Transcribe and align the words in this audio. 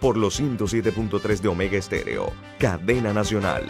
por 0.00 0.16
los 0.16 0.40
107.3 0.40 1.40
de 1.40 1.48
Omega 1.48 1.78
Estéreo, 1.78 2.32
cadena 2.58 3.12
nacional. 3.12 3.66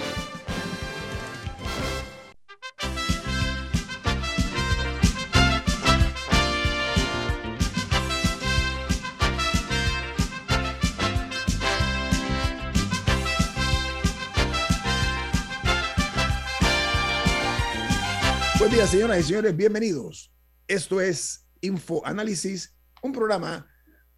Buen 18.59 18.71
día, 18.71 18.87
señoras 18.89 19.21
y 19.21 19.23
señores, 19.23 19.57
bienvenidos. 19.57 20.33
Esto 20.67 21.01
es 21.01 21.47
Infoanálisis, 21.61 22.75
un 23.01 23.13
programa 23.13 23.69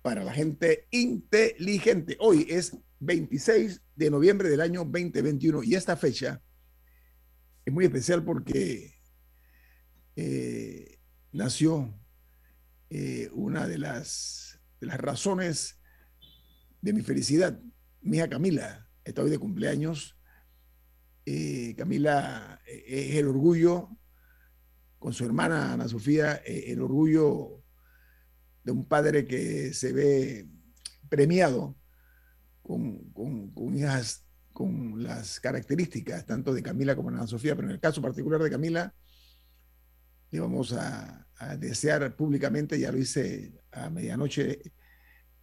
para 0.09 0.25
la 0.25 0.33
gente 0.33 0.89
inteligente. 0.91 2.17
Hoy 2.19 2.47
es 2.49 2.75
26 3.01 3.83
de 3.95 4.11
noviembre 4.11 4.49
del 4.49 4.63
año 4.63 4.87
2021 4.87 5.63
y 5.65 5.75
esta 5.75 5.99
fecha 5.99 6.43
es 7.67 7.75
muy 7.75 7.85
especial 7.85 8.25
porque 8.25 9.03
eh, 10.17 10.99
nació 11.31 11.95
eh, 12.89 13.29
una 13.35 13.69
de 13.69 13.77
las, 13.77 14.59
razones 14.81 15.79
de 16.81 16.95
mi 16.95 17.03
felicidad. 17.03 17.61
Mi 18.01 18.17
hija 18.17 18.31
Camila 18.31 18.89
está 19.05 19.23
hoy 19.23 19.29
de 19.29 19.39
cumpleaños. 19.39 20.19
Eh, 21.27 21.75
Camila 21.77 22.63
es 22.65 23.15
el 23.17 23.29
orgullo, 23.29 23.91
con 24.99 25.13
su 25.13 25.27
hermana 25.27 25.75
Ana 25.75 25.87
Sofía, 25.87 26.37
el 26.47 26.81
orgullo 26.81 27.58
de 28.69 28.73
un 28.73 28.85
padre 28.85 29.27
que 29.27 29.73
se 29.73 29.95
ve 29.95 30.47
premiado 31.09 31.75
con, 32.63 33.75
hijas 33.75 34.27
con 34.53 35.03
las 35.03 35.41
características 35.41 36.27
tanto 36.27 36.53
de 36.53 36.63
Camila 36.63 36.95
como 36.95 37.11
de 37.11 37.17
Ana 37.17 37.27
Sofía, 37.27 37.57
pero 37.57 37.69
en 37.69 37.73
el 37.73 37.81
caso 37.81 38.03
particular 38.03 38.43
de 38.43 38.51
Camila, 38.51 38.95
le 40.31 40.41
vamos 40.41 40.75
a, 40.75 41.27
desear 41.59 42.15
públicamente, 42.15 42.79
ya 42.79 42.93
lo 42.93 42.99
hice 42.99 43.55
a 43.73 43.89
medianoche, 43.89 44.61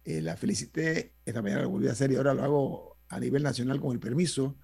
eh, 0.04 0.22
la 0.22 0.36
felicité, 0.36 1.14
esta 1.24 1.42
mañana 1.42 1.62
lo 1.62 1.70
volví 1.70 1.88
a 1.88 1.92
hacer 1.92 2.12
y 2.12 2.16
ahora 2.16 2.32
lo 2.32 2.44
hago 2.44 2.98
a 3.08 3.18
nivel 3.18 3.42
nacional 3.42 3.80
con 3.80 3.90
el 3.90 3.98
permiso 3.98 4.56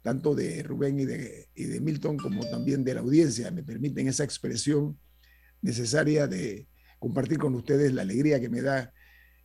tanto 0.00 0.34
de 0.34 0.62
Rubén 0.62 0.98
y 0.98 1.04
de, 1.04 1.50
y 1.54 1.64
de 1.64 1.80
Milton 1.80 2.16
como 2.16 2.48
también 2.48 2.84
de 2.84 2.94
la 2.94 3.00
audiencia, 3.00 3.50
me 3.50 3.64
permiten 3.64 4.08
esa 4.08 4.24
expresión 4.24 4.98
necesaria 5.60 6.26
de, 6.26 6.68
compartir 6.98 7.38
con 7.38 7.54
ustedes 7.54 7.92
la 7.92 8.02
alegría 8.02 8.40
que 8.40 8.48
me 8.48 8.62
da 8.62 8.92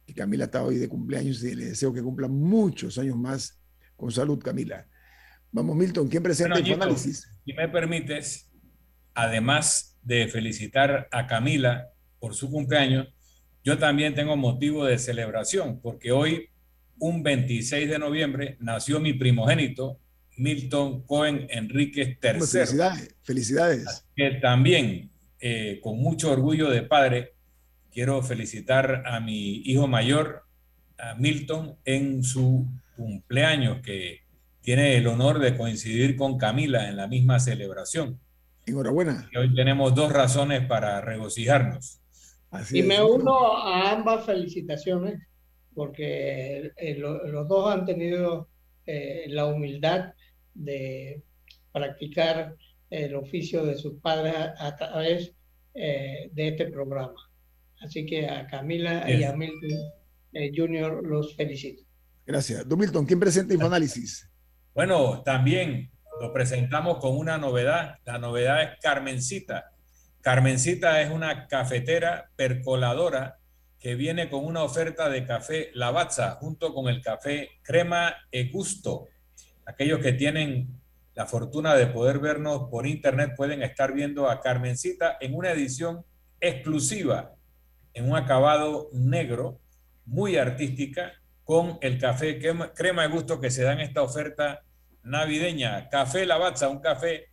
que 0.05 0.13
Camila 0.13 0.45
está 0.45 0.63
hoy 0.63 0.77
de 0.77 0.89
cumpleaños 0.89 1.43
y 1.43 1.55
le 1.55 1.65
deseo 1.65 1.93
que 1.93 2.01
cumpla 2.01 2.27
muchos 2.27 2.97
años 2.97 3.15
más 3.15 3.59
con 3.95 4.11
salud, 4.11 4.39
Camila. 4.39 4.87
Vamos, 5.51 5.75
Milton, 5.75 6.07
¿quién 6.09 6.23
presenta 6.23 6.57
el 6.57 6.73
análisis? 6.73 7.29
Si 7.45 7.53
me 7.53 7.69
permites, 7.69 8.51
además 9.13 9.97
de 10.01 10.27
felicitar 10.27 11.07
a 11.11 11.27
Camila 11.27 11.89
por 12.19 12.35
su 12.35 12.49
cumpleaños, 12.49 13.07
yo 13.63 13.77
también 13.77 14.13
tengo 14.13 14.35
motivo 14.35 14.85
de 14.85 14.97
celebración, 14.97 15.79
porque 15.79 16.11
hoy, 16.11 16.49
un 16.97 17.23
26 17.23 17.89
de 17.89 17.99
noviembre, 17.99 18.57
nació 18.59 18.99
mi 18.99 19.13
primogénito, 19.13 19.99
Milton 20.35 21.03
Cohen 21.03 21.47
Enríquez 21.49 22.17
III. 22.21 22.41
Felicidades, 22.41 23.15
felicidades. 23.21 24.05
Que 24.15 24.31
también, 24.41 25.11
eh, 25.39 25.79
con 25.81 25.97
mucho 25.99 26.31
orgullo 26.31 26.69
de 26.69 26.81
padre, 26.81 27.35
quiero 27.93 28.21
felicitar 28.21 29.03
a 29.05 29.19
mi 29.19 29.57
hijo 29.65 29.87
mayor, 29.87 30.43
a 30.97 31.15
Milton, 31.15 31.77
en 31.85 32.23
su 32.23 32.67
cumpleaños, 32.95 33.81
que 33.81 34.21
tiene 34.61 34.97
el 34.97 35.07
honor 35.07 35.39
de 35.39 35.57
coincidir 35.57 36.15
con 36.15 36.37
Camila 36.37 36.89
en 36.89 36.97
la 36.97 37.07
misma 37.07 37.39
celebración. 37.39 38.19
Enhorabuena. 38.65 39.29
Y 39.31 39.37
hoy 39.37 39.53
tenemos 39.53 39.93
dos 39.93 40.11
razones 40.11 40.65
para 40.65 41.01
regocijarnos. 41.01 41.99
y 42.71 42.81
me 42.81 43.03
uno 43.03 43.57
a 43.57 43.91
ambas 43.91 44.25
felicitaciones, 44.25 45.19
porque 45.75 46.71
eh, 46.77 46.95
los 46.97 47.47
dos 47.47 47.73
han 47.73 47.85
tenido 47.85 48.47
eh, 48.85 49.25
la 49.27 49.47
humildad 49.47 50.13
de 50.53 51.21
practicar 51.71 52.55
el 52.89 53.15
oficio 53.15 53.65
de 53.65 53.75
sus 53.75 53.99
padres 53.99 54.35
a, 54.35 54.75
través 54.75 55.33
eh, 55.73 56.29
de 56.31 56.47
este 56.49 56.67
programa. 56.67 57.15
Así 57.83 58.05
que 58.05 58.27
a 58.29 58.47
Camila 58.47 59.09
y 59.09 59.23
a 59.23 59.33
Milton 59.33 59.69
eh, 60.33 60.51
Junior 60.55 61.05
los 61.05 61.35
felicito. 61.35 61.83
Gracias. 62.25 62.67
Don 62.67 62.79
Milton, 62.79 63.05
¿quién 63.05 63.19
presenta 63.19 63.53
Infoanálisis? 63.53 64.29
Bueno, 64.73 65.21
también 65.23 65.91
lo 66.21 66.31
presentamos 66.31 66.99
con 66.99 67.17
una 67.17 67.37
novedad. 67.37 67.97
La 68.05 68.17
novedad 68.17 68.63
es 68.63 68.69
Carmencita. 68.81 69.71
Carmencita 70.21 71.01
es 71.01 71.11
una 71.11 71.47
cafetera 71.47 72.29
percoladora 72.35 73.39
que 73.77 73.95
viene 73.95 74.29
con 74.29 74.45
una 74.45 74.63
oferta 74.63 75.09
de 75.09 75.25
café 75.25 75.69
Lavazza 75.73 76.31
junto 76.39 76.73
con 76.73 76.87
el 76.87 77.01
café 77.01 77.49
Crema 77.61 78.15
e 78.31 78.45
Gusto. 78.45 79.09
Aquellos 79.65 79.99
que 79.99 80.13
tienen 80.13 80.79
la 81.15 81.25
fortuna 81.25 81.75
de 81.75 81.87
poder 81.87 82.19
vernos 82.19 82.69
por 82.71 82.87
internet 82.87 83.33
pueden 83.35 83.61
estar 83.61 83.93
viendo 83.93 84.29
a 84.29 84.39
Carmencita 84.39 85.17
en 85.19 85.35
una 85.35 85.51
edición 85.51 86.05
exclusiva 86.39 87.35
en 87.93 88.09
un 88.09 88.15
acabado 88.15 88.89
negro, 88.93 89.59
muy 90.05 90.37
artística, 90.37 91.13
con 91.43 91.77
el 91.81 91.99
café 91.99 92.39
crema 92.73 93.03
de 93.03 93.07
gusto 93.09 93.39
que 93.39 93.51
se 93.51 93.63
da 93.63 93.73
en 93.73 93.81
esta 93.81 94.01
oferta 94.01 94.63
navideña. 95.03 95.89
Café 95.89 96.25
Lavazza, 96.25 96.69
un 96.69 96.79
café 96.79 97.29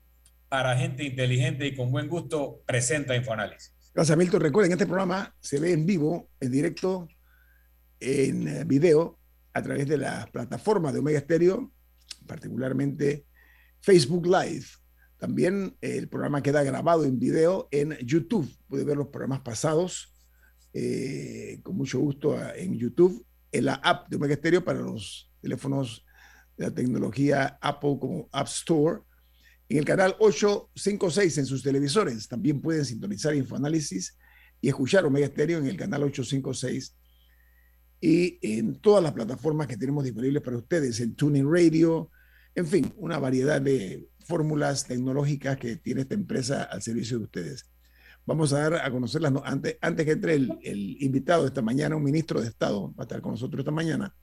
para 0.48 0.76
gente 0.76 1.04
inteligente 1.04 1.66
y 1.66 1.76
con 1.76 1.92
buen 1.92 2.08
gusto, 2.08 2.62
presenta 2.66 3.14
Infoanálisis. 3.14 3.72
Gracias, 3.94 4.18
Milton. 4.18 4.40
Recuerden, 4.40 4.72
este 4.72 4.86
programa 4.86 5.34
se 5.40 5.60
ve 5.60 5.72
en 5.72 5.86
vivo, 5.86 6.30
en 6.40 6.50
directo, 6.50 7.08
en 8.00 8.48
eh, 8.48 8.64
video, 8.64 9.18
a 9.52 9.62
través 9.62 9.86
de 9.88 9.98
las 9.98 10.28
plataformas 10.30 10.92
de 10.92 11.00
Omega 11.00 11.20
Stereo, 11.20 11.72
particularmente 12.26 13.26
Facebook 13.80 14.26
Live. 14.26 14.66
También 15.18 15.76
el 15.80 16.08
programa 16.08 16.42
queda 16.42 16.62
grabado 16.62 17.04
en 17.04 17.18
video 17.18 17.68
en 17.70 17.96
YouTube. 17.98 18.50
Puede 18.68 18.84
ver 18.84 18.96
los 18.96 19.08
programas 19.08 19.40
pasados 19.40 20.14
eh, 20.72 21.60
con 21.62 21.76
mucho 21.76 21.98
gusto 21.98 22.38
en 22.54 22.78
YouTube, 22.78 23.24
en 23.52 23.64
la 23.64 23.74
app 23.74 24.08
de 24.08 24.16
Omega 24.16 24.36
Stereo 24.36 24.64
para 24.64 24.80
los 24.80 25.30
teléfonos 25.40 26.04
de 26.56 26.66
la 26.66 26.74
tecnología 26.74 27.58
Apple 27.60 27.98
como 28.00 28.28
App 28.32 28.46
Store, 28.46 29.00
en 29.68 29.78
el 29.78 29.84
canal 29.84 30.16
856 30.18 31.38
en 31.38 31.46
sus 31.46 31.62
televisores. 31.62 32.28
También 32.28 32.60
pueden 32.60 32.84
sintonizar 32.84 33.34
Infoanálisis 33.34 34.16
y 34.60 34.68
escuchar 34.68 35.04
Omega 35.04 35.26
Stereo 35.26 35.58
en 35.58 35.66
el 35.66 35.76
canal 35.76 36.02
856 36.02 36.96
y 38.00 38.38
en 38.42 38.80
todas 38.80 39.02
las 39.02 39.12
plataformas 39.12 39.66
que 39.66 39.76
tenemos 39.76 40.04
disponibles 40.04 40.42
para 40.42 40.56
ustedes, 40.56 41.00
en 41.00 41.14
Tuning 41.14 41.50
Radio, 41.50 42.10
en 42.54 42.66
fin, 42.66 42.92
una 42.96 43.18
variedad 43.18 43.60
de 43.60 44.08
fórmulas 44.26 44.86
tecnológicas 44.86 45.58
que 45.58 45.76
tiene 45.76 46.02
esta 46.02 46.14
empresa 46.14 46.64
al 46.64 46.82
servicio 46.82 47.18
de 47.18 47.24
ustedes. 47.24 47.69
Vamos 48.30 48.52
a 48.52 48.60
dar 48.60 48.74
a 48.86 48.90
conocerlas 48.92 49.32
antes, 49.44 49.76
antes 49.80 50.06
que 50.06 50.12
entre 50.12 50.34
el, 50.36 50.96
invitado 51.00 51.42
de 51.42 51.48
esta 51.48 51.62
mañana, 51.62 51.96
un 51.96 52.04
ministro 52.04 52.40
de 52.40 52.46
Estado, 52.46 52.94
va 52.94 53.02
a 53.02 53.02
estar 53.02 53.20
con 53.20 53.32
nosotros 53.32 53.58
esta 53.58 53.72
mañana. 53.72 54.14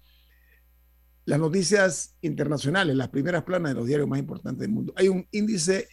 Las 1.25 1.37
noticias 1.37 2.15
internacionales, 2.21 2.95
las 2.95 3.09
primeras 3.09 3.43
planas 3.43 3.71
de 3.71 3.75
los 3.75 3.85
diarios 3.85 4.07
más 4.07 4.19
importantes 4.19 4.61
del 4.61 4.71
mundo. 4.71 4.93
Hay 4.95 5.09
un 5.09 5.27
índice 5.31 5.89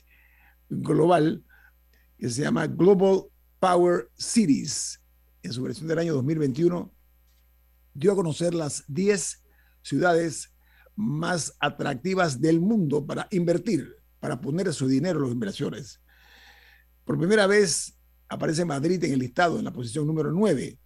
global 0.69 1.43
que 2.16 2.31
se 2.31 2.43
llama 2.43 2.69
Global 2.69 3.25
Power 3.58 4.08
Cities. 4.17 5.02
En 5.43 5.52
su 5.52 5.64
versión 5.64 5.88
del 5.88 5.99
año 5.99 6.14
2021 6.14 6.94
dio 7.94 8.12
a 8.12 8.14
conocer 8.14 8.55
las 8.55 8.84
10 8.87 9.43
ciudades 9.82 10.55
más 10.94 11.56
atractivas 11.58 12.40
del 12.40 12.60
mundo 12.60 13.05
para 13.05 13.26
invertir, 13.32 13.93
para 14.20 14.40
poner 14.40 14.72
su 14.72 14.87
dinero 14.87 15.19
en 15.19 15.25
las 15.25 15.32
inversiones. 15.32 16.00
Por 17.05 17.19
primera 17.19 17.49
vez 17.49 17.99
aparece 18.29 18.65
Madrid 18.65 19.03
en 19.05 19.12
el 19.12 19.19
listado, 19.19 19.59
en 19.59 19.65
la 19.65 19.73
posición 19.73 20.06
número 20.06 20.31
9. 20.32 20.79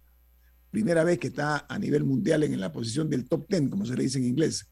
Primera 0.71 1.03
vez 1.03 1.17
que 1.17 1.27
está 1.27 1.65
a 1.67 1.79
nivel 1.79 2.03
mundial 2.03 2.43
en 2.43 2.59
la 2.59 2.71
posición 2.71 3.09
del 3.09 3.27
top 3.27 3.47
10, 3.49 3.69
como 3.69 3.85
se 3.85 3.95
le 3.95 4.03
dice 4.03 4.19
en 4.19 4.25
inglés. 4.25 4.69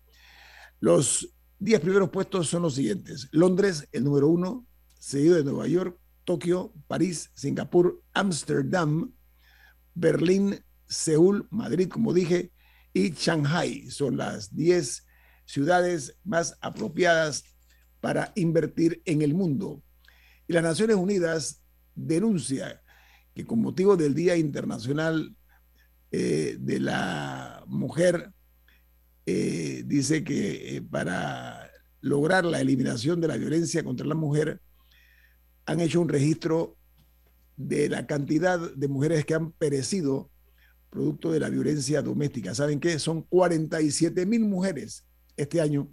Los 0.80 1.34
10 1.60 1.82
primeros 1.82 2.10
puestos 2.10 2.48
son 2.48 2.62
los 2.62 2.76
siguientes. 2.76 3.30
Londres, 3.32 3.88
el 3.92 4.04
número 4.04 4.28
uno, 4.28 4.68
seguido 5.00 5.36
de 5.36 5.44
Nueva 5.44 5.68
York, 5.68 6.00
Tokio, 6.24 6.74
París, 6.88 7.32
Singapur, 7.34 8.04
Ámsterdam, 8.14 9.14
Berlín, 9.96 10.64
Seúl, 10.88 11.48
Madrid, 11.50 11.88
como 11.90 12.14
dije, 12.14 12.52
y 12.94 13.12
Shanghai. 13.12 13.90
Son 13.90 14.18
las 14.18 14.56
10 14.56 15.06
ciudades 15.46 16.18
más 16.24 16.58
apropiadas 16.62 17.44
para 18.02 18.32
invertir 18.36 19.02
en 19.06 19.22
el 19.22 19.34
mundo. 19.34 19.82
Y 20.48 20.54
las 20.54 20.64
Naciones 20.64 20.98
Unidas 20.98 21.64
denuncia 21.98 22.82
que 23.34 23.46
con 23.46 23.62
motivo 23.62 23.98
del 23.98 24.14
Día 24.14 24.38
Internacional 24.38 25.36
eh, 26.12 26.56
de 26.60 26.80
la 26.80 27.64
Mujer, 27.68 28.32
eh, 29.26 29.84
dice 29.86 30.24
que 30.24 30.78
eh, 30.78 30.82
para 30.82 31.70
lograr 32.00 32.46
la 32.46 32.62
eliminación 32.62 33.20
de 33.20 33.28
la 33.28 33.36
violencia 33.36 33.84
contra 33.84 34.08
la 34.08 34.16
mujer, 34.16 34.62
han 35.66 35.82
hecho 35.82 36.00
un 36.00 36.08
registro 36.08 36.78
de 37.58 37.90
la 37.90 38.08
cantidad 38.08 38.58
de 38.58 38.88
mujeres 38.88 39.26
que 39.26 39.34
han 39.34 39.52
perecido 39.52 40.32
producto 40.90 41.32
de 41.32 41.42
la 41.42 41.50
violencia 41.50 42.02
doméstica. 42.02 42.56
¿Saben 42.56 42.80
qué? 42.80 43.00
Son 43.00 43.24
47 43.24 44.26
mil 44.26 44.46
mujeres 44.46 45.06
este 45.36 45.60
año 45.60 45.92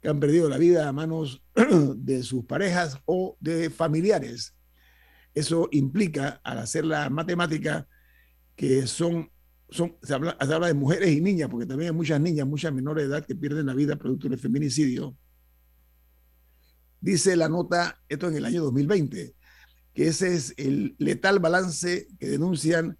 que 0.00 0.08
han 0.08 0.18
perdido 0.18 0.48
la 0.48 0.56
vida 0.56 0.88
a 0.88 0.92
manos 0.92 1.42
de 1.96 2.22
sus 2.22 2.44
parejas 2.46 2.98
o 3.04 3.36
de 3.40 3.68
familiares. 3.68 4.54
Eso 5.34 5.68
implica, 5.72 6.40
al 6.44 6.58
hacer 6.58 6.84
la 6.84 7.08
matemática, 7.10 7.86
que 8.56 8.86
son, 8.86 9.30
son 9.68 9.96
se, 10.02 10.14
habla, 10.14 10.36
se 10.40 10.52
habla 10.52 10.66
de 10.66 10.74
mujeres 10.74 11.10
y 11.10 11.20
niñas, 11.20 11.48
porque 11.48 11.66
también 11.66 11.90
hay 11.90 11.96
muchas 11.96 12.20
niñas, 12.20 12.46
muchas 12.46 12.72
menores 12.72 13.08
de 13.08 13.14
edad 13.14 13.24
que 13.24 13.34
pierden 13.34 13.66
la 13.66 13.74
vida 13.74 13.96
producto 13.96 14.28
del 14.28 14.38
feminicidio. 14.38 15.16
Dice 17.00 17.36
la 17.36 17.48
nota, 17.48 17.98
esto 18.08 18.28
en 18.28 18.36
el 18.36 18.44
año 18.44 18.62
2020, 18.64 19.34
que 19.94 20.06
ese 20.06 20.34
es 20.34 20.54
el 20.58 20.94
letal 20.98 21.38
balance 21.38 22.08
que 22.18 22.28
denuncian 22.28 22.98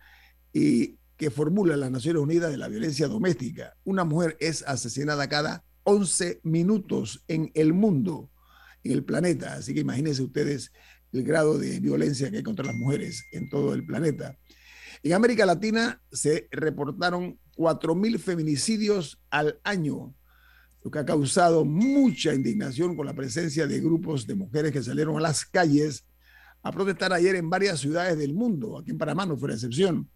y 0.53 0.99
que 1.17 1.31
formula 1.31 1.77
las 1.77 1.91
Naciones 1.91 2.23
Unidas 2.23 2.51
de 2.51 2.57
la 2.57 2.69
violencia 2.69 3.07
doméstica. 3.07 3.77
Una 3.85 4.05
mujer 4.05 4.39
es 4.41 4.63
asesinada 4.63 5.29
cada 5.29 5.65
11 5.83 6.41
minutos 6.45 7.23
en 7.29 7.51
el 7.55 7.75
mundo, 7.75 8.31
en 8.85 8.93
el 8.93 9.05
planeta. 9.05 9.55
Así 9.55 9.75
que 9.75 9.81
imagínense 9.81 10.23
ustedes 10.23 10.73
el 11.13 11.25
grado 11.25 11.59
de 11.59 11.81
violencia 11.81 12.31
que 12.31 12.39
hay 12.39 12.43
contra 12.43 12.67
las 12.67 12.75
mujeres 12.75 13.25
en 13.33 13.49
todo 13.49 13.75
el 13.75 13.85
planeta. 13.85 14.37
En 15.03 15.13
América 15.13 15.47
Latina 15.47 16.01
se 16.13 16.49
reportaron 16.51 17.39
4.000 17.57 18.19
feminicidios 18.19 19.21
al 19.31 19.61
año, 19.65 20.15
lo 20.83 20.91
que 20.91 20.99
ha 20.99 21.05
causado 21.05 21.65
mucha 21.65 22.35
indignación 22.35 22.97
con 22.97 23.07
la 23.07 23.15
presencia 23.15 23.67
de 23.67 23.81
grupos 23.81 24.27
de 24.27 24.35
mujeres 24.35 24.73
que 24.73 24.83
salieron 24.83 25.17
a 25.17 25.21
las 25.21 25.45
calles 25.45 26.07
a 26.63 26.71
protestar 26.71 27.13
ayer 27.13 27.37
en 27.37 27.49
varias 27.49 27.81
ciudades 27.81 28.19
del 28.19 28.35
mundo. 28.35 28.79
Aquí 28.79 28.91
en 28.91 28.99
Panamá 28.99 29.27
no 29.27 29.37
fue 29.37 29.49
la 29.49 29.55
excepción 29.55 30.09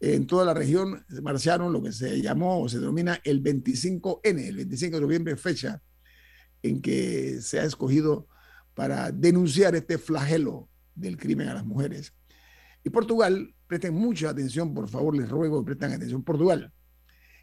en 0.00 0.26
toda 0.26 0.44
la 0.44 0.54
región 0.54 1.04
marcharon 1.22 1.72
lo 1.72 1.82
que 1.82 1.92
se 1.92 2.20
llamó 2.22 2.62
o 2.62 2.68
se 2.68 2.78
denomina 2.78 3.20
el 3.24 3.42
25N, 3.42 4.46
el 4.46 4.56
25 4.56 4.96
de 4.96 5.02
noviembre, 5.02 5.36
fecha 5.36 5.82
en 6.62 6.80
que 6.80 7.40
se 7.40 7.60
ha 7.60 7.64
escogido 7.64 8.28
para 8.78 9.10
denunciar 9.10 9.74
este 9.74 9.98
flagelo 9.98 10.68
del 10.94 11.16
crimen 11.16 11.48
a 11.48 11.54
las 11.54 11.66
mujeres. 11.66 12.14
Y 12.84 12.90
Portugal, 12.90 13.52
presten 13.66 13.92
mucha 13.92 14.30
atención, 14.30 14.72
por 14.72 14.88
favor, 14.88 15.16
les 15.16 15.28
ruego 15.28 15.58
que 15.58 15.66
presten 15.66 15.94
atención. 15.94 16.22
Portugal, 16.22 16.72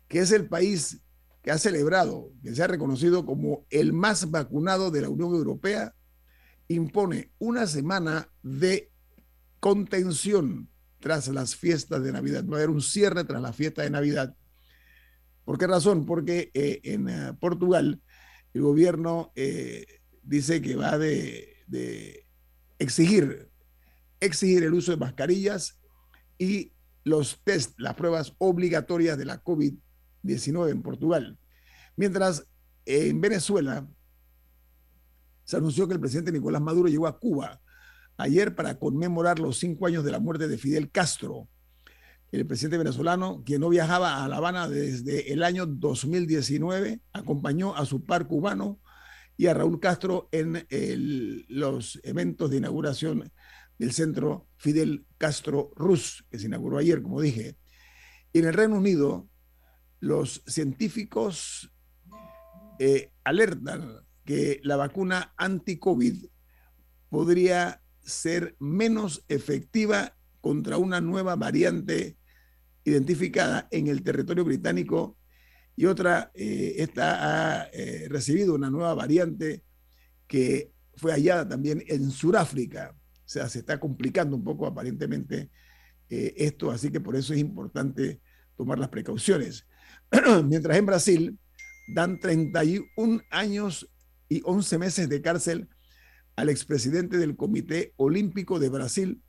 que 0.07 0.19
es 0.19 0.31
el 0.31 0.47
país 0.47 1.01
que 1.41 1.51
ha 1.51 1.57
celebrado, 1.57 2.31
que 2.41 2.55
se 2.55 2.63
ha 2.63 2.67
reconocido 2.67 3.25
como 3.25 3.65
el 3.69 3.91
más 3.91 4.31
vacunado 4.31 4.91
de 4.91 5.01
la 5.01 5.09
Unión 5.09 5.33
Europea, 5.33 5.93
impone 6.69 7.33
una 7.37 7.67
semana 7.67 8.29
de 8.41 8.89
contención 9.59 10.69
tras 11.01 11.27
las 11.27 11.57
fiestas 11.57 12.01
de 12.01 12.13
Navidad. 12.13 12.45
Va 12.45 12.53
a 12.53 12.59
haber 12.59 12.69
un 12.69 12.81
cierre 12.81 13.25
tras 13.25 13.41
la 13.41 13.51
fiesta 13.51 13.81
de 13.81 13.89
Navidad. 13.89 14.33
¿Por 15.43 15.57
qué 15.57 15.67
razón? 15.67 16.05
Porque 16.05 16.49
eh, 16.53 16.79
en 16.83 17.09
eh, 17.09 17.33
Portugal 17.41 18.01
el 18.53 18.61
gobierno 18.61 19.33
eh, 19.35 19.85
dice 20.25 20.61
que 20.61 20.75
va 20.75 20.97
de, 20.97 22.25
exigir, 22.79 23.49
exigir 24.19 24.63
el 24.63 24.73
uso 24.73 24.91
de 24.91 24.97
mascarillas 24.97 25.79
y 26.37 26.73
los 27.03 27.39
test, 27.43 27.79
las 27.79 27.93
pruebas 27.93 28.33
obligatorias 28.39 29.17
de 29.17 29.25
la 29.25 29.43
COVID-19 29.43 30.71
en 30.71 30.81
Portugal. 30.81 31.37
Mientras 31.95 32.47
en 32.85 33.21
Venezuela 33.21 33.87
se 35.43 35.57
anunció 35.57 35.87
que 35.87 35.93
el 35.93 35.99
presidente 35.99 36.31
Nicolás 36.31 36.61
Maduro 36.61 36.89
llegó 36.89 37.07
a 37.07 37.19
Cuba 37.19 37.61
ayer 38.17 38.55
para 38.55 38.79
conmemorar 38.79 39.39
los 39.39 39.57
cinco 39.59 39.85
años 39.85 40.03
de 40.03 40.11
la 40.11 40.19
muerte 40.19 40.47
de 40.47 40.57
Fidel 40.57 40.89
Castro, 40.89 41.47
el 42.31 42.47
presidente 42.47 42.77
venezolano, 42.77 43.43
quien 43.45 43.61
no 43.61 43.69
viajaba 43.69 44.23
a 44.23 44.27
La 44.27 44.37
Habana 44.37 44.67
desde 44.67 45.31
el 45.31 45.43
año 45.43 45.65
2019, 45.65 47.01
acompañó 47.13 47.75
a 47.75 47.85
su 47.85 48.03
par 48.03 48.27
cubano 48.27 48.79
y 49.37 49.47
a 49.47 49.53
Raúl 49.53 49.79
Castro 49.79 50.29
en 50.31 50.65
los 51.49 51.99
eventos 52.03 52.49
de 52.49 52.57
inauguración 52.57 53.31
del 53.77 53.91
centro 53.91 54.47
Fidel 54.57 55.05
Castro 55.17 55.71
Rus, 55.75 56.25
que 56.29 56.39
se 56.39 56.45
inauguró 56.45 56.77
ayer, 56.77 57.01
como 57.01 57.21
dije. 57.21 57.57
En 58.33 58.45
el 58.45 58.53
Reino 58.53 58.77
Unido, 58.77 59.27
los 59.99 60.43
científicos 60.45 61.71
eh, 62.79 63.11
alertan 63.23 64.05
que 64.23 64.59
la 64.63 64.75
vacuna 64.75 65.33
anti-COVID 65.37 66.25
podría 67.09 67.81
ser 68.01 68.55
menos 68.59 69.23
efectiva 69.27 70.17
contra 70.41 70.77
una 70.77 71.01
nueva 71.01 71.35
variante 71.35 72.17
identificada 72.83 73.67
en 73.71 73.87
el 73.87 74.03
territorio 74.03 74.45
británico 74.45 75.17
y 75.75 75.85
otra, 75.85 76.31
eh, 76.33 76.75
esta 76.77 77.63
ha 77.63 77.69
eh, 77.73 78.07
recibido 78.09 78.55
una 78.55 78.69
nueva 78.69 78.93
variante 78.93 79.63
que 80.27 80.71
fue 80.95 81.11
hallada 81.11 81.47
también 81.47 81.83
en 81.87 82.11
Sudáfrica. 82.11 82.95
O 82.95 83.27
sea, 83.27 83.49
se 83.49 83.59
está 83.59 83.79
complicando 83.79 84.35
un 84.37 84.43
poco 84.43 84.65
aparentemente 84.65 85.49
eh, 86.09 86.33
esto, 86.37 86.71
así 86.71 86.91
que 86.91 87.01
por 87.01 87.15
eso 87.15 87.33
es 87.33 87.39
importante 87.39 88.21
tomar 88.55 88.79
las 88.79 88.89
precauciones. 88.89 89.67
Mientras 90.45 90.77
en 90.77 90.85
Brasil 90.85 91.39
dan 91.93 92.19
31 92.19 93.21
años 93.29 93.89
y 94.29 94.41
11 94.45 94.77
meses 94.77 95.09
de 95.09 95.21
cárcel 95.21 95.67
al 96.37 96.49
expresidente 96.49 97.17
del 97.17 97.35
Comité 97.35 97.93
Olímpico 97.97 98.59
de 98.59 98.69
Brasil, 98.69 99.21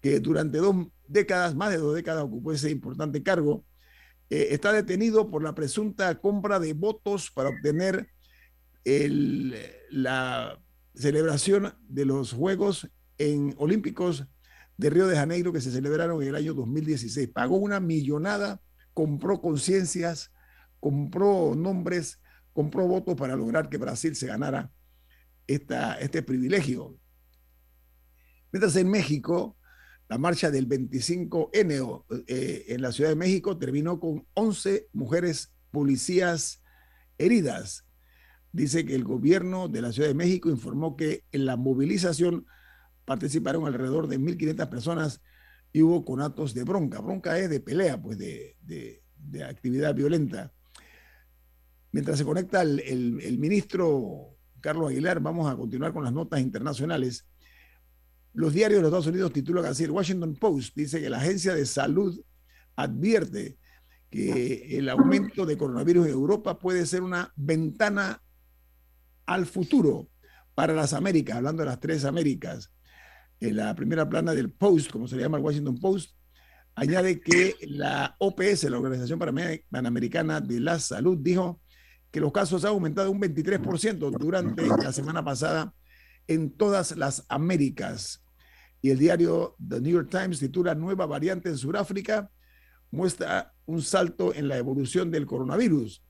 que 0.00 0.18
durante 0.18 0.58
dos 0.58 0.88
décadas, 1.06 1.54
más 1.54 1.70
de 1.70 1.78
dos 1.78 1.94
décadas, 1.94 2.24
ocupó 2.24 2.52
ese 2.52 2.70
importante 2.70 3.22
cargo, 3.22 3.64
eh, 4.30 4.48
está 4.50 4.72
detenido 4.72 5.30
por 5.30 5.42
la 5.42 5.54
presunta 5.54 6.14
compra 6.20 6.60
de 6.60 6.72
votos 6.72 7.30
para 7.30 7.50
obtener 7.50 8.08
la 9.90 10.58
celebración 10.94 11.74
de 11.88 12.04
los 12.06 12.32
Juegos 12.32 12.88
Olímpicos 13.58 14.26
de 14.78 14.88
Río 14.88 15.06
de 15.06 15.16
Janeiro 15.16 15.52
que 15.52 15.60
se 15.60 15.70
celebraron 15.70 16.22
en 16.22 16.28
el 16.28 16.36
año 16.36 16.54
2016. 16.54 17.28
Pagó 17.28 17.56
una 17.56 17.80
millonada, 17.80 18.62
compró 18.94 19.42
conciencias, 19.42 20.32
compró 20.78 21.54
nombres, 21.54 22.22
compró 22.54 22.86
votos 22.86 23.16
para 23.16 23.36
lograr 23.36 23.68
que 23.68 23.76
Brasil 23.76 24.16
se 24.16 24.26
ganara 24.26 24.70
este 25.46 26.22
privilegio. 26.22 26.96
Mientras 28.52 28.74
en 28.76 28.90
México, 28.90 29.56
la 30.10 30.18
marcha 30.18 30.50
del 30.50 30.68
25N 30.68 32.04
eh, 32.26 32.64
en 32.66 32.82
la 32.82 32.90
Ciudad 32.90 33.10
de 33.10 33.16
México 33.16 33.56
terminó 33.58 34.00
con 34.00 34.26
11 34.34 34.88
mujeres 34.92 35.54
policías 35.70 36.64
heridas. 37.16 37.84
Dice 38.50 38.84
que 38.84 38.96
el 38.96 39.04
gobierno 39.04 39.68
de 39.68 39.82
la 39.82 39.92
Ciudad 39.92 40.08
de 40.08 40.16
México 40.16 40.50
informó 40.50 40.96
que 40.96 41.22
en 41.30 41.46
la 41.46 41.56
movilización 41.56 42.44
participaron 43.04 43.68
alrededor 43.68 44.08
de 44.08 44.18
1.500 44.18 44.68
personas 44.68 45.22
y 45.72 45.82
hubo 45.82 46.04
conatos 46.04 46.54
de 46.54 46.64
bronca. 46.64 46.98
Bronca 47.00 47.38
es 47.38 47.48
de 47.48 47.60
pelea, 47.60 48.02
pues 48.02 48.18
de, 48.18 48.56
de, 48.62 49.44
actividad 49.44 49.94
violenta. 49.94 50.52
Mientras 51.92 52.18
se 52.18 52.24
conecta 52.24 52.62
el, 52.62 52.80
el, 52.80 53.20
el 53.20 53.38
ministro 53.38 54.36
Carlos 54.60 54.90
Aguilar, 54.90 55.20
vamos 55.20 55.48
a 55.48 55.56
continuar 55.56 55.92
con 55.92 56.02
las 56.02 56.12
notas 56.12 56.40
internacionales. 56.40 57.29
Los 58.32 58.52
diarios 58.52 58.78
de 58.78 58.82
los 58.82 58.88
Estados 58.88 59.06
Unidos 59.08 59.32
titulan 59.32 59.64
así, 59.64 59.84
el 59.84 59.90
Washington 59.90 60.36
Post 60.36 60.76
dice 60.76 61.00
que 61.00 61.10
la 61.10 61.18
Agencia 61.18 61.54
de 61.54 61.66
Salud 61.66 62.20
advierte 62.76 63.58
que 64.08 64.78
el 64.78 64.88
aumento 64.88 65.46
de 65.46 65.56
coronavirus 65.56 66.06
en 66.06 66.12
Europa 66.12 66.58
puede 66.58 66.86
ser 66.86 67.02
una 67.02 67.32
ventana 67.36 68.22
al 69.26 69.46
futuro 69.46 70.08
para 70.54 70.74
las 70.74 70.92
Américas, 70.92 71.36
hablando 71.36 71.62
de 71.62 71.68
las 71.68 71.80
tres 71.80 72.04
Américas. 72.04 72.72
En 73.38 73.56
la 73.56 73.74
primera 73.74 74.08
plana 74.08 74.34
del 74.34 74.50
Post, 74.50 74.90
como 74.90 75.08
se 75.08 75.16
le 75.16 75.22
llama 75.22 75.38
el 75.38 75.44
Washington 75.44 75.78
Post, 75.78 76.14
añade 76.74 77.20
que 77.20 77.54
la 77.62 78.16
OPS, 78.18 78.64
la 78.64 78.78
Organización 78.78 79.18
Panamericana 79.70 80.40
de 80.40 80.60
la 80.60 80.78
Salud, 80.78 81.18
dijo 81.18 81.60
que 82.10 82.20
los 82.20 82.32
casos 82.32 82.64
han 82.64 82.72
aumentado 82.72 83.10
un 83.10 83.20
23% 83.20 84.10
durante 84.18 84.66
la 84.66 84.92
semana 84.92 85.24
pasada 85.24 85.72
en 86.30 86.52
todas 86.52 86.96
las 86.96 87.26
Américas. 87.28 88.24
Y 88.80 88.90
el 88.90 88.98
diario 88.98 89.56
The 89.68 89.80
New 89.80 89.92
York 89.92 90.10
Times 90.10 90.38
titula 90.38 90.76
Nueva 90.76 91.04
variante 91.04 91.48
en 91.48 91.58
Sudáfrica 91.58 92.30
muestra 92.92 93.52
un 93.66 93.82
salto 93.82 94.32
en 94.32 94.46
la 94.46 94.56
evolución 94.56 95.10
del 95.10 95.26
coronavirus. 95.26 96.04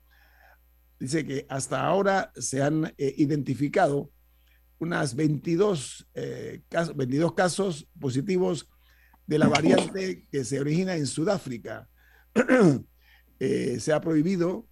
Dice 0.99 1.25
que 1.25 1.47
hasta 1.49 1.83
ahora 1.83 2.31
se 2.35 2.61
han 2.61 2.93
eh, 2.99 3.15
identificado 3.17 4.11
unas 4.77 5.15
22, 5.15 6.07
22 6.95 7.31
eh, 7.31 7.35
casos 7.35 7.89
positivos 7.99 8.69
de 9.25 9.39
la 9.39 9.47
variante 9.47 10.27
que 10.31 10.45
se 10.45 10.59
origina 10.59 10.95
en 10.95 11.07
Sudáfrica. 11.07 11.89
Eh, 13.43 13.79
se 13.79 13.91
ha 13.91 13.99
prohibido 13.99 14.67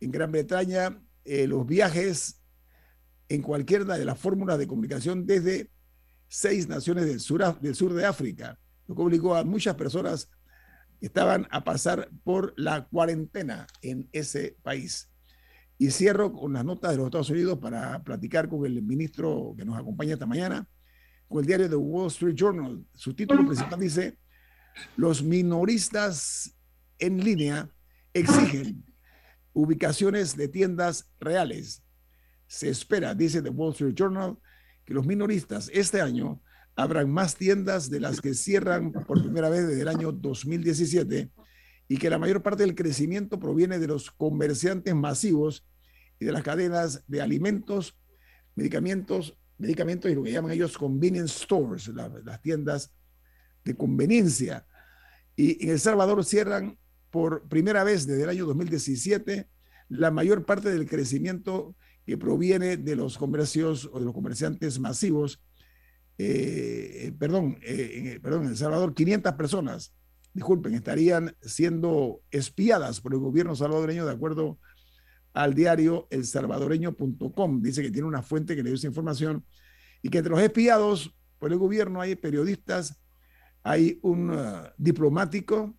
en 0.00 0.10
Gran 0.10 0.32
Bretaña 0.32 0.98
los 1.26 1.66
viajes 1.66 2.42
en 3.28 3.42
cualquiera 3.42 3.96
de 3.96 4.04
las 4.04 4.18
fórmulas 4.18 4.58
de 4.58 4.66
comunicación 4.66 5.26
desde 5.26 5.70
seis 6.28 6.68
naciones 6.68 7.06
del 7.06 7.20
sur, 7.20 7.60
del 7.60 7.74
sur 7.74 7.94
de 7.94 8.04
África, 8.04 8.58
lo 8.86 8.94
que 8.94 9.02
obligó 9.02 9.34
a 9.34 9.44
muchas 9.44 9.74
personas 9.76 10.28
que 11.00 11.06
estaban 11.06 11.46
a 11.50 11.64
pasar 11.64 12.10
por 12.22 12.54
la 12.56 12.86
cuarentena 12.86 13.66
en 13.82 14.08
ese 14.12 14.56
país. 14.62 15.10
Y 15.78 15.90
cierro 15.90 16.32
con 16.32 16.52
las 16.52 16.64
notas 16.64 16.92
de 16.92 16.98
los 16.98 17.06
Estados 17.06 17.30
Unidos 17.30 17.58
para 17.58 18.02
platicar 18.02 18.48
con 18.48 18.64
el 18.64 18.82
ministro 18.82 19.54
que 19.56 19.64
nos 19.64 19.78
acompaña 19.78 20.14
esta 20.14 20.26
mañana, 20.26 20.68
con 21.28 21.40
el 21.40 21.46
diario 21.46 21.68
The 21.68 21.76
Wall 21.76 22.08
Street 22.08 22.36
Journal. 22.36 22.84
Su 22.94 23.14
título 23.14 23.44
principal 23.44 23.80
dice, 23.80 24.18
los 24.96 25.22
minoristas 25.22 26.54
en 26.98 27.22
línea 27.22 27.70
exigen 28.12 28.84
ubicaciones 29.52 30.36
de 30.36 30.48
tiendas 30.48 31.08
reales 31.18 31.82
se 32.46 32.68
espera, 32.68 33.14
dice 33.14 33.42
The 33.42 33.50
Wall 33.50 33.72
Street 33.72 33.94
Journal, 33.94 34.36
que 34.84 34.94
los 34.94 35.06
minoristas 35.06 35.70
este 35.72 36.00
año 36.00 36.42
abran 36.76 37.10
más 37.10 37.36
tiendas 37.36 37.88
de 37.90 38.00
las 38.00 38.20
que 38.20 38.34
cierran 38.34 38.92
por 38.92 39.22
primera 39.22 39.48
vez 39.48 39.66
desde 39.66 39.82
el 39.82 39.88
año 39.88 40.12
2017 40.12 41.30
y 41.88 41.96
que 41.96 42.10
la 42.10 42.18
mayor 42.18 42.42
parte 42.42 42.62
del 42.64 42.74
crecimiento 42.74 43.38
proviene 43.38 43.78
de 43.78 43.86
los 43.86 44.10
comerciantes 44.10 44.94
masivos 44.94 45.66
y 46.18 46.24
de 46.24 46.32
las 46.32 46.42
cadenas 46.42 47.04
de 47.06 47.20
alimentos, 47.20 47.96
medicamentos, 48.54 49.38
medicamentos 49.58 50.10
y 50.10 50.14
lo 50.14 50.22
que 50.22 50.32
llaman 50.32 50.52
ellos 50.52 50.76
convenience 50.76 51.44
stores, 51.44 51.88
las 51.88 52.42
tiendas 52.42 52.92
de 53.64 53.76
conveniencia. 53.76 54.66
Y 55.36 55.64
en 55.64 55.70
El 55.70 55.80
Salvador 55.80 56.24
cierran 56.24 56.78
por 57.10 57.48
primera 57.48 57.84
vez 57.84 58.06
desde 58.06 58.24
el 58.24 58.28
año 58.28 58.46
2017 58.46 59.48
la 59.88 60.10
mayor 60.10 60.44
parte 60.44 60.70
del 60.70 60.88
crecimiento 60.88 61.76
que 62.06 62.18
proviene 62.18 62.76
de 62.76 62.96
los 62.96 63.16
comercios 63.16 63.88
o 63.92 63.98
de 63.98 64.04
los 64.04 64.14
comerciantes 64.14 64.78
masivos, 64.78 65.42
eh, 66.18 67.12
perdón, 67.18 67.58
eh, 67.62 68.20
perdón, 68.22 68.44
en 68.44 68.50
El 68.50 68.56
Salvador, 68.56 68.94
500 68.94 69.32
personas, 69.34 69.94
disculpen, 70.32 70.74
estarían 70.74 71.34
siendo 71.40 72.20
espiadas 72.30 73.00
por 73.00 73.14
el 73.14 73.20
gobierno 73.20 73.54
salvadoreño 73.54 74.04
de 74.04 74.12
acuerdo 74.12 74.58
al 75.32 75.54
diario 75.54 76.06
elsalvadoreño.com. 76.10 77.62
Dice 77.62 77.82
que 77.82 77.90
tiene 77.90 78.08
una 78.08 78.22
fuente 78.22 78.54
que 78.54 78.62
le 78.62 78.70
dio 78.70 78.76
esa 78.76 78.86
información 78.86 79.44
y 80.02 80.08
que 80.08 80.18
entre 80.18 80.32
los 80.32 80.40
espiados 80.40 81.14
por 81.38 81.52
el 81.52 81.58
gobierno 81.58 82.00
hay 82.00 82.14
periodistas, 82.14 83.00
hay 83.62 83.98
un 84.02 84.30
uh, 84.30 84.64
diplomático 84.76 85.74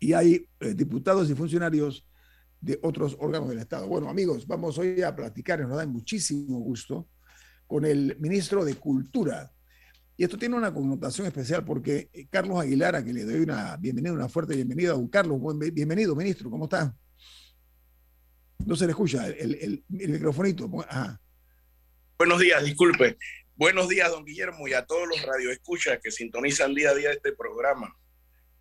y 0.00 0.12
hay 0.12 0.48
eh, 0.60 0.74
diputados 0.74 1.30
y 1.30 1.34
funcionarios 1.34 2.06
de 2.66 2.80
otros 2.82 3.16
órganos 3.20 3.48
del 3.48 3.60
Estado. 3.60 3.86
Bueno, 3.86 4.10
amigos, 4.10 4.44
vamos 4.44 4.76
hoy 4.76 5.00
a 5.00 5.14
platicar, 5.14 5.60
nos 5.60 5.76
da 5.76 5.86
muchísimo 5.86 6.58
gusto, 6.58 7.08
con 7.68 7.84
el 7.84 8.16
ministro 8.18 8.64
de 8.64 8.74
Cultura. 8.74 9.52
Y 10.16 10.24
esto 10.24 10.36
tiene 10.36 10.56
una 10.56 10.74
connotación 10.74 11.28
especial 11.28 11.64
porque 11.64 12.10
eh, 12.12 12.26
Carlos 12.28 12.58
Aguilar, 12.58 12.96
a 12.96 13.04
que 13.04 13.12
le 13.12 13.24
doy 13.24 13.40
una 13.40 13.76
bienvenida, 13.76 14.12
una 14.12 14.28
fuerte 14.28 14.56
bienvenida. 14.56 14.92
Don 14.92 15.06
Carlos, 15.06 15.40
bienvenido, 15.72 16.16
ministro, 16.16 16.50
¿cómo 16.50 16.64
está? 16.64 16.92
No 18.64 18.74
se 18.74 18.86
le 18.86 18.90
escucha 18.90 19.28
el, 19.28 19.54
el, 19.54 19.84
el 20.00 20.08
microfonito. 20.10 20.68
Buenos 22.18 22.40
días, 22.40 22.64
disculpe. 22.64 23.16
Buenos 23.54 23.88
días, 23.88 24.10
don 24.10 24.24
Guillermo, 24.24 24.66
y 24.66 24.72
a 24.72 24.84
todos 24.84 25.06
los 25.06 25.22
radioescuchas 25.22 26.00
que 26.02 26.10
sintonizan 26.10 26.74
día 26.74 26.90
a 26.90 26.94
día 26.94 27.12
este 27.12 27.32
programa. 27.32 27.94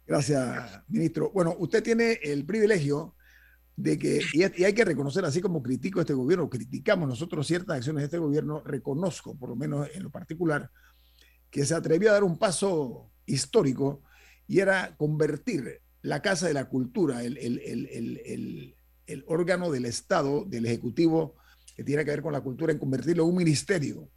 Gracias, 0.05 0.83
ministro. 0.88 1.31
Bueno, 1.31 1.55
usted 1.57 1.81
tiene 1.81 2.19
el 2.21 2.45
privilegio 2.45 3.14
de 3.75 3.98
que, 3.98 4.22
y, 4.34 4.44
hay 4.44 4.74
que 4.74 4.86
reconocer, 4.86 5.25
así 5.25 5.41
como 5.41 5.62
critico 5.62 6.00
este 6.00 6.13
gobierno, 6.13 6.50
criticamos 6.50 7.10
nosotros 7.10 7.46
ciertas 7.46 7.77
acciones 7.77 8.01
de 8.01 8.05
este 8.05 8.17
gobierno, 8.17 8.62
reconozco, 8.63 9.36
por 9.38 9.50
lo 9.50 9.55
menos 9.55 9.89
en 9.94 10.03
lo 10.03 10.10
particular, 10.10 10.72
que 11.50 11.65
se 11.65 11.75
atrevió 11.75 12.10
a 12.10 12.13
dar 12.13 12.24
un 12.24 12.38
paso 12.38 13.12
histórico 13.25 14.01
y 14.48 14.60
era 14.60 14.96
convertir 14.96 15.82
la 16.01 16.22
Casa 16.22 16.48
de 16.48 16.53
la 16.53 16.70
Cultura, 16.70 17.24
el, 17.24 17.38
el, 17.38 18.75
órgano 19.27 19.72
del 19.72 19.86
Estado, 19.86 20.46
del 20.46 20.65
Ejecutivo, 20.65 21.36
que 21.75 21.84
tiene 21.84 22.05
que 22.05 22.12
ver 22.12 22.22
con 22.22 22.34
la 22.34 22.41
cultura, 22.41 22.72
en 22.72 22.79
convertirlo 22.79 23.24
en 23.24 23.29
un 23.29 23.36
ministerio. 23.36 24.10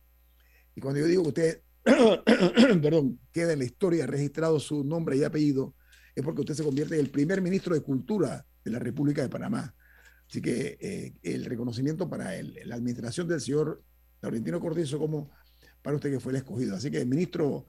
Y 0.74 0.80
cuando 0.80 1.00
yo 1.00 1.06
digo 1.06 1.22
que 1.24 1.28
usted, 1.28 1.62
perdón, 2.82 3.18
queda 3.32 3.54
en 3.54 3.58
la 3.58 3.64
historia 3.64 4.06
registrado 4.06 4.60
su 4.60 4.84
nombre 4.84 5.16
y 5.16 5.24
apellido, 5.24 5.74
es 6.14 6.22
porque 6.22 6.42
usted 6.42 6.54
se 6.54 6.64
convierte 6.64 6.94
en 6.94 7.00
el 7.00 7.10
primer 7.10 7.40
ministro 7.40 7.74
de 7.74 7.80
Cultura 7.80 8.44
de 8.64 8.70
la 8.70 8.78
República 8.78 9.22
de 9.22 9.28
Panamá. 9.28 9.74
Así 10.28 10.42
que 10.42 10.78
eh, 10.80 11.14
el 11.22 11.44
reconocimiento 11.44 12.08
para 12.08 12.30
la 12.42 12.74
administración 12.74 13.28
del 13.28 13.40
señor 13.40 13.82
Laurentino 14.20 14.60
Cortizo 14.60 14.98
como 14.98 15.30
para 15.82 15.96
usted 15.96 16.10
que 16.10 16.20
fue 16.20 16.32
el 16.32 16.38
escogido. 16.38 16.76
Así 16.76 16.90
que, 16.90 17.04
ministro 17.04 17.66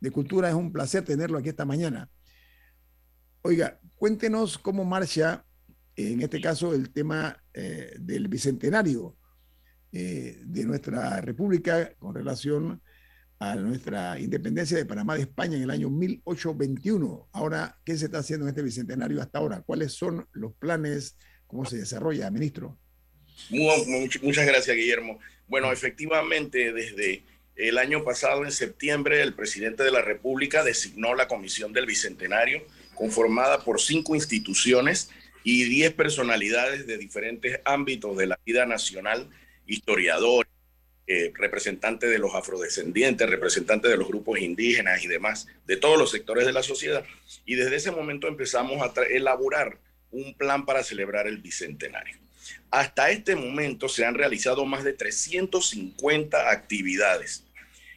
de 0.00 0.10
Cultura, 0.10 0.48
es 0.48 0.54
un 0.54 0.72
placer 0.72 1.04
tenerlo 1.04 1.38
aquí 1.38 1.48
esta 1.48 1.64
mañana. 1.64 2.10
Oiga, 3.42 3.80
cuéntenos 3.96 4.58
cómo 4.58 4.84
marcha, 4.84 5.44
en 5.96 6.20
este 6.22 6.40
caso, 6.40 6.74
el 6.74 6.92
tema 6.92 7.42
eh, 7.54 7.96
del 7.98 8.28
bicentenario 8.28 9.16
eh, 9.90 10.40
de 10.44 10.64
nuestra 10.64 11.20
República 11.20 11.94
con 11.98 12.14
relación 12.14 12.82
a 13.42 13.56
nuestra 13.56 14.20
independencia 14.20 14.76
de 14.76 14.86
Panamá 14.86 15.16
de 15.16 15.22
España 15.22 15.56
en 15.56 15.64
el 15.64 15.70
año 15.70 15.90
1821. 15.90 17.28
Ahora, 17.32 17.76
¿qué 17.84 17.96
se 17.96 18.04
está 18.04 18.18
haciendo 18.18 18.46
en 18.46 18.50
este 18.50 18.62
bicentenario 18.62 19.20
hasta 19.20 19.40
ahora? 19.40 19.62
¿Cuáles 19.62 19.92
son 19.94 20.28
los 20.30 20.54
planes? 20.54 21.16
¿Cómo 21.48 21.64
se 21.64 21.78
desarrolla, 21.78 22.30
ministro? 22.30 22.78
muchas 23.50 24.46
gracias, 24.46 24.76
Guillermo. 24.76 25.18
Bueno, 25.48 25.72
efectivamente, 25.72 26.72
desde 26.72 27.24
el 27.56 27.78
año 27.78 28.04
pasado, 28.04 28.44
en 28.44 28.52
septiembre, 28.52 29.20
el 29.22 29.34
presidente 29.34 29.82
de 29.82 29.90
la 29.90 30.02
República 30.02 30.62
designó 30.62 31.16
la 31.16 31.26
Comisión 31.26 31.72
del 31.72 31.86
Bicentenario, 31.86 32.62
conformada 32.94 33.64
por 33.64 33.80
cinco 33.80 34.14
instituciones 34.14 35.10
y 35.42 35.64
diez 35.64 35.92
personalidades 35.92 36.86
de 36.86 36.96
diferentes 36.96 37.58
ámbitos 37.64 38.16
de 38.16 38.28
la 38.28 38.38
vida 38.46 38.66
nacional, 38.66 39.28
historiadores, 39.66 40.51
eh, 41.08 41.32
representantes 41.34 42.08
de 42.10 42.18
los 42.20 42.32
afrodescendientes, 42.32 43.28
representantes 43.28 43.90
de 43.90 43.96
los 43.96 44.06
grupos 44.06 44.38
indígenas 44.38 45.02
y 45.02 45.08
demás, 45.08 45.48
de 45.66 45.76
todos 45.76 45.98
los 45.98 46.12
sectores 46.12 46.46
de 46.46 46.52
la 46.52 46.62
sociedad. 46.62 47.04
Y 47.44 47.56
desde 47.56 47.74
ese 47.74 47.90
momento 47.90 48.28
empezamos 48.28 48.80
a 48.80 49.02
elaborar 49.10 49.78
un 50.12 50.32
plan 50.34 50.64
para 50.64 50.84
celebrar 50.84 51.26
el 51.26 51.38
Bicentenario. 51.38 52.18
Hasta 52.70 53.10
este 53.10 53.34
momento 53.34 53.88
se 53.88 54.04
han 54.04 54.14
realizado 54.14 54.64
más 54.64 54.84
de 54.84 54.92
350 54.92 56.50
actividades. 56.50 57.42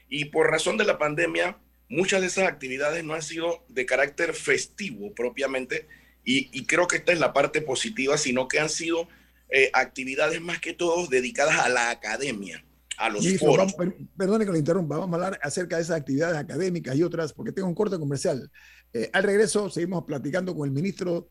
Y 0.09 0.25
por 0.25 0.49
razón 0.49 0.77
de 0.77 0.85
la 0.85 0.97
pandemia, 0.97 1.57
muchas 1.87 2.21
de 2.21 2.27
esas 2.27 2.47
actividades 2.47 3.03
no 3.03 3.13
han 3.13 3.21
sido 3.21 3.63
de 3.69 3.85
carácter 3.85 4.33
festivo 4.33 5.13
propiamente, 5.13 5.87
y, 6.27 6.65
creo 6.65 6.87
que 6.87 6.97
esta 6.97 7.13
es 7.13 7.19
la 7.19 7.33
parte 7.33 7.61
positiva, 7.61 8.17
sino 8.17 8.47
que 8.47 8.59
han 8.59 8.69
sido 8.69 9.07
eh, 9.49 9.69
actividades 9.73 10.41
más 10.41 10.59
que 10.59 10.73
todo 10.73 11.05
dedicadas 11.05 11.59
a 11.59 11.69
la 11.69 11.91
academia 11.91 12.65
a 12.97 13.09
los 13.09 13.25
foros. 13.37 13.75
perdone 14.17 14.45
que 14.45 14.51
lo 14.51 14.57
interrumpa, 14.57 14.97
vamos 14.97 15.13
a 15.13 15.25
hablar 15.25 15.39
acerca 15.43 15.77
de 15.77 15.83
esas 15.83 15.97
actividades 15.97 16.37
académicas 16.37 16.95
y 16.95 17.03
otras, 17.03 17.33
porque 17.33 17.51
tengo 17.51 17.67
un 17.67 17.75
corte 17.75 17.97
comercial. 17.97 18.49
Eh, 18.93 19.09
al 19.13 19.23
regreso 19.23 19.69
seguimos 19.69 20.03
platicando 20.05 20.55
con 20.55 20.67
el 20.67 20.73
ministro 20.73 21.29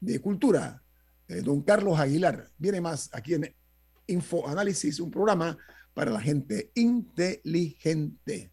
de 0.00 0.20
Cultura, 0.20 0.82
eh, 1.28 1.42
don 1.42 1.62
Carlos 1.62 1.98
Aguilar. 1.98 2.48
Viene 2.58 2.80
más 2.80 3.08
aquí 3.12 3.34
en 3.34 3.54
Info 4.06 4.48
Análisis, 4.48 5.00
un 5.00 5.10
programa 5.10 5.56
para 5.94 6.10
la 6.10 6.20
gente 6.20 6.70
inteligente. 6.74 8.52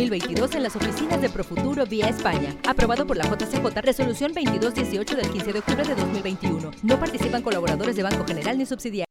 2022 0.01 0.55
en 0.55 0.63
las 0.63 0.75
oficinas 0.75 1.21
de 1.21 1.29
Profuturo 1.29 1.85
vía 1.85 2.07
España. 2.07 2.55
Aprobado 2.67 3.05
por 3.05 3.17
la 3.17 3.25
JCJ, 3.25 3.81
resolución 3.81 4.33
2218 4.33 5.15
del 5.15 5.29
15 5.29 5.53
de 5.53 5.59
octubre 5.59 5.83
de 5.83 5.95
2021. 5.95 6.71
No 6.81 6.99
participan 6.99 7.43
colaboradores 7.43 7.95
de 7.95 8.01
Banco 8.01 8.25
General 8.25 8.57
ni 8.57 8.65
subsidiarios. 8.65 9.10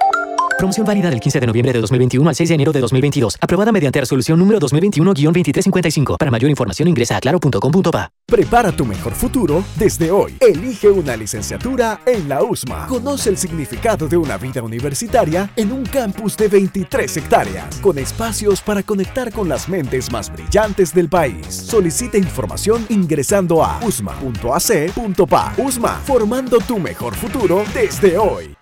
Promoción 0.57 0.85
válida 0.85 1.09
del 1.09 1.19
15 1.19 1.39
de 1.39 1.47
noviembre 1.47 1.73
de 1.73 1.81
2021 1.81 2.29
al 2.29 2.35
6 2.35 2.49
de 2.49 2.55
enero 2.55 2.71
de 2.71 2.79
2022. 2.81 3.37
Aprobada 3.41 3.71
mediante 3.71 3.99
resolución 3.99 4.37
número 4.39 4.59
2021-2355. 4.59 6.17
Para 6.17 6.31
mayor 6.31 6.49
información 6.49 6.87
ingresa 6.87 7.17
a 7.17 7.19
claro.com.pa. 7.19 8.11
Prepara 8.27 8.71
tu 8.71 8.85
mejor 8.85 9.13
futuro 9.13 9.63
desde 9.75 10.11
hoy. 10.11 10.37
Elige 10.39 10.89
una 10.89 11.17
licenciatura 11.17 11.99
en 12.05 12.29
la 12.29 12.43
USMA. 12.43 12.87
Conoce 12.87 13.29
el 13.29 13.37
significado 13.37 14.07
de 14.07 14.17
una 14.17 14.37
vida 14.37 14.61
universitaria 14.63 15.51
en 15.55 15.71
un 15.71 15.83
campus 15.83 16.37
de 16.37 16.47
23 16.47 17.17
hectáreas, 17.17 17.79
con 17.79 17.97
espacios 17.97 18.61
para 18.61 18.83
conectar 18.83 19.31
con 19.33 19.49
las 19.49 19.67
mentes 19.67 20.11
más 20.11 20.31
brillantes 20.31 20.93
del 20.93 21.09
país. 21.09 21.47
Solicita 21.47 22.17
información 22.17 22.85
ingresando 22.89 23.63
a 23.63 23.79
usma.ac.pa. 23.85 25.53
USMA, 25.57 26.01
formando 26.05 26.59
tu 26.59 26.79
mejor 26.79 27.15
futuro 27.15 27.63
desde 27.73 28.17
hoy. 28.17 28.60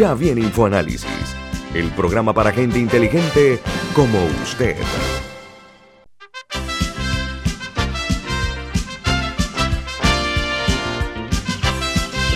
Ya 0.00 0.14
viene 0.14 0.40
InfoAnálisis, 0.40 1.36
el 1.74 1.90
programa 1.90 2.32
para 2.32 2.52
gente 2.52 2.78
inteligente 2.78 3.60
como 3.94 4.18
usted. 4.42 4.74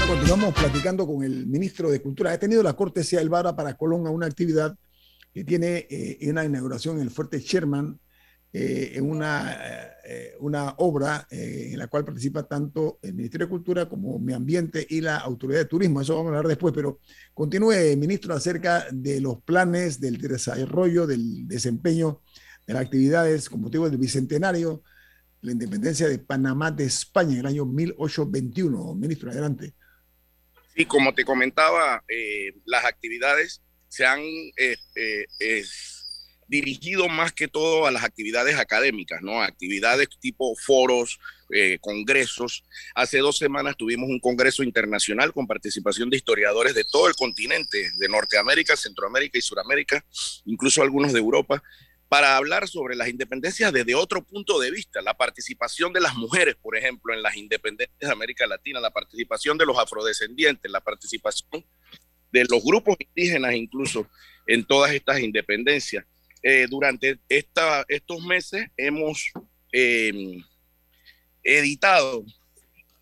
Continuamos 0.06 0.52
platicando 0.52 1.06
con 1.06 1.24
el 1.24 1.46
ministro 1.46 1.90
de 1.90 2.02
Cultura. 2.02 2.34
He 2.34 2.38
tenido 2.38 2.62
la 2.62 2.74
cortesía 2.74 3.20
del 3.20 3.30
Vara 3.30 3.56
para 3.56 3.72
Colón 3.78 4.06
a 4.06 4.10
una 4.10 4.26
actividad 4.26 4.76
que 5.32 5.42
tiene 5.42 5.86
eh, 5.88 6.18
una 6.28 6.44
inauguración 6.44 6.96
en 6.96 7.02
el 7.04 7.10
Fuerte 7.10 7.40
Sherman, 7.40 7.98
eh, 8.56 8.92
en 8.94 9.10
una, 9.10 9.96
eh, 10.04 10.36
una 10.38 10.76
obra 10.78 11.26
eh, 11.28 11.70
en 11.72 11.76
la 11.76 11.88
cual 11.88 12.04
participa 12.04 12.44
tanto 12.44 13.00
el 13.02 13.12
Ministerio 13.12 13.48
de 13.48 13.50
Cultura 13.50 13.88
como 13.88 14.16
Medio 14.20 14.36
Ambiente 14.36 14.86
y 14.88 15.00
la 15.00 15.16
Autoridad 15.16 15.58
de 15.58 15.64
Turismo. 15.64 16.00
Eso 16.00 16.14
vamos 16.14 16.26
a 16.26 16.36
hablar 16.36 16.46
después, 16.46 16.72
pero 16.72 17.00
continúe, 17.32 17.96
ministro, 17.96 18.32
acerca 18.32 18.86
de 18.92 19.20
los 19.20 19.42
planes 19.42 19.98
del 19.98 20.18
desarrollo, 20.18 21.04
del 21.04 21.48
desempeño 21.48 22.22
de 22.64 22.74
las 22.74 22.84
actividades 22.84 23.50
con 23.50 23.60
motivo 23.60 23.90
del 23.90 23.98
Bicentenario, 23.98 24.84
la 25.40 25.50
independencia 25.50 26.06
de 26.06 26.20
Panamá 26.20 26.70
de 26.70 26.84
España 26.84 27.32
en 27.32 27.40
el 27.40 27.46
año 27.46 27.66
1821. 27.66 28.94
Ministro, 28.94 29.32
adelante. 29.32 29.74
Sí, 30.76 30.86
como 30.86 31.12
te 31.12 31.24
comentaba, 31.24 32.04
las 32.66 32.84
actividades 32.84 33.62
se 33.88 34.06
han 34.06 34.20
dirigido 36.48 37.08
más 37.08 37.32
que 37.32 37.48
todo 37.48 37.86
a 37.86 37.90
las 37.90 38.04
actividades 38.04 38.56
académicas, 38.56 39.22
¿no? 39.22 39.42
Actividades 39.42 40.08
tipo 40.20 40.54
foros, 40.56 41.18
eh, 41.50 41.78
congresos. 41.80 42.64
Hace 42.94 43.18
dos 43.18 43.38
semanas 43.38 43.76
tuvimos 43.76 44.08
un 44.08 44.20
congreso 44.20 44.62
internacional 44.62 45.32
con 45.32 45.46
participación 45.46 46.10
de 46.10 46.16
historiadores 46.16 46.74
de 46.74 46.84
todo 46.84 47.08
el 47.08 47.14
continente, 47.14 47.90
de 47.96 48.08
Norteamérica, 48.08 48.76
Centroamérica 48.76 49.38
y 49.38 49.42
Suramérica, 49.42 50.04
incluso 50.44 50.82
algunos 50.82 51.12
de 51.12 51.20
Europa, 51.20 51.62
para 52.08 52.36
hablar 52.36 52.68
sobre 52.68 52.94
las 52.94 53.08
independencias 53.08 53.72
desde 53.72 53.94
otro 53.94 54.22
punto 54.22 54.60
de 54.60 54.70
vista, 54.70 55.02
la 55.02 55.14
participación 55.14 55.92
de 55.92 56.00
las 56.00 56.14
mujeres, 56.14 56.54
por 56.54 56.76
ejemplo, 56.76 57.12
en 57.12 57.22
las 57.22 57.36
independencias 57.36 57.98
de 57.98 58.12
América 58.12 58.46
Latina, 58.46 58.78
la 58.78 58.92
participación 58.92 59.58
de 59.58 59.66
los 59.66 59.78
afrodescendientes, 59.78 60.70
la 60.70 60.80
participación 60.80 61.64
de 62.30 62.44
los 62.44 62.62
grupos 62.62 62.96
indígenas 62.98 63.54
incluso 63.54 64.08
en 64.46 64.64
todas 64.64 64.92
estas 64.92 65.20
independencias. 65.20 66.04
Eh, 66.46 66.66
durante 66.68 67.18
estos 67.30 68.22
meses 68.26 68.66
hemos 68.76 69.32
em, 69.72 70.44
editado 71.42 72.22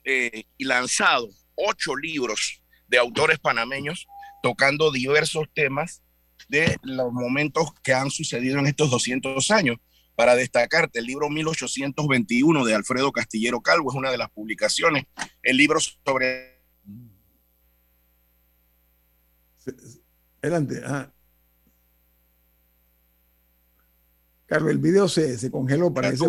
eh, 0.05 0.45
y 0.57 0.65
lanzado 0.65 1.29
ocho 1.57 1.97
libros 1.97 2.63
de 2.87 2.99
autores 2.99 3.41
panameños 3.41 4.07
tocando 4.45 4.93
diversos 4.93 5.49
temas 5.53 6.03
de 6.49 6.77
los 6.83 7.13
momentos 7.13 7.75
que 7.83 7.93
han 7.93 8.13
sucedido 8.13 8.61
en 8.61 8.69
estos 8.69 8.91
200 8.91 9.51
años. 9.51 9.77
Para 10.15 10.37
destacarte, 10.37 11.01
el 11.01 11.07
libro 11.07 11.29
1821 11.29 12.65
de 12.65 12.75
Alfredo 12.75 13.11
Castillero 13.11 13.61
Calvo 13.61 13.91
es 13.91 13.97
una 13.97 14.13
de 14.13 14.19
las 14.19 14.31
publicaciones. 14.31 15.07
El 15.43 15.57
libro 15.57 15.81
sobre... 15.81 16.61
Adelante. 20.43 20.81
Ah. 20.85 21.13
El 24.57 24.79
video 24.79 25.09
se, 25.09 25.39
se 25.39 25.51
congeló 25.51 25.93
para 25.93 26.09
eso. 26.09 26.27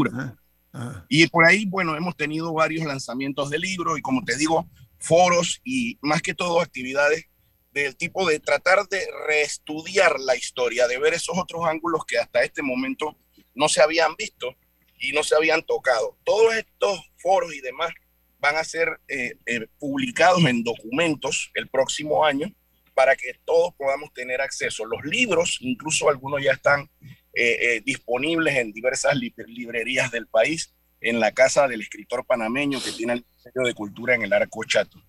Y 1.08 1.28
por 1.28 1.46
ahí, 1.46 1.66
bueno, 1.66 1.96
hemos 1.96 2.16
tenido 2.16 2.54
varios 2.54 2.86
lanzamientos 2.86 3.50
de 3.50 3.60
libros 3.60 4.00
y 4.00 4.02
como 4.02 4.24
te 4.24 4.36
digo, 4.38 4.68
foros 4.98 5.62
y 5.64 5.98
más 6.02 6.22
que 6.22 6.34
todo 6.34 6.62
actividades 6.62 7.26
del 7.72 7.96
tipo 7.96 8.28
de 8.28 8.40
tratar 8.40 8.88
de 8.88 9.06
reestudiar 9.28 10.20
la 10.20 10.36
historia, 10.36 10.88
de 10.88 11.00
ver 11.00 11.14
esos 11.14 11.38
otros 11.38 11.66
ángulos 11.66 12.06
que 12.06 12.18
hasta 12.18 12.44
este 12.44 12.62
momento 12.62 13.18
no 13.56 13.68
se 13.68 13.82
habían 13.82 14.16
visto 14.16 14.56
y 15.00 15.12
no 15.12 15.24
se 15.24 15.36
habían 15.36 15.64
tocado. 15.64 16.18
Todos 16.24 16.56
estos 16.56 17.00
foros 17.18 17.54
y 17.54 17.62
demás 17.62 17.92
van 18.40 18.56
a 18.58 18.64
ser 18.64 19.00
eh, 19.08 19.38
eh, 19.46 19.68
publicados 19.80 20.44
en 20.46 20.64
documentos 20.64 21.52
el 21.56 21.68
próximo 21.70 22.26
año 22.26 22.54
para 22.94 23.16
que 23.16 23.40
todos 23.46 23.74
podamos 23.76 24.14
tener 24.14 24.42
acceso. 24.42 24.86
Los 24.86 25.04
libros, 25.04 25.58
incluso 25.62 26.10
algunos 26.10 26.44
ya 26.44 26.52
están 26.52 26.90
eh, 27.34 27.82
disponibles 27.86 28.56
en 28.56 28.72
diversas 28.72 29.16
librerías 29.16 30.12
del 30.12 30.28
país, 30.28 30.74
en 31.02 31.20
la 31.20 31.32
casa 31.32 31.68
del 31.68 31.82
escritor 31.82 32.26
panameño 32.26 32.82
que 32.82 32.92
tiene 32.92 33.14
el 33.14 33.26
Ministerio 33.26 33.68
de 33.68 33.74
Cultura 33.74 34.16
en 34.16 34.22
el 34.24 34.34
Arco 34.34 34.64
Chato. 34.64 35.02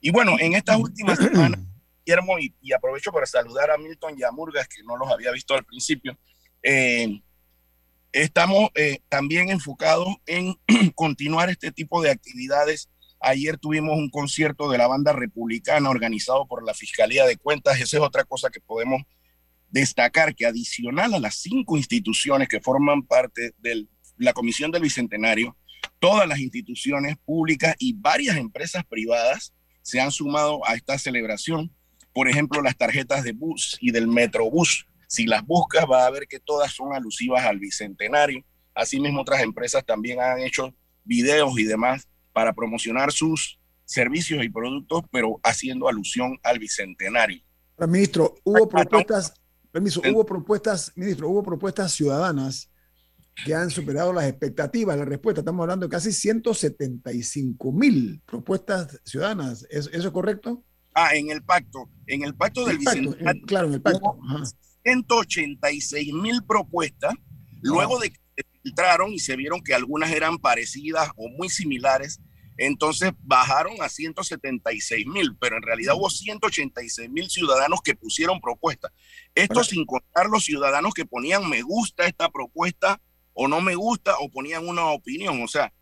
Y 0.00 0.10
bueno, 0.10 0.36
en 0.38 0.54
estas 0.54 0.76
últimas 0.76 1.18
semanas, 1.18 1.60
Guillermo, 2.04 2.38
y, 2.38 2.54
y, 2.60 2.72
aprovecho 2.72 3.12
para 3.12 3.26
saludar 3.26 3.70
a 3.70 3.78
Milton 3.78 4.14
y 4.18 4.22
a 4.22 4.30
Murgas, 4.30 4.68
que 4.68 4.82
no 4.82 4.96
los 4.96 5.10
había 5.10 5.32
visto 5.32 5.54
al 5.54 5.64
principio, 5.64 6.16
Estamos 8.12 8.70
eh, 8.74 8.98
también 9.08 9.50
enfocados 9.50 10.08
en 10.26 10.56
continuar 10.94 11.48
este 11.48 11.70
tipo 11.70 12.02
de 12.02 12.10
actividades. 12.10 12.88
Ayer 13.20 13.56
tuvimos 13.56 13.96
un 13.96 14.10
concierto 14.10 14.68
de 14.68 14.78
la 14.78 14.88
banda 14.88 15.12
republicana 15.12 15.90
organizado 15.90 16.46
por 16.46 16.64
la 16.64 16.74
Fiscalía 16.74 17.24
de 17.24 17.36
Cuentas. 17.36 17.80
Esa 17.80 17.98
es 17.98 18.02
otra 18.02 18.24
cosa 18.24 18.50
que 18.50 18.60
podemos 18.60 19.02
destacar, 19.70 20.34
que 20.34 20.46
adicional 20.46 21.14
a 21.14 21.18
las 21.18 21.36
cinco 21.36 21.76
instituciones 21.76 22.48
que 22.48 22.60
forman 22.60 23.02
parte 23.02 23.54
de 23.58 23.86
la 24.16 24.32
Comisión 24.32 24.70
del 24.70 24.82
Bicentenario, 24.82 25.56
todas 25.98 26.28
las 26.28 26.40
instituciones 26.40 27.16
públicas 27.24 27.74
y 27.78 27.94
varias 27.94 28.36
empresas 28.36 28.84
privadas 28.84 29.52
se 29.82 30.00
han 30.00 30.10
sumado 30.10 30.66
a 30.66 30.74
esta 30.74 30.98
celebración. 30.98 31.74
Por 32.12 32.28
ejemplo, 32.28 32.60
las 32.60 32.76
tarjetas 32.76 33.22
de 33.24 33.32
bus 33.32 33.78
y 33.80 33.92
del 33.92 34.08
Metrobús 34.08 34.86
si 35.10 35.26
las 35.26 35.44
buscas, 35.44 35.84
va 35.90 36.06
a 36.06 36.10
ver 36.10 36.28
que 36.28 36.38
todas 36.38 36.72
son 36.72 36.94
alusivas 36.94 37.44
al 37.44 37.58
bicentenario. 37.58 38.44
Asimismo, 38.72 39.22
otras 39.22 39.42
empresas 39.42 39.84
también 39.84 40.20
han 40.20 40.38
hecho 40.38 40.72
videos 41.02 41.58
y 41.58 41.64
demás 41.64 42.06
para 42.32 42.52
promocionar 42.52 43.10
sus 43.10 43.58
servicios 43.84 44.44
y 44.44 44.48
productos, 44.48 45.02
pero 45.10 45.40
haciendo 45.42 45.88
alusión 45.88 46.38
al 46.44 46.60
bicentenario. 46.60 47.42
Ministro, 47.88 48.36
hubo 48.44 48.68
propuestas, 48.68 49.34
permiso, 49.70 50.00
hubo 50.10 50.24
propuestas, 50.24 50.92
ministro, 50.96 51.28
hubo 51.28 51.42
propuestas 51.42 51.92
ciudadanas 51.92 52.70
que 53.44 53.54
han 53.54 53.70
superado 53.70 54.12
las 54.12 54.24
expectativas, 54.26 54.96
la 54.98 55.04
respuesta. 55.04 55.40
Estamos 55.40 55.62
hablando 55.62 55.86
de 55.86 55.90
casi 55.90 56.12
175 56.12 57.72
mil 57.72 58.22
propuestas 58.26 59.00
ciudadanas. 59.04 59.66
¿Eso, 59.70 59.90
es 59.90 60.10
correcto? 60.10 60.64
Ah, 60.94 61.14
en 61.14 61.30
el 61.30 61.42
pacto, 61.42 61.88
en 62.06 62.24
el 62.24 62.34
pacto 62.34 62.66
del 62.66 62.78
bicentenario. 62.78 63.42
claro, 63.46 63.68
en 63.68 63.74
el 63.74 63.82
pacto. 63.82 64.18
186 64.84 66.12
mil 66.14 66.42
propuestas, 66.44 67.14
luego 67.62 67.98
de 67.98 68.10
que 68.10 68.20
se 68.36 68.44
filtraron 68.62 69.12
y 69.12 69.18
se 69.18 69.36
vieron 69.36 69.60
que 69.62 69.74
algunas 69.74 70.10
eran 70.10 70.38
parecidas 70.38 71.10
o 71.16 71.28
muy 71.28 71.48
similares, 71.48 72.20
entonces 72.62 73.12
bajaron 73.22 73.80
a 73.80 73.88
176 73.88 75.06
mil, 75.06 75.34
pero 75.40 75.56
en 75.56 75.62
realidad 75.62 75.94
hubo 75.96 76.10
186 76.10 77.08
mil 77.08 77.30
ciudadanos 77.30 77.80
que 77.80 77.94
pusieron 77.94 78.38
propuestas. 78.38 78.92
Esto 79.34 79.64
sin 79.64 79.86
contar 79.86 80.26
los 80.26 80.44
ciudadanos 80.44 80.92
que 80.92 81.06
ponían 81.06 81.48
me 81.48 81.62
gusta 81.62 82.04
esta 82.04 82.28
propuesta 82.28 83.00
o 83.32 83.48
no 83.48 83.62
me 83.62 83.76
gusta 83.76 84.16
o 84.18 84.28
ponían 84.28 84.68
una 84.68 84.88
opinión. 84.88 85.42
O 85.42 85.48
sea, 85.48 85.72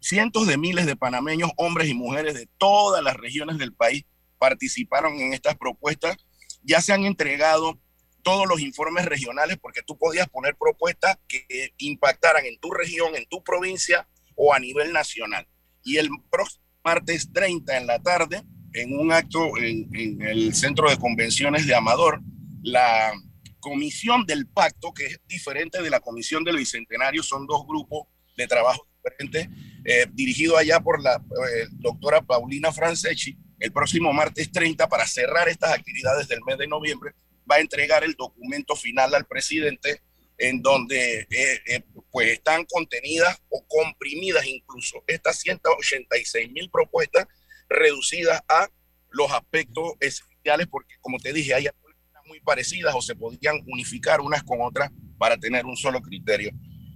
cientos 0.00 0.46
de 0.46 0.56
miles 0.56 0.86
de 0.86 0.94
panameños, 0.94 1.50
hombres 1.56 1.88
y 1.88 1.94
mujeres 1.94 2.34
de 2.34 2.48
todas 2.56 3.02
las 3.02 3.16
regiones 3.16 3.58
del 3.58 3.74
país 3.74 4.04
participaron 4.38 5.14
en 5.14 5.32
estas 5.32 5.56
propuestas. 5.56 6.16
Ya 6.62 6.80
se 6.80 6.92
han 6.92 7.04
entregado 7.04 7.80
todos 8.22 8.46
los 8.46 8.60
informes 8.60 9.06
regionales 9.06 9.58
porque 9.60 9.82
tú 9.82 9.98
podías 9.98 10.28
poner 10.28 10.54
propuestas 10.54 11.18
que 11.26 11.72
impactaran 11.78 12.46
en 12.46 12.60
tu 12.60 12.70
región, 12.70 13.16
en 13.16 13.26
tu 13.26 13.42
provincia 13.42 14.06
o 14.36 14.54
a 14.54 14.60
nivel 14.60 14.92
nacional. 14.92 15.48
Y 15.86 15.96
el 15.96 16.10
próximo 16.30 16.62
martes 16.84 17.32
30 17.32 17.78
en 17.78 17.86
la 17.86 17.98
tarde, 18.02 18.42
en 18.74 18.98
un 18.98 19.12
acto 19.12 19.56
en, 19.56 20.20
el 20.20 20.54
Centro 20.54 20.90
de 20.90 20.98
Convenciones 20.98 21.66
de 21.66 21.74
Amador, 21.74 22.20
la 22.62 23.12
comisión 23.60 24.26
del 24.26 24.46
pacto, 24.46 24.92
que 24.92 25.06
es 25.06 25.20
diferente 25.26 25.80
de 25.80 25.88
la 25.88 26.00
comisión 26.00 26.44
del 26.44 26.56
Bicentenario, 26.56 27.22
son 27.22 27.46
dos 27.46 27.64
grupos 27.66 28.08
de 28.36 28.46
trabajo 28.46 28.86
diferentes, 28.96 29.48
eh, 29.84 30.06
dirigido 30.12 30.58
allá 30.58 30.80
por 30.80 31.00
la 31.00 31.14
eh, 31.14 31.68
doctora 31.70 32.20
Paulina 32.20 32.72
Franceschi, 32.72 33.38
el 33.60 33.72
próximo 33.72 34.12
martes 34.12 34.50
30 34.52 34.88
para 34.88 35.06
cerrar 35.06 35.48
estas 35.48 35.72
actividades 35.72 36.28
del 36.28 36.40
mes 36.44 36.58
de 36.58 36.66
noviembre 36.66 37.14
va 37.50 37.56
a 37.56 37.60
entregar 37.60 38.04
el 38.04 38.14
documento 38.14 38.74
final 38.74 39.14
al 39.14 39.24
presidente 39.24 40.02
en 40.38 40.60
donde 40.62 41.26
eh, 41.30 41.60
eh, 41.66 41.82
pues 42.10 42.32
están 42.32 42.64
contenidas 42.66 43.40
o 43.48 43.64
comprimidas 43.66 44.46
incluso 44.46 45.02
estas 45.06 45.38
186 45.40 46.50
mil 46.52 46.70
propuestas 46.70 47.26
reducidas 47.68 48.42
a 48.48 48.68
los 49.10 49.30
aspectos 49.32 49.92
esenciales 50.00 50.66
porque 50.66 50.94
como 51.00 51.18
te 51.18 51.32
dije 51.32 51.54
hay 51.54 51.68
muy 52.26 52.40
parecidas 52.40 52.94
o 52.94 53.00
se 53.00 53.14
podrían 53.14 53.60
unificar 53.66 54.20
unas 54.20 54.42
con 54.42 54.60
otras 54.60 54.90
para 55.16 55.36
tener 55.36 55.64
un 55.64 55.76
solo 55.76 56.00
criterio. 56.00 56.50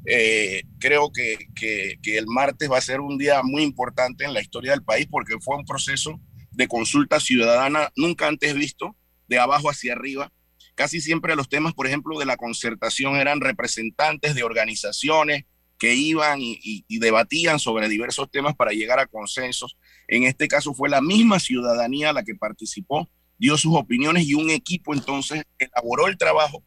Eh, 0.04 0.62
creo 0.78 1.12
que, 1.12 1.38
que 1.54 2.18
el 2.18 2.26
martes 2.26 2.70
va 2.70 2.78
a 2.78 2.82
ser 2.82 3.00
un 3.00 3.16
día 3.16 3.42
muy 3.44 3.62
importante 3.62 4.24
en 4.24 4.34
la 4.34 4.40
historia 4.40 4.72
del 4.72 4.82
país 4.82 5.06
porque 5.08 5.36
fue 5.40 5.56
un 5.56 5.64
proceso 5.64 6.20
de 6.50 6.66
consulta 6.66 7.20
ciudadana 7.20 7.92
nunca 7.96 8.26
antes 8.26 8.54
visto, 8.54 8.96
de 9.28 9.38
abajo 9.38 9.70
hacia 9.70 9.92
arriba, 9.92 10.32
Casi 10.80 11.02
siempre 11.02 11.36
los 11.36 11.50
temas, 11.50 11.74
por 11.74 11.86
ejemplo, 11.86 12.18
de 12.18 12.24
la 12.24 12.38
concertación 12.38 13.16
eran 13.16 13.42
representantes 13.42 14.34
de 14.34 14.42
organizaciones 14.42 15.44
que 15.78 15.94
iban 15.94 16.38
y, 16.40 16.86
debatían 16.88 17.58
sobre 17.58 17.86
diversos 17.86 18.30
temas 18.30 18.56
para 18.56 18.70
llegar 18.70 18.98
a 18.98 19.04
consensos. 19.04 19.76
En 20.08 20.22
este 20.22 20.48
caso 20.48 20.72
fue 20.72 20.88
la 20.88 21.02
misma 21.02 21.38
ciudadanía 21.38 22.14
la 22.14 22.22
que 22.22 22.34
participó, 22.34 23.10
dio 23.36 23.58
sus 23.58 23.76
opiniones 23.76 24.26
y 24.26 24.32
un 24.32 24.48
equipo 24.48 24.94
entonces 24.94 25.42
elaboró 25.58 26.06
el 26.06 26.16
trabajo 26.16 26.64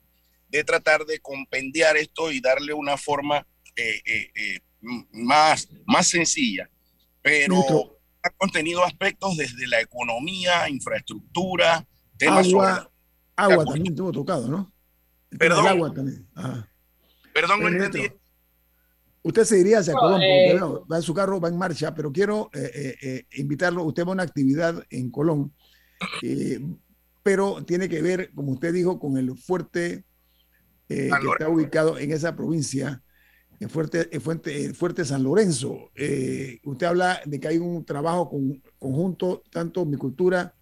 de 0.48 0.64
tratar 0.64 1.06
de 1.06 1.18
compendiar 1.18 1.98
esto 1.98 2.32
y 2.32 2.40
darle 2.40 2.74
una 2.74 2.98
forma 2.98 3.48
eh, 3.76 4.00
eh, 4.06 4.32
eh, 4.36 4.60
más, 5.12 5.68
más 5.88 6.08
sencilla. 6.08 6.70
Pero 7.24 7.98
ha 8.22 8.30
contenido 8.30 8.84
aspectos 8.84 9.38
desde 9.38 9.66
la 9.66 9.82
economía, 9.82 10.70
infraestructura, 10.70 11.88
temas 12.20 12.46
Agua, 12.46 12.93
Agua 13.36 13.66
también 13.66 13.96
tuvo 13.96 14.12
tocado, 14.12 14.48
¿no? 14.48 14.72
Perdón. 15.38 15.68
agua 15.68 15.94
también. 15.94 16.28
Perdón, 17.34 17.62
no 17.62 17.68
entendí. 17.68 18.10
Usted 19.24 19.46
se 19.46 19.60
iría 19.60 19.80
hacia 19.80 19.94
Colón, 19.94 20.20
porque 20.20 20.52
eh, 20.52 20.60
va 20.92 20.98
en 20.98 21.02
su 21.02 21.14
carro, 21.14 21.40
va 21.40 21.48
en 21.48 21.58
marcha, 21.58 21.96
pero 21.96 22.12
quiero 22.12 22.50
eh, 22.54 22.96
eh, 23.02 23.26
invitarlo. 23.36 23.84
Usted 23.84 24.04
va 24.04 24.10
a 24.10 24.14
una 24.14 24.24
actividad 24.24 24.84
en 24.90 25.10
Colón, 25.10 25.54
pero 27.24 27.64
tiene 27.64 27.88
que 27.88 28.02
ver, 28.02 28.32
como 28.36 28.52
usted 28.52 28.74
dijo, 28.74 29.00
con 29.00 29.18
el 29.18 29.38
fuerte 29.38 30.04
que 30.90 31.08
está 31.08 31.48
ubicado 31.48 31.98
en 31.98 32.12
esa 32.12 32.36
provincia, 32.36 33.02
en 33.62 33.70
Fuerte, 33.70 34.20
Fuerte, 34.20 34.74
Fuerte 34.74 35.06
San 35.06 35.24
Lorenzo. 35.24 35.90
usted 36.66 36.86
habla 36.86 37.22
de 37.26 37.40
que 37.40 37.48
hay 37.48 37.58
un 37.58 37.86
trabajo 37.86 38.30
conjunto, 38.78 39.42
tanto 39.50 39.86
mi 39.86 39.96
cultura 39.96 40.54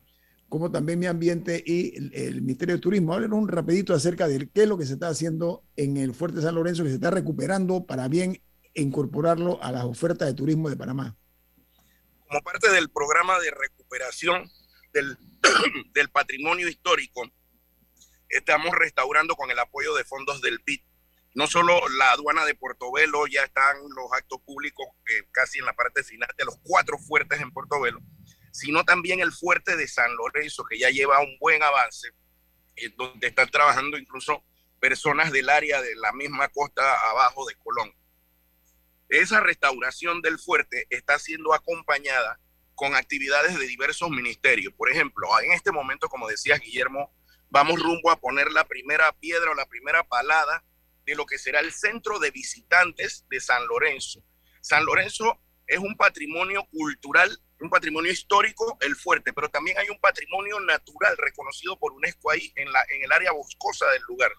como 0.51 0.69
también 0.69 0.99
mi 0.99 1.05
ambiente 1.05 1.63
y 1.65 1.95
el, 2.13 2.41
Ministerio 2.41 2.75
de 2.75 2.81
Turismo. 2.81 3.13
Háblenos 3.13 3.39
un 3.39 3.47
rapidito 3.47 3.93
acerca 3.93 4.27
de 4.27 4.49
qué 4.49 4.63
es 4.63 4.67
lo 4.67 4.77
que 4.77 4.85
se 4.85 4.93
está 4.93 5.07
haciendo 5.07 5.63
en 5.77 5.95
el 5.95 6.13
Fuerte 6.13 6.41
San 6.41 6.55
Lorenzo, 6.55 6.83
que 6.83 6.89
se 6.89 6.95
está 6.95 7.09
recuperando 7.09 7.85
para 7.85 8.09
bien 8.09 8.43
incorporarlo 8.73 9.63
a 9.63 9.71
las 9.71 9.85
ofertas 9.85 10.27
de 10.27 10.33
turismo 10.33 10.69
de 10.69 10.75
Panamá. 10.75 11.15
Como 12.27 12.41
parte 12.41 12.69
del 12.69 12.89
programa 12.89 13.39
de 13.39 13.49
recuperación 13.49 14.51
del, 14.91 15.17
del 15.93 16.09
patrimonio 16.09 16.67
histórico, 16.67 17.21
estamos 18.27 18.71
restaurando 18.75 19.37
con 19.37 19.51
el 19.51 19.59
apoyo 19.59 19.95
de 19.95 20.03
fondos 20.03 20.41
del 20.41 20.59
PIT. 20.59 20.83
No 21.33 21.47
solo 21.47 21.79
la 21.97 22.11
aduana 22.11 22.43
de 22.43 22.55
Portobelo, 22.55 23.25
ya 23.25 23.43
están 23.43 23.77
los 23.95 24.11
actos 24.11 24.41
públicos 24.41 24.85
eh, 25.07 25.29
casi 25.31 25.59
en 25.59 25.65
la 25.65 25.73
parte 25.73 26.03
final 26.03 26.27
de 26.37 26.43
los 26.43 26.57
cuatro 26.61 26.97
fuertes 26.97 27.39
en 27.39 27.51
Portobelo, 27.51 28.01
sino 28.51 28.83
también 28.83 29.19
el 29.19 29.31
fuerte 29.31 29.75
de 29.75 29.87
San 29.87 30.15
Lorenzo, 30.15 30.63
que 30.65 30.77
ya 30.77 30.89
lleva 30.89 31.21
un 31.21 31.37
buen 31.39 31.63
avance, 31.63 32.09
eh, 32.75 32.89
donde 32.95 33.27
están 33.27 33.49
trabajando 33.49 33.97
incluso 33.97 34.43
personas 34.79 35.31
del 35.31 35.49
área 35.49 35.81
de 35.81 35.95
la 35.95 36.11
misma 36.11 36.49
costa 36.49 37.09
abajo 37.09 37.45
de 37.47 37.55
Colón. 37.55 37.93
Esa 39.09 39.41
restauración 39.41 40.21
del 40.21 40.39
fuerte 40.39 40.87
está 40.89 41.19
siendo 41.19 41.53
acompañada 41.53 42.39
con 42.75 42.95
actividades 42.95 43.59
de 43.59 43.67
diversos 43.67 44.09
ministerios. 44.09 44.73
Por 44.73 44.89
ejemplo, 44.89 45.27
en 45.41 45.51
este 45.51 45.71
momento, 45.71 46.09
como 46.09 46.27
decía 46.27 46.57
Guillermo, 46.57 47.13
vamos 47.49 47.79
rumbo 47.79 48.09
a 48.09 48.19
poner 48.19 48.51
la 48.51 48.65
primera 48.65 49.11
piedra 49.13 49.51
o 49.51 49.53
la 49.53 49.67
primera 49.67 50.03
palada 50.03 50.63
de 51.05 51.15
lo 51.15 51.25
que 51.25 51.37
será 51.37 51.59
el 51.59 51.71
centro 51.73 52.19
de 52.19 52.31
visitantes 52.31 53.25
de 53.29 53.39
San 53.39 53.67
Lorenzo. 53.67 54.23
San 54.61 54.85
Lorenzo 54.85 55.39
es 55.67 55.79
un 55.79 55.95
patrimonio 55.95 56.65
cultural 56.71 57.39
un 57.61 57.69
patrimonio 57.69 58.11
histórico, 58.11 58.77
el 58.81 58.95
fuerte, 58.95 59.33
pero 59.33 59.49
también 59.49 59.77
hay 59.77 59.89
un 59.89 59.99
patrimonio 59.99 60.59
natural 60.59 61.15
reconocido 61.17 61.77
por 61.77 61.93
UNESCO 61.93 62.31
ahí 62.31 62.51
en, 62.55 62.71
la, 62.71 62.83
en 62.89 63.03
el 63.03 63.11
área 63.11 63.31
boscosa 63.31 63.87
del 63.91 64.01
lugar. 64.07 64.31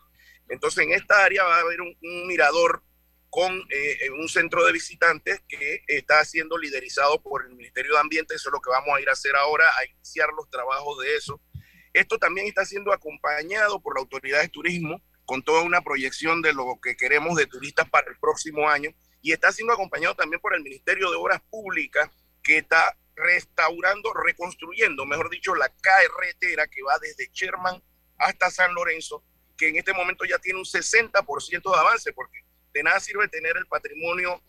Entonces, 0.48 0.84
en 0.84 0.92
esta 0.92 1.24
área 1.24 1.44
va 1.44 1.56
a 1.56 1.60
haber 1.60 1.80
un, 1.80 1.96
mirador 2.26 2.82
con 3.30 3.64
eh, 3.70 4.10
un 4.10 4.28
centro 4.28 4.64
de 4.66 4.72
visitantes 4.72 5.40
que 5.48 5.82
está 5.86 6.22
siendo 6.24 6.58
liderizado 6.58 7.22
por 7.22 7.46
el 7.46 7.54
Ministerio 7.54 7.94
de 7.94 8.00
Ambiente. 8.00 8.34
Eso 8.34 8.50
es 8.50 8.52
lo 8.52 8.60
que 8.60 8.70
vamos 8.70 8.94
a 8.94 9.00
ir 9.00 9.08
a 9.08 9.12
hacer 9.12 9.34
ahora, 9.36 9.66
a 9.78 9.86
iniciar 9.86 10.28
los 10.36 10.50
trabajos 10.50 11.02
de 11.02 11.16
eso. 11.16 11.40
Esto 11.92 12.18
también 12.18 12.46
está 12.46 12.64
siendo 12.64 12.92
acompañado 12.92 13.80
por 13.80 13.94
la 13.94 14.00
Autoridad 14.00 14.42
de 14.42 14.48
Turismo 14.48 15.00
con 15.24 15.42
toda 15.42 15.62
una 15.62 15.80
proyección 15.80 16.42
de 16.42 16.52
lo 16.52 16.78
que 16.82 16.96
queremos 16.96 17.36
de 17.36 17.46
turistas 17.46 17.88
para 17.88 18.10
el 18.10 18.18
próximo 18.18 18.68
año 18.68 18.90
y 19.22 19.32
está 19.32 19.52
siendo 19.52 19.72
acompañado 19.72 20.14
también 20.14 20.40
por 20.40 20.54
el 20.54 20.62
Ministerio 20.62 21.10
de 21.10 21.16
Obras 21.16 21.40
Públicas 21.48 22.10
que 22.42 22.58
está 22.58 22.96
restaurando, 23.14 24.12
reconstruyendo, 24.14 25.04
mejor 25.04 25.30
dicho, 25.30 25.54
la 25.54 25.68
carretera 25.68 26.66
que 26.66 26.82
va 26.82 26.98
desde 26.98 27.30
Sherman 27.32 27.82
hasta 28.18 28.50
San 28.50 28.74
Lorenzo, 28.74 29.24
que 29.56 29.68
en 29.68 29.76
este 29.76 29.92
momento 29.92 30.24
ya 30.24 30.38
tiene 30.38 30.58
un 30.58 30.64
60% 30.64 31.72
de 31.72 31.78
avance, 31.78 32.12
porque 32.12 32.40
de 32.72 32.82
nada 32.82 33.00
sirve 33.00 33.28
tener 33.28 33.56
el 33.56 33.66
patrimonio 33.66 34.42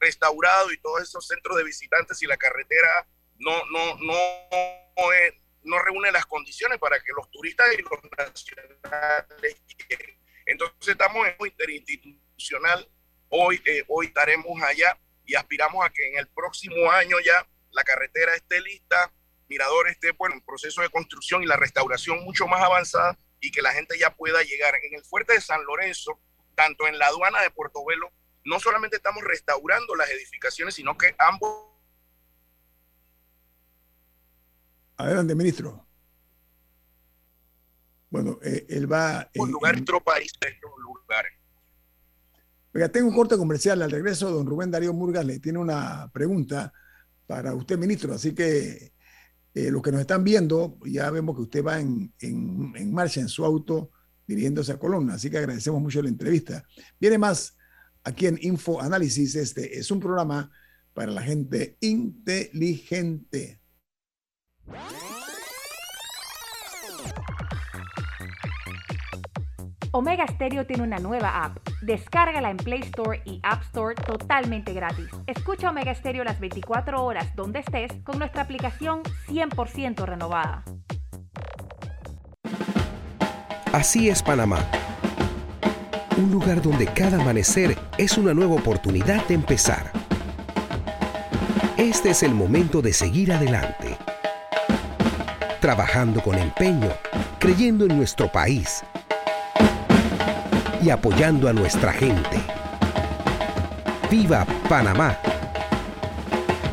restaurado 0.00 0.72
y 0.72 0.78
todos 0.78 1.02
esos 1.02 1.26
centros 1.26 1.56
de 1.56 1.64
visitantes 1.64 2.18
si 2.18 2.26
la 2.26 2.36
carretera 2.36 3.06
no, 3.38 3.64
no, 3.70 3.96
no, 3.96 4.14
no, 5.64 5.78
reúne 5.80 6.12
las 6.12 6.26
condiciones 6.26 6.78
para 6.78 7.00
que 7.00 7.12
los 7.16 7.30
turistas 7.30 7.66
y 7.76 7.82
los 7.82 7.90
nacionales 8.16 9.62
lleguen. 9.88 10.18
Entonces 10.46 10.88
estamos 10.88 11.26
en 11.26 11.46
interinstitucional, 11.46 12.88
hoy, 13.28 13.60
eh, 13.64 13.84
hoy 13.88 14.06
estaremos 14.06 14.60
allá 14.62 14.98
y 15.24 15.34
aspiramos 15.34 15.84
a 15.84 15.90
que 15.90 16.08
en 16.08 16.18
el 16.18 16.28
próximo 16.28 16.90
año 16.90 17.16
ya 17.24 17.46
la 17.72 17.84
carretera 17.84 18.34
esté 18.34 18.60
lista, 18.60 19.12
Mirador 19.48 19.88
esté 19.88 20.12
bueno, 20.12 20.34
en 20.34 20.40
proceso 20.42 20.80
de 20.82 20.88
construcción 20.88 21.42
y 21.42 21.46
la 21.46 21.56
restauración 21.56 22.24
mucho 22.24 22.46
más 22.46 22.62
avanzada 22.62 23.18
y 23.40 23.50
que 23.50 23.60
la 23.60 23.72
gente 23.72 23.98
ya 23.98 24.14
pueda 24.14 24.42
llegar. 24.42 24.74
En 24.82 24.94
el 24.94 25.04
fuerte 25.04 25.34
de 25.34 25.40
San 25.40 25.62
Lorenzo, 25.64 26.18
tanto 26.54 26.86
en 26.86 26.98
la 26.98 27.08
aduana 27.08 27.42
de 27.42 27.50
Puerto 27.50 27.84
Velo, 27.84 28.10
no 28.44 28.60
solamente 28.60 28.96
estamos 28.96 29.22
restaurando 29.24 29.94
las 29.94 30.10
edificaciones, 30.10 30.74
sino 30.74 30.96
que 30.96 31.14
ambos... 31.18 31.68
Adelante, 34.96 35.34
ministro. 35.34 35.86
Bueno, 38.10 38.38
eh, 38.42 38.66
él 38.68 38.90
va... 38.90 39.28
Un 39.34 39.50
lugar, 39.50 39.76
otro 39.80 40.00
país, 40.00 40.32
lugares. 40.78 41.32
Oiga, 42.74 42.88
tengo 42.88 43.08
un 43.08 43.14
corte 43.14 43.36
comercial. 43.36 43.82
Al 43.82 43.90
regreso, 43.90 44.30
don 44.30 44.46
Rubén 44.46 44.70
Darío 44.70 44.92
Murgas 44.92 45.24
le 45.24 45.40
tiene 45.40 45.58
una 45.58 46.10
pregunta 46.12 46.72
para 47.32 47.54
usted, 47.54 47.78
ministro. 47.78 48.12
Así 48.12 48.34
que 48.34 48.92
eh, 49.54 49.70
los 49.70 49.80
que 49.80 49.90
nos 49.90 50.02
están 50.02 50.22
viendo, 50.22 50.78
ya 50.84 51.10
vemos 51.10 51.34
que 51.34 51.42
usted 51.42 51.64
va 51.64 51.80
en, 51.80 52.12
en, 52.20 52.92
marcha 52.92 53.20
en 53.20 53.28
su 53.28 53.42
auto 53.42 53.90
dirigiéndose 54.26 54.72
a 54.72 54.78
Colón. 54.78 55.08
Así 55.08 55.30
que 55.30 55.38
agradecemos 55.38 55.80
mucho 55.80 56.02
la 56.02 56.10
entrevista. 56.10 56.62
Viene 57.00 57.16
más 57.16 57.56
aquí 58.04 58.26
en 58.26 58.38
Info 58.42 58.82
Análisis. 58.82 59.34
Este 59.34 59.78
es 59.78 59.90
un 59.90 59.98
programa 59.98 60.50
para 60.92 61.10
la 61.10 61.22
gente 61.22 61.78
inteligente. 61.80 63.62
Omega 69.94 70.26
Stereo 70.26 70.64
tiene 70.64 70.84
una 70.84 70.98
nueva 70.98 71.44
app. 71.44 71.58
Descárgala 71.82 72.50
en 72.50 72.56
Play 72.56 72.80
Store 72.80 73.20
y 73.26 73.40
App 73.42 73.62
Store 73.64 73.94
totalmente 73.94 74.72
gratis. 74.72 75.08
Escucha 75.26 75.68
Omega 75.68 75.94
Stereo 75.94 76.24
las 76.24 76.40
24 76.40 77.04
horas 77.04 77.36
donde 77.36 77.58
estés 77.58 77.92
con 78.02 78.18
nuestra 78.18 78.42
aplicación 78.42 79.02
100% 79.28 80.06
renovada. 80.06 80.64
Así 83.74 84.08
es 84.08 84.22
Panamá. 84.22 84.60
Un 86.16 86.30
lugar 86.30 86.62
donde 86.62 86.86
cada 86.86 87.20
amanecer 87.20 87.76
es 87.98 88.16
una 88.16 88.32
nueva 88.32 88.54
oportunidad 88.54 89.26
de 89.26 89.34
empezar. 89.34 89.92
Este 91.76 92.10
es 92.10 92.22
el 92.22 92.34
momento 92.34 92.80
de 92.80 92.94
seguir 92.94 93.30
adelante. 93.30 93.98
Trabajando 95.60 96.22
con 96.22 96.38
empeño, 96.38 96.88
creyendo 97.38 97.84
en 97.84 97.98
nuestro 97.98 98.32
país 98.32 98.82
y 100.82 100.90
apoyando 100.90 101.48
a 101.48 101.52
nuestra 101.52 101.92
gente. 101.92 102.42
¡Viva 104.10 104.44
Panamá! 104.68 105.16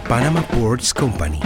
Panama 0.08 0.42
Ports 0.42 0.94
Company. 0.94 1.40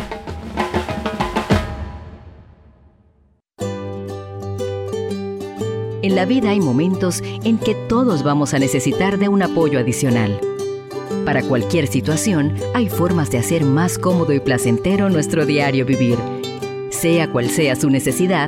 En 6.02 6.16
la 6.16 6.26
vida 6.26 6.50
hay 6.50 6.60
momentos 6.60 7.22
en 7.44 7.58
que 7.58 7.76
todos 7.88 8.24
vamos 8.24 8.54
a 8.54 8.60
necesitar 8.60 9.18
de 9.18 9.30
un 9.30 9.42
apoyo 9.42 9.80
adicional. 9.80 10.40
Para 11.26 11.44
cualquier 11.44 11.88
situación, 11.88 12.56
hay 12.74 12.90
formas 12.90 13.32
de 13.32 13.38
hacer 13.38 13.64
más 13.64 13.98
cómodo 13.98 14.34
y 14.34 14.40
placentero 14.40 15.10
nuestro 15.10 15.46
diario 15.46 15.86
vivir. 15.86 16.18
Sea 16.90 17.32
cual 17.32 17.50
sea 17.50 17.76
su 17.76 17.90
necesidad, 17.90 18.48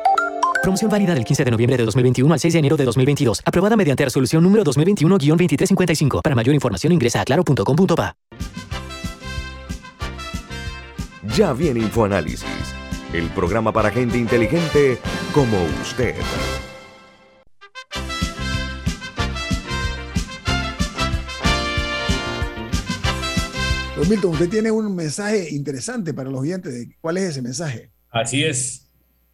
Promoción 0.61 0.91
válida 0.91 1.15
del 1.15 1.25
15 1.25 1.43
de 1.43 1.51
noviembre 1.51 1.77
de 1.77 1.85
2021 1.85 2.33
al 2.33 2.39
6 2.39 2.53
de 2.53 2.59
enero 2.59 2.77
de 2.77 2.85
2022. 2.85 3.41
Aprobada 3.45 3.75
mediante 3.75 4.05
resolución 4.05 4.43
número 4.43 4.63
2021-2355. 4.63 6.21
Para 6.21 6.35
mayor 6.35 6.53
información 6.53 6.93
ingresa 6.93 7.21
a 7.21 7.25
claro.com.pa. 7.25 8.15
Ya 11.35 11.53
viene 11.53 11.79
InfoAnálisis, 11.79 12.45
el 13.13 13.29
programa 13.29 13.71
para 13.71 13.89
gente 13.89 14.17
inteligente 14.17 14.99
como 15.33 15.57
usted. 15.81 16.15
Don 23.95 24.09
Milton, 24.09 24.31
usted 24.31 24.49
tiene 24.49 24.71
un 24.71 24.95
mensaje 24.95 25.49
interesante 25.51 26.13
para 26.13 26.29
los 26.29 26.41
oyentes. 26.41 26.87
¿Cuál 26.99 27.17
es 27.17 27.23
ese 27.29 27.41
mensaje? 27.41 27.91
Así 28.09 28.43
es. 28.43 28.90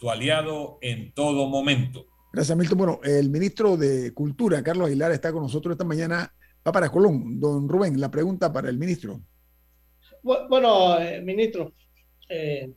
tu 0.00 0.10
aliado 0.10 0.78
en 0.80 1.12
todo 1.12 1.46
momento. 1.46 2.06
Gracias, 2.32 2.56
Milton. 2.56 2.78
Bueno, 2.78 3.00
el 3.04 3.28
ministro 3.28 3.76
de 3.76 4.12
Cultura, 4.14 4.62
Carlos 4.62 4.86
Aguilar, 4.88 5.12
está 5.12 5.30
con 5.32 5.42
nosotros 5.42 5.72
esta 5.72 5.84
mañana. 5.84 6.32
Va 6.66 6.72
para 6.72 6.88
Colón. 6.88 7.38
Don 7.38 7.68
Rubén, 7.68 8.00
la 8.00 8.10
pregunta 8.10 8.52
para 8.52 8.70
el 8.70 8.78
ministro. 8.78 9.20
Bueno, 10.22 10.98
eh, 10.98 11.20
ministro, 11.22 11.74
eh, 12.28 12.72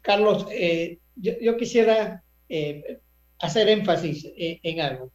Carlos, 0.00 0.46
eh, 0.50 0.98
yo, 1.16 1.56
quisiera 1.56 2.22
hacer 3.38 3.68
énfasis 3.68 4.30
en 4.36 4.80
algo. 4.80 5.12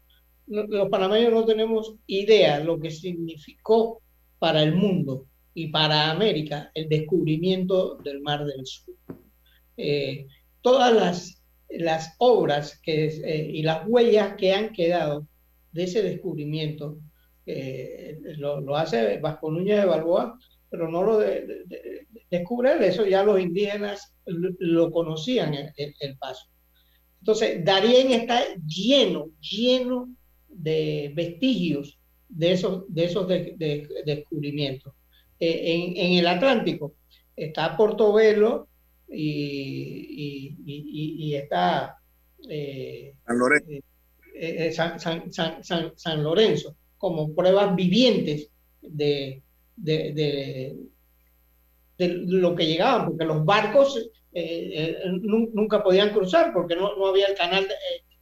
Los 0.47 0.89
panameños 0.89 1.31
no 1.31 1.45
tenemos 1.45 1.95
idea 2.07 2.59
lo 2.59 2.79
que 2.79 2.89
significó 2.89 4.01
para 4.39 4.63
el 4.63 4.73
mundo 4.73 5.27
y 5.53 5.67
para 5.67 6.09
América 6.09 6.71
el 6.73 6.89
descubrimiento 6.89 7.97
del 7.97 8.21
Mar 8.21 8.43
del 8.45 8.65
Sur. 8.65 8.95
todas 10.61 10.93
las 10.93 11.36
las 11.69 12.15
obras 12.19 12.79
que, 12.81 13.07
eh, 13.07 13.49
y 13.53 13.61
las 13.63 13.87
huellas 13.87 14.35
que 14.37 14.53
han 14.53 14.71
quedado 14.71 15.27
de 15.71 15.83
ese 15.83 16.01
descubrimiento. 16.01 16.97
Eh, 17.45 18.19
lo, 18.37 18.59
lo, 18.59 18.75
hace 18.75 19.19
Vasco 19.19 19.49
Núñez 19.49 19.79
de 19.79 19.85
Balboa, 19.85 20.37
pero 20.69 20.89
no 20.89 21.03
lo 21.03 21.19
de, 21.19 21.65
descubre 22.29 22.73
él, 22.73 22.83
eso 22.83 23.05
ya 23.05 23.23
los 23.23 23.39
indígenas 23.39 24.13
lo, 24.25 24.91
conocían 24.91 25.53
el, 25.53 26.17
paso. 26.17 26.47
Entonces, 27.21 27.63
Darién 27.63 28.11
está 28.11 28.41
lleno, 28.65 29.29
lleno 29.39 30.13
de 30.49 31.11
vestigios 31.15 31.99
de 32.27 32.51
esos, 32.51 32.83
de 32.89 33.05
esos 33.05 33.27
descubrimientos. 34.05 34.93
Eh, 35.39 35.73
en, 35.73 35.97
en, 35.97 36.19
el 36.19 36.27
Atlántico 36.27 36.95
está 37.35 37.77
Portobelo, 37.77 38.67
y, 39.09 40.55
y, 40.65 41.29
y, 41.29 41.35
está 41.35 41.97
eh, 42.49 43.15
San, 43.25 43.39
Lorenzo. 43.39 43.71
Eh, 43.71 43.81
eh, 44.35 44.71
San, 44.71 44.99
San, 44.99 45.63
San, 45.95 46.23
Lorenzo 46.23 46.75
como 46.97 47.33
pruebas 47.33 47.75
vivientes 47.75 48.49
de, 48.81 49.41
de, 49.75 50.75
de, 51.97 52.07
lo 52.07 52.55
que 52.55 52.65
llegaban, 52.65 53.07
porque 53.07 53.25
los 53.25 53.45
barcos 53.45 54.09
nunca 55.21 55.83
podían 55.83 56.11
cruzar 56.11 56.53
porque 56.53 56.75
no, 56.75 56.95
no 56.95 57.07
había 57.07 57.27
el 57.27 57.35
canal, 57.35 57.67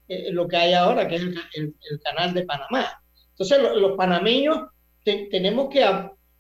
de, 0.08 0.32
lo 0.32 0.48
que 0.48 0.56
hay 0.58 0.74
ahora, 0.74 1.08
que 1.08 1.16
es 1.16 1.22
el, 1.22 1.36
el, 1.56 2.00
canal 2.04 2.34
de 2.34 2.44
Panamá. 2.44 3.02
Entonces 3.32 3.60
los, 3.76 3.98
panameños 3.98 4.70
tenemos 5.04 5.70
que 5.70 5.86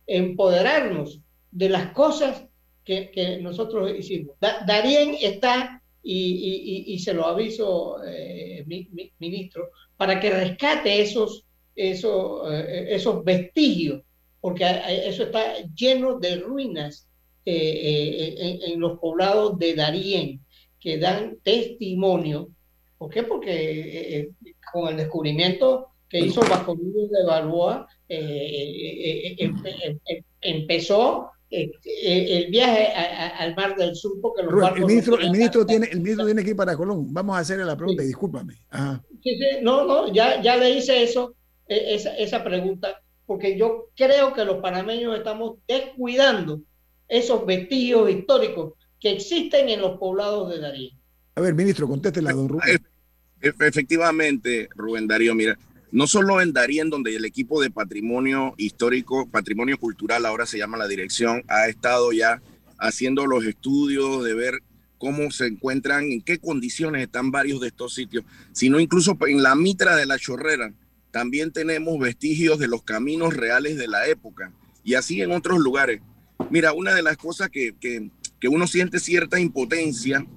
empoderarnos 0.07 1.21
de 1.51 1.69
las 1.69 1.91
cosas 1.91 2.45
que, 2.85 3.39
nosotros 3.41 3.91
hicimos. 3.97 4.35
Darien 4.39 5.15
está, 5.19 5.81
y, 6.03 6.83
y, 6.87 6.99
se 6.99 7.13
lo 7.13 7.25
aviso, 7.25 7.97
eh, 8.05 8.63
mi, 8.67 8.87
ministro, 9.19 9.71
para 9.97 10.19
que 10.19 10.29
rescate 10.29 11.01
esos, 11.01 11.45
esos, 11.75 12.51
eh, 12.51 12.87
esos 12.89 13.23
vestigios, 13.23 14.03
porque 14.39 14.63
eso 15.07 15.23
está 15.23 15.55
lleno 15.75 16.19
de 16.19 16.37
ruinas 16.37 17.07
eh, 17.43 18.59
en, 18.63 18.79
los 18.79 18.99
poblados 18.99 19.57
de 19.57 19.73
Darien, 19.73 20.41
que 20.79 20.99
dan 20.99 21.37
testimonio. 21.41 22.49
¿Por 22.99 23.09
qué? 23.09 23.23
Porque 23.23 24.29
con 24.71 24.89
el 24.89 24.97
descubrimiento 24.97 25.87
que 26.07 26.19
hizo 26.19 26.41
Vasco 26.41 26.75
de 26.75 27.25
Balboa, 27.25 27.87
em, 28.07 29.35
em, 29.39 29.55
em, 30.07 30.23
empezó 30.41 31.31
eh, 31.51 31.71
el 31.83 32.49
viaje 32.49 32.87
al 32.93 33.55
Mar 33.55 33.75
del 33.75 33.95
Sur 33.95 34.19
porque 34.21 34.43
los 34.43 34.75
el 34.75 34.85
ministro, 34.85 35.19
el 35.19 35.31
ministro 35.31 35.65
tiene 35.65 35.87
el 35.91 36.01
ministro 36.01 36.25
tiene 36.25 36.43
que 36.43 36.49
ir 36.51 36.55
para 36.55 36.75
Colón. 36.75 37.13
Vamos 37.13 37.37
a 37.37 37.39
hacerle 37.39 37.65
la 37.65 37.77
pregunta, 37.77 38.03
discúlpame. 38.03 38.55
Sí, 39.23 39.37
sí, 39.37 39.45
no, 39.61 39.85
no, 39.85 40.11
ya, 40.11 40.41
ya 40.41 40.57
le 40.57 40.71
hice 40.71 41.03
eso, 41.03 41.35
e, 41.67 41.95
esa, 41.95 42.15
esa 42.17 42.43
pregunta, 42.43 43.01
porque 43.25 43.57
yo 43.57 43.89
creo 43.95 44.33
que 44.33 44.45
los 44.45 44.57
panameños 44.57 45.17
estamos 45.17 45.57
descuidando 45.67 46.61
esos 47.07 47.45
vestigios 47.45 48.09
históricos 48.09 48.73
que 48.99 49.11
existen 49.11 49.69
en 49.69 49.81
los 49.81 49.97
poblados 49.99 50.49
de 50.49 50.59
Darío. 50.59 50.91
A 51.35 51.41
ver, 51.41 51.53
ministro, 51.53 51.87
contéstela, 51.87 52.33
don 52.33 52.49
Rubén. 52.49 52.83
Efectivamente, 53.41 54.69
Rubén 54.75 55.07
Darío, 55.07 55.35
mira, 55.35 55.57
no 55.95 56.07
solo 56.07 56.41
en 56.41 56.51
Darien, 56.51 56.89
donde 56.89 57.15
el 57.15 57.23
equipo 57.23 57.61
de 57.61 57.71
patrimonio 57.71 58.53
histórico, 58.57 59.29
patrimonio 59.29 59.77
cultural, 59.77 60.25
ahora 60.25 60.45
se 60.45 60.57
llama 60.57 60.77
la 60.77 60.89
dirección, 60.89 61.41
ha 61.47 61.69
estado 61.69 62.11
ya 62.11 62.41
haciendo 62.77 63.25
los 63.25 63.45
estudios 63.45 64.21
de 64.25 64.33
ver 64.33 64.61
cómo 64.97 65.31
se 65.31 65.47
encuentran, 65.47 66.11
en 66.11 66.21
qué 66.21 66.37
condiciones 66.37 67.01
están 67.01 67.31
varios 67.31 67.61
de 67.61 67.67
estos 67.67 67.93
sitios, 67.93 68.25
sino 68.51 68.81
incluso 68.81 69.17
en 69.25 69.41
la 69.41 69.55
mitra 69.55 69.95
de 69.95 70.05
la 70.05 70.19
chorrera 70.19 70.73
también 71.11 71.53
tenemos 71.53 71.97
vestigios 71.97 72.59
de 72.59 72.67
los 72.67 72.83
caminos 72.83 73.33
reales 73.33 73.77
de 73.77 73.87
la 73.87 74.05
época 74.05 74.51
y 74.83 74.95
así 74.95 75.21
en 75.21 75.31
otros 75.31 75.59
lugares. 75.59 76.01
Mira, 76.49 76.73
una 76.73 76.93
de 76.93 77.03
las 77.03 77.15
cosas 77.15 77.49
que, 77.49 77.73
que, 77.79 78.09
uno 78.49 78.67
siente 78.67 78.99
cierta 78.99 79.39
impotencia 79.39 80.27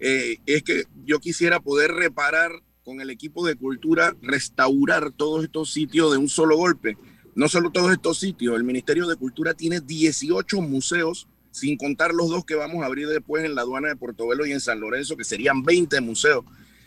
eh, 0.00 0.38
es 0.44 0.64
que 0.64 0.86
yo 1.06 1.20
quisiera 1.20 1.60
poder 1.60 1.92
reparar 1.92 2.50
con 2.84 3.00
el 3.00 3.08
equipo 3.08 3.46
de 3.46 3.56
cultura 3.56 4.14
restaurar 4.20 5.10
todos 5.10 5.44
estos 5.44 5.72
sitios 5.72 6.12
de 6.12 6.18
un 6.18 6.28
solo 6.28 6.56
golpe. 6.56 6.98
No 7.34 7.48
solo 7.48 7.70
todos 7.70 7.90
estos 7.90 8.18
sitios, 8.18 8.54
el 8.56 8.62
Ministerio 8.62 9.06
de 9.06 9.16
Cultura 9.16 9.54
tiene 9.54 9.80
18 9.80 10.60
museos, 10.60 11.26
sin 11.50 11.76
contar 11.78 12.12
los 12.12 12.28
dos 12.28 12.44
que 12.44 12.54
vamos 12.54 12.82
a 12.82 12.86
abrir 12.86 13.08
después 13.08 13.44
en 13.44 13.54
la 13.54 13.62
aduana 13.62 13.88
de 13.88 13.96
Portobelo 13.96 14.46
y 14.46 14.52
en 14.52 14.60
San 14.60 14.80
Lorenzo, 14.80 15.16
que 15.16 15.24
serían 15.24 15.62
20 15.62 16.00
museos. 16.02 16.44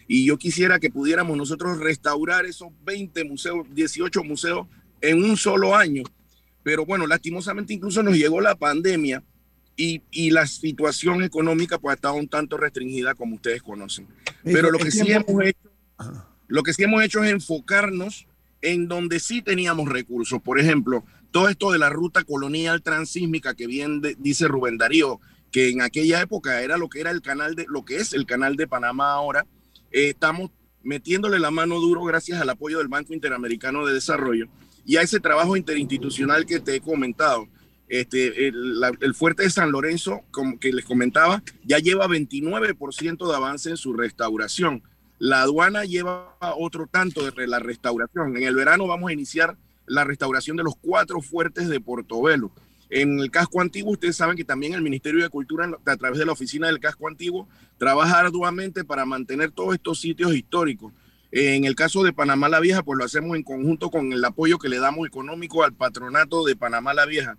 Y 0.08 0.26
yo 0.26 0.38
quisiera 0.38 0.80
que 0.80 0.92
pudiéramos 0.92 1.36
nosotros 1.36 1.80
restaurar 1.80 2.46
esos 2.46 2.70
20 2.86 3.24
museos, 3.26 3.66
18 3.74 4.24
museos 4.24 4.68
en 5.02 5.24
un 5.24 5.36
solo 5.36 5.76
año. 5.76 6.04
Pero 6.64 6.86
bueno, 6.86 7.08
lastimosamente 7.08 7.74
incluso 7.74 8.04
nos 8.04 8.16
llegó 8.16 8.40
la 8.40 8.56
pandemia 8.56 9.24
y, 9.76 10.02
y, 10.12 10.32
la 10.32 10.48
situación 10.48 11.24
económica 11.24 11.78
pues 11.78 11.92
ha 11.92 11.96
estado 11.96 12.16
un 12.16 12.28
tanto 12.28 12.58
restringida 12.58 13.16
como 13.16 13.36
ustedes 13.36 13.62
conocen. 13.62 14.08
Pero 14.44 14.72
lo 14.72 14.80
que 14.80 14.92
sí 14.92 15.12
hemos 15.12 15.44
hecho 15.44 15.67
lo 16.48 16.64
que 16.64 16.74
sí 16.74 16.84
hemos 16.84 17.04
hecho 17.04 17.24
es 17.24 17.32
enfocarnos 17.32 18.28
en 18.62 18.88
donde 18.88 19.20
sí 19.20 19.42
teníamos 19.42 19.90
recursos. 19.90 20.42
Por 20.42 20.60
ejemplo, 20.60 21.04
todo 21.32 21.50
esto 21.50 21.72
de 21.72 21.80
la 21.80 21.90
ruta 21.90 22.24
colonial 22.24 22.82
transísmica 22.82 23.54
que 23.54 23.68
bien 23.68 24.02
dice 24.20 24.48
Rubén 24.48 24.78
Darío, 24.78 25.20
que 25.52 25.70
en 25.70 25.82
aquella 25.82 26.22
época 26.22 26.62
era 26.62 26.78
lo 26.78 26.90
que 26.90 27.00
era 27.00 27.12
el 27.12 27.22
canal 27.22 27.56
de 27.56 27.66
lo 27.70 27.86
que 27.86 27.98
es 27.98 28.14
el 28.14 28.26
canal 28.26 28.56
de 28.56 28.68
Panamá 28.68 29.12
ahora, 29.12 29.46
eh, 29.92 30.10
estamos 30.10 30.52
metiéndole 30.84 31.40
la 31.40 31.52
mano 31.52 31.80
duro 31.80 32.04
gracias 32.04 32.42
al 32.42 32.50
apoyo 32.50 32.78
del 32.78 32.88
Banco 32.88 33.14
Interamericano 33.14 33.86
de 33.86 33.94
Desarrollo 33.94 34.48
y 34.86 34.98
a 34.98 35.02
ese 35.02 35.20
trabajo 35.20 35.58
interinstitucional 35.58 36.46
que 36.46 36.60
te 36.60 36.76
he 36.76 36.82
comentado. 36.82 37.48
Este, 37.90 38.48
el, 38.48 38.82
el 39.00 39.16
fuerte 39.16 39.44
de 39.44 39.50
San 39.50 39.72
Lorenzo, 39.72 40.22
como 40.32 40.60
que 40.60 40.74
les 40.74 40.84
comentaba, 40.84 41.42
ya 41.64 41.80
lleva 41.80 42.08
29% 42.08 43.28
de 43.28 43.36
avance 43.36 43.70
en 43.70 43.78
su 43.78 43.94
restauración 43.94 44.84
la 45.20 45.42
aduana 45.42 45.86
lleva 45.86 46.36
otro 46.58 46.88
tanto 46.88 47.30
de 47.30 47.48
la 47.48 47.60
restauración. 47.60 48.38
En 48.38 48.44
el 48.44 48.56
verano 48.56 48.88
vamos 48.88 49.10
a 49.10 49.14
iniciar 49.14 49.58
la 49.86 50.04
restauración 50.04 50.58
de 50.58 50.64
los 50.64 50.76
cuatro 50.76 51.22
fuertes 51.22 51.70
de 51.70 51.80
Portobelo. 51.80 52.52
En 52.90 53.20
el 53.20 53.32
casco 53.32 53.60
antiguo, 53.60 53.94
ustedes 53.94 54.16
saben 54.16 54.38
que 54.38 54.46
también 54.46 54.74
el 54.74 54.82
Ministerio 54.82 55.22
de 55.22 55.30
Cultura, 55.30 55.70
a 55.86 55.98
través 55.98 56.20
de 56.20 56.26
la 56.26 56.32
oficina 56.32 56.68
del 56.68 56.80
casco 56.80 57.08
antiguo, 57.08 57.48
trabaja 57.78 58.20
arduamente 58.20 58.86
para 58.86 59.06
mantener 59.06 59.52
todos 59.52 59.74
estos 59.74 60.00
sitios 60.00 60.34
históricos. 60.34 60.94
En 61.32 61.66
el 61.66 61.76
caso 61.76 62.04
de 62.04 62.14
Panamá 62.14 62.48
la 62.48 62.62
Vieja, 62.62 62.84
pues 62.84 62.98
lo 62.98 63.04
hacemos 63.04 63.36
en 63.36 63.44
conjunto 63.44 63.90
con 63.90 64.14
el 64.14 64.24
apoyo 64.24 64.58
que 64.58 64.70
le 64.70 64.80
damos 64.80 65.06
económico 65.06 65.64
al 65.64 65.74
patronato 65.74 66.46
de 66.46 66.56
Panamá 66.56 66.94
la 66.94 67.06
Vieja. 67.06 67.38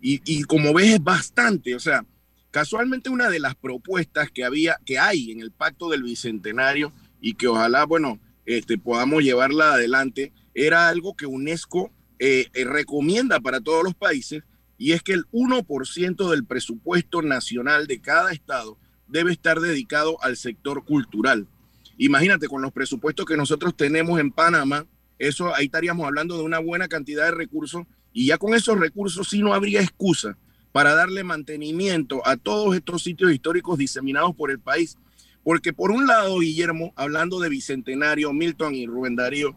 Y, 0.00 0.20
y 0.24 0.44
como 0.44 0.72
ves, 0.72 0.94
es 0.94 1.02
bastante. 1.02 1.74
O 1.74 1.80
sea, 1.80 2.04
casualmente 2.52 3.10
una 3.10 3.28
de 3.30 3.40
las 3.40 3.56
propuestas 3.56 4.30
que 4.30 4.44
había, 4.44 4.78
que 4.86 5.00
hay 5.00 5.32
en 5.32 5.40
el 5.40 5.50
Pacto 5.50 5.88
del 5.88 6.04
Bicentenario, 6.04 6.92
y 7.24 7.36
que 7.36 7.48
ojalá, 7.48 7.86
bueno, 7.86 8.20
este, 8.44 8.76
podamos 8.76 9.22
llevarla 9.22 9.72
adelante, 9.72 10.30
era 10.52 10.90
algo 10.90 11.16
que 11.16 11.24
UNESCO 11.24 11.90
eh, 12.18 12.48
eh, 12.52 12.64
recomienda 12.64 13.40
para 13.40 13.62
todos 13.62 13.82
los 13.82 13.94
países 13.94 14.42
y 14.76 14.92
es 14.92 15.02
que 15.02 15.14
el 15.14 15.24
1% 15.32 16.30
del 16.30 16.44
presupuesto 16.44 17.22
nacional 17.22 17.86
de 17.86 18.02
cada 18.02 18.30
estado 18.30 18.76
debe 19.08 19.32
estar 19.32 19.60
dedicado 19.60 20.22
al 20.22 20.36
sector 20.36 20.84
cultural. 20.84 21.48
Imagínate, 21.96 22.46
con 22.46 22.60
los 22.60 22.72
presupuestos 22.72 23.24
que 23.24 23.38
nosotros 23.38 23.74
tenemos 23.74 24.20
en 24.20 24.30
Panamá, 24.30 24.86
eso 25.18 25.54
ahí 25.54 25.64
estaríamos 25.64 26.06
hablando 26.06 26.36
de 26.36 26.42
una 26.42 26.58
buena 26.58 26.88
cantidad 26.88 27.24
de 27.24 27.30
recursos 27.30 27.86
y 28.12 28.26
ya 28.26 28.36
con 28.36 28.52
esos 28.52 28.78
recursos 28.78 29.30
sí 29.30 29.40
no 29.40 29.54
habría 29.54 29.80
excusa 29.80 30.36
para 30.72 30.94
darle 30.94 31.24
mantenimiento 31.24 32.20
a 32.26 32.36
todos 32.36 32.76
estos 32.76 33.02
sitios 33.02 33.32
históricos 33.32 33.78
diseminados 33.78 34.34
por 34.36 34.50
el 34.50 34.60
país 34.60 34.98
porque 35.44 35.74
por 35.74 35.90
un 35.90 36.06
lado, 36.06 36.38
Guillermo, 36.38 36.92
hablando 36.96 37.38
de 37.38 37.50
Bicentenario, 37.50 38.32
Milton 38.32 38.74
y 38.74 38.86
Rubén 38.86 39.14
Darío, 39.14 39.54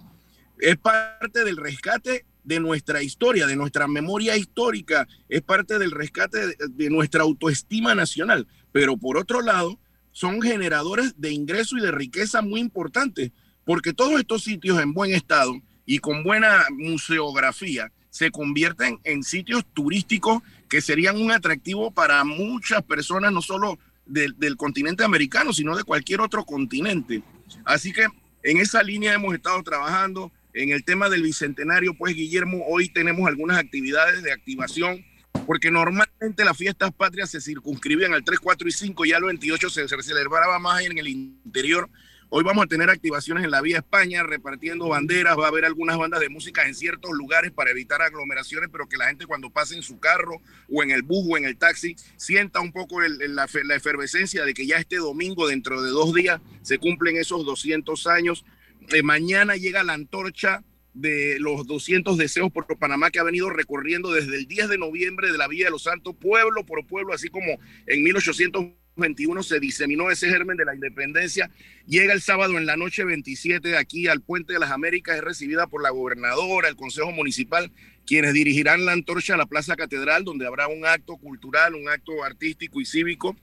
es 0.59 0.75
parte 0.77 1.43
del 1.45 1.57
rescate 1.57 2.25
de 2.43 2.59
nuestra 2.59 3.01
historia, 3.01 3.47
de 3.47 3.55
nuestra 3.55 3.87
memoria 3.87 4.35
histórica, 4.35 5.07
es 5.29 5.41
parte 5.41 5.79
del 5.79 5.91
rescate 5.91 6.55
de, 6.69 6.89
nuestra 6.89 7.23
autoestima 7.23 7.95
nacional. 7.95 8.47
Pero 8.71 8.97
por 8.97 9.17
otro 9.17 9.41
lado, 9.41 9.79
son 10.11 10.41
generadores 10.41 11.13
de 11.17 11.31
ingreso 11.31 11.77
y 11.77 11.81
de 11.81 11.91
riqueza 11.91 12.41
muy 12.41 12.59
importantes, 12.59 13.31
porque 13.65 13.93
todos 13.93 14.19
estos 14.19 14.43
sitios 14.43 14.81
en 14.81 14.93
buen 14.93 15.13
estado 15.13 15.53
y 15.85 15.99
con 15.99 16.23
buena 16.23 16.65
museografía 16.71 17.91
se 18.09 18.31
convierten 18.31 18.99
en 19.03 19.23
sitios 19.23 19.65
turísticos 19.73 20.41
que 20.69 20.81
serían 20.81 21.17
un 21.21 21.31
atractivo 21.31 21.91
para 21.91 22.23
muchas 22.23 22.81
personas, 22.83 23.31
no 23.31 23.41
solo 23.41 23.77
del, 24.07 24.57
continente 24.57 25.03
americano, 25.03 25.53
sino 25.53 25.75
de 25.75 25.83
cualquier 25.83 26.21
otro 26.21 26.45
continente. 26.45 27.21
Así 27.65 27.91
que 27.93 28.07
en 28.43 28.57
esa 28.57 28.83
línea 28.83 29.13
hemos 29.13 29.33
estado 29.33 29.61
trabajando. 29.63 30.31
En 30.53 30.69
el 30.69 30.83
tema 30.83 31.07
del 31.07 31.21
bicentenario, 31.21 31.93
pues 31.93 32.15
Guillermo, 32.15 32.65
hoy 32.67 32.89
tenemos 32.89 33.27
algunas 33.27 33.59
actividades 33.59 34.23
de 34.23 34.31
activación 34.31 35.05
porque 35.45 35.69
normalmente 35.69 36.43
las 36.43 36.57
fiestas 36.57 36.91
patrias 36.91 37.29
se 37.29 37.39
circunscribían 37.39 38.13
al 38.13 38.23
3, 38.23 38.39
4 38.39 38.67
y 38.67 38.71
5 38.71 39.05
y 39.05 39.13
al 39.13 39.23
28 39.23 39.69
se, 39.69 39.87
se 39.87 40.01
celebraba 40.01 40.57
más 40.57 40.81
en 40.81 40.97
el 40.97 41.07
interior 41.07 41.89
Hoy 42.29 42.43
vamos 42.43 42.65
a 42.65 42.67
tener 42.67 42.89
activaciones 42.89 43.45
en 43.45 43.51
la 43.51 43.61
vía 43.61 43.77
España, 43.77 44.21
repartiendo 44.21 44.89
banderas, 44.89 45.37
va 45.39 45.45
a 45.45 45.47
haber 45.47 45.63
algunas 45.63 45.97
bandas 45.97 46.19
de 46.19 46.27
música 46.27 46.67
en 46.67 46.75
ciertos 46.75 47.11
lugares 47.11 47.51
para 47.51 47.71
evitar 47.71 48.01
aglomeraciones, 48.01 48.67
pero 48.69 48.89
que 48.89 48.97
la 48.97 49.07
gente 49.07 49.25
cuando 49.25 49.49
pase 49.49 49.77
en 49.77 49.81
su 49.81 49.97
carro 49.97 50.41
o 50.69 50.83
en 50.83 50.91
el 50.91 51.03
bus 51.03 51.25
o 51.29 51.37
en 51.37 51.45
el 51.45 51.55
taxi 51.55 51.95
sienta 52.17 52.59
un 52.59 52.73
poco 52.73 52.99
la, 52.99 53.45
efervescencia 53.75 54.43
de 54.43 54.53
que 54.53 54.67
ya 54.67 54.75
este 54.75 54.97
domingo, 54.97 55.47
dentro 55.47 55.81
de 55.81 55.89
dos 55.89 56.13
días, 56.13 56.41
se 56.63 56.79
cumplen 56.79 57.15
esos 57.15 57.45
200 57.45 58.07
años. 58.07 58.43
De 58.89 59.03
mañana 59.03 59.55
llega 59.55 59.83
la 59.83 59.93
antorcha 59.93 60.65
de 60.93 61.37
los 61.39 61.65
200 61.65 62.17
deseos 62.17 62.51
por 62.51 62.65
Panamá 62.77 63.09
que 63.09 63.19
ha 63.19 63.23
venido 63.23 63.49
recorriendo 63.49 64.11
desde 64.11 64.35
el 64.35 64.47
10 64.47 64.67
de 64.67 64.77
noviembre 64.77 65.31
de 65.31 65.37
la 65.37 65.47
Vía 65.47 65.65
de 65.65 65.71
los 65.71 65.83
Santos, 65.83 66.13
pueblo 66.19 66.65
por 66.65 66.85
pueblo, 66.85 67.13
así 67.13 67.29
como 67.29 67.57
en 67.85 68.03
1800 68.03 68.65
21 68.97 69.43
se 69.43 69.59
diseminó 69.59 70.11
ese 70.11 70.27
germen 70.29 70.57
de 70.57 70.65
la 70.65 70.75
independencia. 70.75 71.49
Llega 71.85 72.13
el 72.13 72.21
sábado 72.21 72.57
en 72.57 72.65
la 72.65 72.75
noche 72.75 73.05
27 73.05 73.77
aquí 73.77 74.07
al 74.07 74.21
Puente 74.21 74.53
de 74.53 74.59
las 74.59 74.71
Américas, 74.71 75.17
es 75.17 75.23
recibida 75.23 75.67
por 75.67 75.81
la 75.81 75.91
gobernadora, 75.91 76.67
el 76.67 76.75
Consejo 76.75 77.11
Municipal, 77.11 77.71
quienes 78.05 78.33
dirigirán 78.33 78.85
la 78.85 78.93
antorcha 78.93 79.35
a 79.35 79.37
la 79.37 79.45
Plaza 79.45 79.75
Catedral, 79.75 80.23
donde 80.23 80.47
habrá 80.47 80.67
un 80.67 80.85
acto 80.85 81.17
cultural, 81.17 81.75
un 81.75 81.87
acto 81.87 82.23
artístico 82.23 82.81
y 82.81 82.85
cívico. 82.85 83.35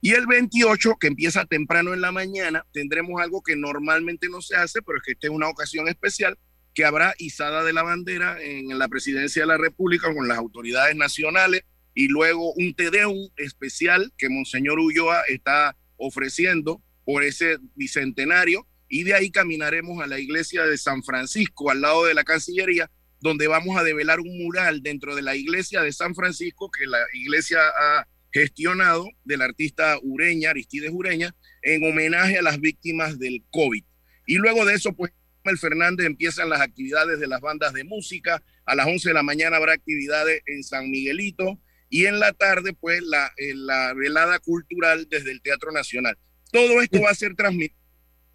Y 0.00 0.12
el 0.12 0.26
28, 0.26 0.96
que 1.00 1.08
empieza 1.08 1.44
temprano 1.44 1.92
en 1.92 2.00
la 2.00 2.12
mañana, 2.12 2.64
tendremos 2.72 3.20
algo 3.20 3.42
que 3.42 3.56
normalmente 3.56 4.28
no 4.28 4.40
se 4.40 4.56
hace, 4.56 4.82
pero 4.82 4.98
es 4.98 5.04
que 5.04 5.12
esta 5.12 5.26
es 5.26 5.32
una 5.32 5.48
ocasión 5.48 5.88
especial, 5.88 6.38
que 6.74 6.84
habrá 6.84 7.14
izada 7.18 7.64
de 7.64 7.72
la 7.72 7.82
bandera 7.82 8.36
en 8.42 8.78
la 8.78 8.86
presidencia 8.88 9.42
de 9.42 9.48
la 9.48 9.56
República 9.56 10.12
con 10.14 10.28
las 10.28 10.36
autoridades 10.36 10.94
nacionales 10.94 11.62
y 11.96 12.08
luego 12.08 12.52
un 12.52 12.74
Tedeum 12.74 13.30
especial 13.36 14.12
que 14.16 14.28
Monseñor 14.28 14.78
Ulloa 14.78 15.22
está 15.28 15.76
ofreciendo 15.96 16.80
por 17.04 17.24
ese 17.24 17.56
bicentenario 17.74 18.68
y 18.88 19.02
de 19.02 19.14
ahí 19.14 19.30
caminaremos 19.32 20.00
a 20.00 20.06
la 20.06 20.20
iglesia 20.20 20.64
de 20.66 20.78
San 20.78 21.02
Francisco 21.02 21.70
al 21.70 21.80
lado 21.80 22.04
de 22.04 22.14
la 22.14 22.22
Cancillería 22.22 22.88
donde 23.20 23.48
vamos 23.48 23.76
a 23.76 23.82
develar 23.82 24.20
un 24.20 24.38
mural 24.38 24.82
dentro 24.82 25.16
de 25.16 25.22
la 25.22 25.34
iglesia 25.34 25.82
de 25.82 25.92
San 25.92 26.14
Francisco 26.14 26.70
que 26.70 26.86
la 26.86 26.98
iglesia 27.14 27.58
ha 27.60 28.06
gestionado 28.30 29.08
del 29.24 29.42
artista 29.42 29.98
Ureña, 30.02 30.50
Aristides 30.50 30.90
Ureña, 30.92 31.34
en 31.62 31.82
homenaje 31.90 32.38
a 32.38 32.42
las 32.42 32.60
víctimas 32.60 33.18
del 33.18 33.42
COVID. 33.50 33.82
Y 34.26 34.34
luego 34.34 34.64
de 34.66 34.74
eso, 34.74 34.94
pues, 34.94 35.12
el 35.44 35.58
Fernández 35.58 36.06
empiezan 36.06 36.50
las 36.50 36.60
actividades 36.60 37.18
de 37.18 37.26
las 37.28 37.40
bandas 37.40 37.72
de 37.72 37.84
música. 37.84 38.42
A 38.66 38.74
las 38.74 38.86
11 38.86 39.08
de 39.08 39.14
la 39.14 39.22
mañana 39.22 39.56
habrá 39.56 39.72
actividades 39.72 40.42
en 40.46 40.62
San 40.62 40.90
Miguelito, 40.90 41.58
y 41.88 42.06
en 42.06 42.18
la 42.18 42.32
tarde, 42.32 42.72
pues, 42.72 43.02
la, 43.02 43.30
eh, 43.36 43.54
la 43.54 43.94
velada 43.94 44.38
cultural 44.38 45.06
desde 45.08 45.32
el 45.32 45.40
Teatro 45.40 45.72
Nacional. 45.72 46.16
Todo 46.52 46.80
esto 46.80 47.00
va 47.00 47.10
a 47.10 47.14
ser 47.14 47.34
transmitido 47.34 47.80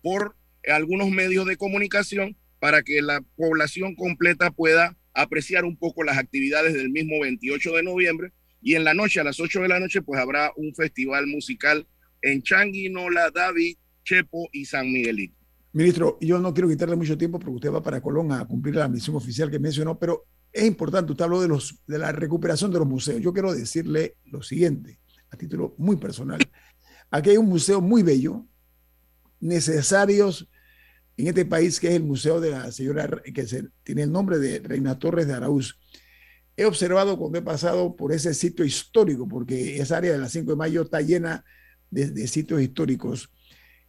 por 0.01 0.35
algunos 0.67 1.09
medios 1.09 1.45
de 1.45 1.57
comunicación 1.57 2.37
para 2.59 2.83
que 2.83 3.01
la 3.01 3.21
población 3.35 3.95
completa 3.95 4.51
pueda 4.51 4.95
apreciar 5.13 5.65
un 5.65 5.77
poco 5.77 6.03
las 6.03 6.17
actividades 6.17 6.73
del 6.73 6.89
mismo 6.89 7.19
28 7.21 7.71
de 7.73 7.83
noviembre. 7.83 8.33
Y 8.61 8.75
en 8.75 8.83
la 8.83 8.93
noche, 8.93 9.19
a 9.19 9.23
las 9.23 9.39
8 9.39 9.61
de 9.61 9.67
la 9.67 9.79
noche, 9.79 10.01
pues 10.01 10.19
habrá 10.19 10.51
un 10.55 10.73
festival 10.75 11.27
musical 11.27 11.87
en 12.21 12.43
Changuinola, 12.43 13.31
David, 13.31 13.77
Chepo 14.03 14.49
y 14.51 14.65
San 14.65 14.91
Miguelito. 14.91 15.35
Ministro, 15.73 16.17
yo 16.21 16.37
no 16.37 16.53
quiero 16.53 16.69
quitarle 16.69 16.95
mucho 16.95 17.17
tiempo 17.17 17.39
porque 17.39 17.55
usted 17.55 17.71
va 17.71 17.81
para 17.81 18.01
Colón 18.01 18.31
a 18.31 18.45
cumplir 18.45 18.75
la 18.75 18.87
misión 18.87 19.15
oficial 19.15 19.49
que 19.49 19.57
mencionó, 19.57 19.97
pero 19.97 20.25
es 20.53 20.65
importante, 20.65 21.11
usted 21.11 21.23
habló 21.23 21.41
de, 21.41 21.47
los, 21.47 21.79
de 21.87 21.97
la 21.97 22.11
recuperación 22.11 22.71
de 22.71 22.79
los 22.79 22.87
museos. 22.87 23.21
Yo 23.21 23.33
quiero 23.33 23.53
decirle 23.53 24.17
lo 24.25 24.41
siguiente, 24.41 24.99
a 25.29 25.37
título 25.37 25.75
muy 25.77 25.95
personal. 25.95 26.39
Aquí 27.09 27.29
hay 27.31 27.37
un 27.37 27.47
museo 27.47 27.81
muy 27.81 28.03
bello, 28.03 28.45
necesarios 29.39 30.49
en 31.17 31.27
este 31.27 31.45
país, 31.45 31.79
que 31.79 31.89
es 31.89 31.95
el 31.95 32.03
Museo 32.03 32.39
de 32.39 32.51
la 32.51 32.71
Señora, 32.71 33.09
que 33.33 33.45
se, 33.45 33.67
tiene 33.83 34.03
el 34.03 34.11
nombre 34.11 34.39
de 34.39 34.59
Reina 34.59 34.97
Torres 34.97 35.27
de 35.27 35.33
Araúz. 35.33 35.77
He 36.57 36.65
observado 36.65 37.17
cuando 37.17 37.37
he 37.37 37.41
pasado 37.41 37.95
por 37.95 38.11
ese 38.11 38.33
sitio 38.33 38.65
histórico, 38.65 39.27
porque 39.27 39.77
esa 39.79 39.97
área 39.97 40.13
de 40.13 40.17
la 40.17 40.29
5 40.29 40.51
de 40.51 40.57
mayo 40.57 40.81
está 40.83 41.01
llena 41.01 41.43
de, 41.89 42.07
de 42.07 42.27
sitios 42.27 42.61
históricos, 42.61 43.29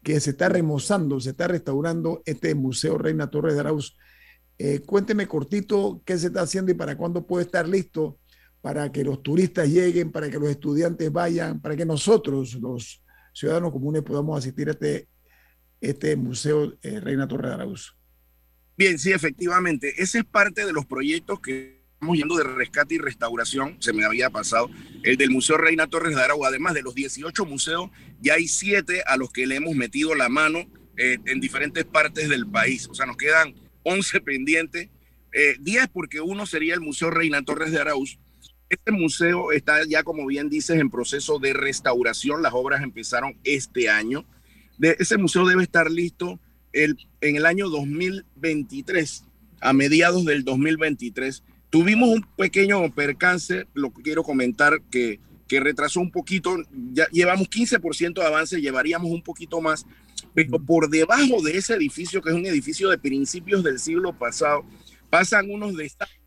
que 0.03 0.19
se 0.21 0.31
está 0.31 0.49
remozando, 0.49 1.21
se 1.21 1.31
está 1.31 1.49
restaurando 1.49 2.23
este 2.25 2.55
Museo 2.55 2.99
Reina 2.99 3.31
Torres 3.31 3.55
de 3.55 3.61
Araúz 3.61 3.97
eh, 4.59 4.81
cuénteme 4.81 5.27
cortito 5.27 6.03
qué 6.05 6.19
se 6.19 6.29
está 6.29 6.43
haciendo 6.43 6.71
y 6.71 6.75
para 6.75 6.97
cuándo 6.97 7.27
puede 7.27 7.45
estar 7.45 7.69
listo 7.69 8.19
para 8.63 8.93
que 8.93 9.03
los 9.05 9.23
turistas 9.23 9.69
lleguen, 9.69 10.13
para 10.13 10.31
que 10.31 10.39
los 10.39 10.49
estudiantes 10.49 11.13
vayan, 11.13 11.61
para 11.61 11.77
que 11.77 11.85
nosotros, 11.85 12.55
los 12.55 13.03
ciudadanos 13.35 13.73
comunes, 13.73 14.03
podamos 14.03 14.39
asistir 14.39 14.69
a 14.69 14.73
este, 14.73 15.09
este 15.81 16.17
Museo 16.17 16.73
eh, 16.81 17.01
Reina 17.01 17.27
Torre 17.27 17.49
de 17.49 17.55
Arauz. 17.55 17.97
Bien, 18.79 18.99
sí, 18.99 19.13
efectivamente. 19.13 19.93
Ese 20.01 20.21
es 20.21 20.25
parte 20.25 20.65
de 20.65 20.73
los 20.73 20.87
proyectos 20.87 21.41
que 21.41 21.83
estamos 21.95 22.17
yendo 22.17 22.37
de 22.37 22.45
rescate 22.45 22.95
y 22.95 22.99
restauración, 22.99 23.77
se 23.81 23.93
me 23.93 24.05
había 24.05 24.31
pasado, 24.31 24.71
el 25.03 25.17
del 25.17 25.31
Museo 25.31 25.57
Reina 25.57 25.89
Torres 25.89 26.15
de 26.15 26.23
Arauz. 26.23 26.47
Además 26.47 26.75
de 26.75 26.83
los 26.83 26.95
18 26.95 27.45
museos, 27.45 27.91
ya 28.21 28.35
hay 28.35 28.47
siete 28.47 29.03
a 29.07 29.17
los 29.17 29.33
que 29.33 29.47
le 29.47 29.57
hemos 29.57 29.75
metido 29.75 30.15
la 30.15 30.29
mano 30.29 30.61
eh, 30.97 31.19
en 31.27 31.41
diferentes 31.41 31.85
partes 31.85 32.29
del 32.29 32.47
país. 32.47 32.89
O 32.89 32.95
sea, 32.95 33.07
nos 33.07 33.17
quedan 33.17 33.55
11 33.85 34.21
pendientes, 34.21 34.89
10 35.61 35.85
eh, 35.85 35.89
porque 35.93 36.21
uno 36.21 36.47
sería 36.47 36.75
el 36.75 36.81
Museo 36.81 37.11
Reina 37.11 37.43
Torres 37.43 37.73
de 37.73 37.81
Arauz. 37.81 38.19
Este 38.69 38.91
museo 38.91 39.53
está 39.53 39.85
ya, 39.87 40.03
como 40.03 40.27
bien 40.27 40.49
dices, 40.49 40.81
en 40.81 40.91
proceso 40.91 41.39
de 41.39 41.53
restauración. 41.53 42.43
Las 42.43 42.55
obras 42.55 42.83
empezaron 42.83 43.37
este 43.45 43.91
año. 43.91 44.25
De, 44.79 44.97
ese 44.99 45.19
museo 45.19 45.47
debe 45.47 45.63
estar 45.63 45.91
listo 45.91 46.41
el, 46.73 46.97
en 47.21 47.37
el 47.37 47.45
año 47.45 47.69
2023, 47.69 49.25
a 49.61 49.73
mediados 49.73 50.25
del 50.25 50.45
2023. 50.45 51.43
Tuvimos 51.69 52.09
un 52.09 52.27
pequeño 52.37 52.91
percance, 52.95 53.67
lo 53.75 53.91
quiero 53.93 54.23
comentar, 54.23 54.81
que, 54.91 55.21
que 55.49 55.61
retrasó 55.61 56.01
un 56.01 56.11
poquito. 56.11 56.57
Ya 56.93 57.07
llevamos 57.11 57.51
15% 57.51 58.15
de 58.15 58.27
avance, 58.27 58.61
llevaríamos 58.61 59.11
un 59.11 59.23
poquito 59.23 59.61
más 59.61 59.85
pero 60.35 60.59
por 60.59 60.89
debajo 60.89 61.43
de 61.43 61.57
ese 61.57 61.75
edificio, 61.75 62.23
que 62.23 62.31
es 62.31 62.35
un 62.35 62.47
edificio 62.47 62.89
de 62.89 62.99
principios 62.99 63.63
del 63.63 63.79
siglo 63.79 64.13
pasado, 64.17 64.65
pasan 65.11 65.51
unos 65.51 65.77
desastres 65.77 66.21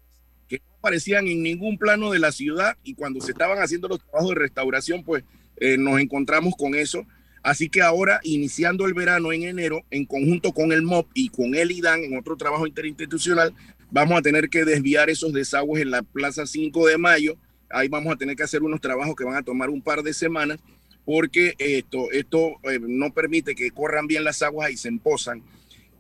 que 0.48 0.60
no 0.60 0.76
aparecían 0.78 1.28
en 1.28 1.42
ningún 1.42 1.78
plano 1.78 2.12
de 2.12 2.20
la 2.20 2.32
ciudad 2.32 2.78
y 2.84 2.94
cuando 2.94 3.20
se 3.22 3.32
estaban 3.32 3.58
haciendo 3.60 3.88
los 3.88 4.00
trabajos 4.00 4.30
de 4.30 4.36
restauración, 4.36 5.04
pues 5.04 5.24
eh, 5.58 5.78
nos 5.78 6.00
encontramos 6.00 6.54
con 6.56 6.76
eso. 6.76 7.06
Así 7.42 7.70
que 7.70 7.82
ahora, 7.82 8.20
iniciando 8.24 8.86
el 8.86 8.94
verano 8.94 9.32
en 9.32 9.44
enero, 9.44 9.84
en 9.92 10.06
conjunto 10.06 10.52
con 10.52 10.72
el 10.72 10.82
MOP 10.82 11.10
y 11.14 11.30
con 11.30 11.54
el 11.56 11.72
IDAN, 11.72 12.04
en 12.04 12.18
otro 12.18 12.36
trabajo 12.36 12.66
interinstitucional, 12.66 13.54
vamos 13.92 14.18
a 14.18 14.22
tener 14.22 14.50
que 14.50 14.66
desviar 14.66 15.10
esos 15.10 15.32
desagües 15.32 15.84
en 15.84 15.92
la 15.92 16.02
Plaza 16.02 16.46
5 16.46 16.88
de 16.88 16.98
Mayo. 16.98 17.38
Ahí 17.70 17.88
vamos 17.88 18.14
a 18.14 18.18
tener 18.18 18.36
que 18.36 18.44
hacer 18.44 18.64
unos 18.64 18.82
trabajos 18.82 19.16
que 19.16 19.24
van 19.24 19.36
a 19.36 19.44
tomar 19.44 19.70
un 19.70 19.82
par 19.82 20.02
de 20.02 20.14
semanas 20.14 20.60
porque 21.06 21.56
esto, 21.60 22.12
esto 22.12 22.56
eh, 22.64 22.80
no 22.82 23.14
permite 23.14 23.56
que 23.56 23.72
corran 23.72 24.08
bien 24.08 24.24
las 24.24 24.42
aguas 24.42 24.72
y 24.72 24.78
se 24.78 24.90
emposan. 24.90 25.44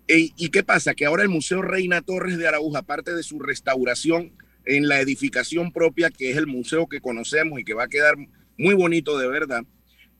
¿Y 0.08 0.49
qué 0.49 0.64
pasa? 0.64 0.93
Que 0.93 1.06
ahora 1.06 1.24
el 1.24 1.30
Museo 1.30 1.64
Reina 1.64 2.01
Torres 2.01 2.38
de 2.38 2.47
Araújo, 2.47 2.78
aparte 2.78 3.16
de 3.16 3.24
su 3.24 3.39
restauración 3.39 4.34
en 4.66 4.88
la 4.88 4.99
edificación 4.99 5.72
propia, 5.72 6.12
que 6.12 6.30
es 6.30 6.38
el 6.38 6.45
museo 6.45 6.88
que 6.88 7.01
conocemos 7.01 7.60
y 7.60 7.64
que 7.64 7.74
va 7.74 7.86
a 7.86 7.88
quedar 7.88 8.16
muy 8.58 8.76
bonito 8.76 9.18
de 9.18 9.28
verdad, 9.28 9.64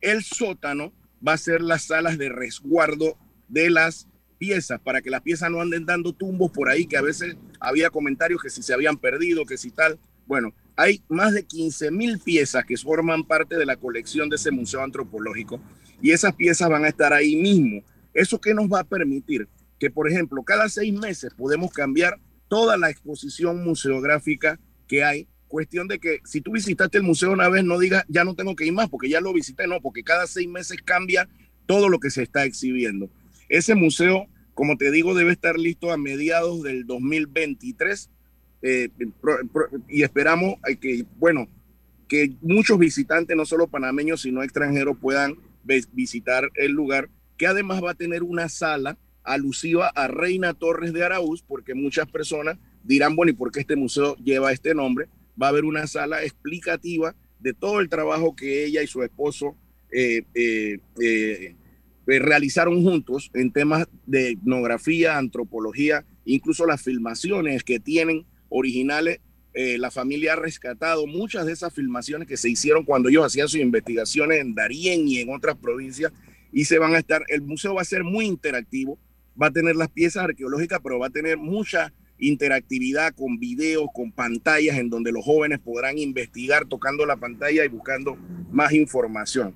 el 0.00 0.24
sótano 0.24 0.92
va 1.26 1.34
a 1.34 1.38
ser 1.38 1.60
las 1.60 1.84
salas 1.84 2.18
de 2.18 2.28
resguardo 2.28 3.16
de 3.48 3.70
las 3.70 4.08
piezas, 4.38 4.80
para 4.80 5.00
que 5.00 5.10
las 5.10 5.22
piezas 5.22 5.50
no 5.50 5.60
anden 5.60 5.86
dando 5.86 6.12
tumbos 6.12 6.50
por 6.50 6.68
ahí, 6.68 6.86
que 6.86 6.96
a 6.96 7.02
veces 7.02 7.36
había 7.60 7.90
comentarios 7.90 8.42
que 8.42 8.50
si 8.50 8.62
se 8.62 8.74
habían 8.74 8.98
perdido, 8.98 9.44
que 9.46 9.56
si 9.56 9.70
tal. 9.70 9.98
Bueno, 10.26 10.52
hay 10.76 11.02
más 11.08 11.32
de 11.32 11.44
15 11.44 11.90
mil 11.90 12.18
piezas 12.18 12.64
que 12.64 12.76
forman 12.76 13.24
parte 13.24 13.56
de 13.56 13.64
la 13.64 13.76
colección 13.76 14.28
de 14.28 14.36
ese 14.36 14.50
museo 14.50 14.82
antropológico 14.82 15.60
y 16.02 16.10
esas 16.10 16.34
piezas 16.34 16.68
van 16.68 16.84
a 16.84 16.88
estar 16.88 17.12
ahí 17.12 17.36
mismo. 17.36 17.82
¿Eso 18.12 18.40
qué 18.40 18.52
nos 18.52 18.66
va 18.66 18.80
a 18.80 18.84
permitir? 18.84 19.48
Que, 19.78 19.90
por 19.90 20.10
ejemplo, 20.10 20.42
cada 20.42 20.68
seis 20.68 20.92
meses 20.92 21.32
podemos 21.34 21.72
cambiar 21.72 22.18
toda 22.48 22.76
la 22.76 22.90
exposición 22.90 23.64
museográfica 23.64 24.58
que 24.86 25.04
hay. 25.04 25.28
Cuestión 25.48 25.86
de 25.86 25.98
que 26.00 26.18
si 26.24 26.40
tú 26.40 26.52
visitaste 26.52 26.98
el 26.98 27.04
museo 27.04 27.30
una 27.30 27.48
vez, 27.48 27.62
no 27.62 27.78
digas, 27.78 28.04
ya 28.08 28.24
no 28.24 28.34
tengo 28.34 28.56
que 28.56 28.66
ir 28.66 28.72
más 28.72 28.88
porque 28.88 29.08
ya 29.08 29.20
lo 29.20 29.32
visité, 29.32 29.66
no, 29.66 29.80
porque 29.80 30.02
cada 30.02 30.26
seis 30.26 30.48
meses 30.48 30.78
cambia 30.84 31.28
todo 31.66 31.88
lo 31.88 32.00
que 32.00 32.10
se 32.10 32.22
está 32.22 32.44
exhibiendo. 32.44 33.08
Ese 33.48 33.74
museo, 33.74 34.26
como 34.54 34.76
te 34.76 34.90
digo, 34.90 35.14
debe 35.14 35.32
estar 35.32 35.58
listo 35.58 35.92
a 35.92 35.96
mediados 35.96 36.62
del 36.62 36.84
2023 36.86 38.10
eh, 38.66 38.88
y 39.88 40.02
esperamos 40.02 40.56
que, 40.80 41.04
bueno, 41.18 41.48
que 42.08 42.32
muchos 42.40 42.78
visitantes, 42.78 43.36
no 43.36 43.44
solo 43.44 43.66
panameños, 43.66 44.22
sino 44.22 44.42
extranjeros, 44.42 44.96
puedan 44.98 45.36
visitar 45.92 46.50
el 46.54 46.72
lugar, 46.72 47.10
que 47.36 47.46
además 47.46 47.82
va 47.82 47.90
a 47.92 47.94
tener 47.94 48.22
una 48.22 48.48
sala 48.48 48.98
alusiva 49.24 49.88
a 49.88 50.06
Reina 50.06 50.54
Torres 50.54 50.92
de 50.92 51.04
Araúz, 51.04 51.42
porque 51.42 51.74
muchas 51.74 52.08
personas 52.08 52.58
dirán, 52.84 53.16
bueno, 53.16 53.30
¿y 53.30 53.34
por 53.34 53.50
qué 53.50 53.60
este 53.60 53.74
museo 53.74 54.16
lleva 54.16 54.52
este 54.52 54.74
nombre? 54.74 55.08
va 55.40 55.46
a 55.46 55.50
haber 55.50 55.64
una 55.64 55.86
sala 55.86 56.22
explicativa 56.22 57.14
de 57.38 57.52
todo 57.52 57.80
el 57.80 57.88
trabajo 57.88 58.34
que 58.34 58.64
ella 58.64 58.82
y 58.82 58.86
su 58.86 59.02
esposo 59.02 59.56
eh, 59.92 60.22
eh, 60.34 60.78
eh, 61.00 61.54
realizaron 62.06 62.82
juntos 62.82 63.30
en 63.34 63.52
temas 63.52 63.86
de 64.06 64.30
etnografía, 64.30 65.18
antropología, 65.18 66.04
incluso 66.24 66.66
las 66.66 66.82
filmaciones 66.82 67.62
que 67.62 67.80
tienen 67.80 68.26
originales. 68.48 69.20
la 69.54 69.90
familia 69.90 70.34
ha 70.34 70.36
rescatado 70.36 71.06
muchas 71.06 71.46
de 71.46 71.52
esas 71.52 71.72
filmaciones 71.72 72.28
que 72.28 72.36
se 72.36 72.50
hicieron 72.50 72.84
cuando 72.84 73.08
ellos 73.08 73.24
hacían 73.24 73.48
sus 73.48 73.60
investigaciones 73.60 74.40
en 74.40 74.54
Darién 74.54 75.08
y 75.08 75.18
en 75.18 75.32
otras 75.32 75.56
provincias 75.56 76.12
y 76.52 76.64
se 76.64 76.78
van 76.78 76.94
a 76.94 76.98
estar, 76.98 77.22
el 77.28 77.42
museo 77.42 77.74
va 77.74 77.82
a 77.82 77.84
ser 77.84 78.04
muy 78.04 78.24
interactivo, 78.24 78.98
va 79.40 79.48
a 79.48 79.50
tener 79.50 79.76
las 79.76 79.90
piezas 79.90 80.24
arqueológicas, 80.24 80.80
pero 80.82 80.98
va 80.98 81.08
a 81.08 81.10
tener 81.10 81.36
mucha 81.36 81.92
interactividad 82.18 83.14
con 83.14 83.38
videos, 83.38 83.88
con 83.92 84.10
pantallas 84.10 84.78
en 84.78 84.88
donde 84.88 85.12
los 85.12 85.22
jóvenes 85.24 85.58
podrán 85.58 85.98
investigar 85.98 86.66
tocando 86.66 87.04
la 87.04 87.16
pantalla 87.16 87.62
y 87.64 87.68
buscando 87.68 88.16
más 88.50 88.72
información. 88.72 89.54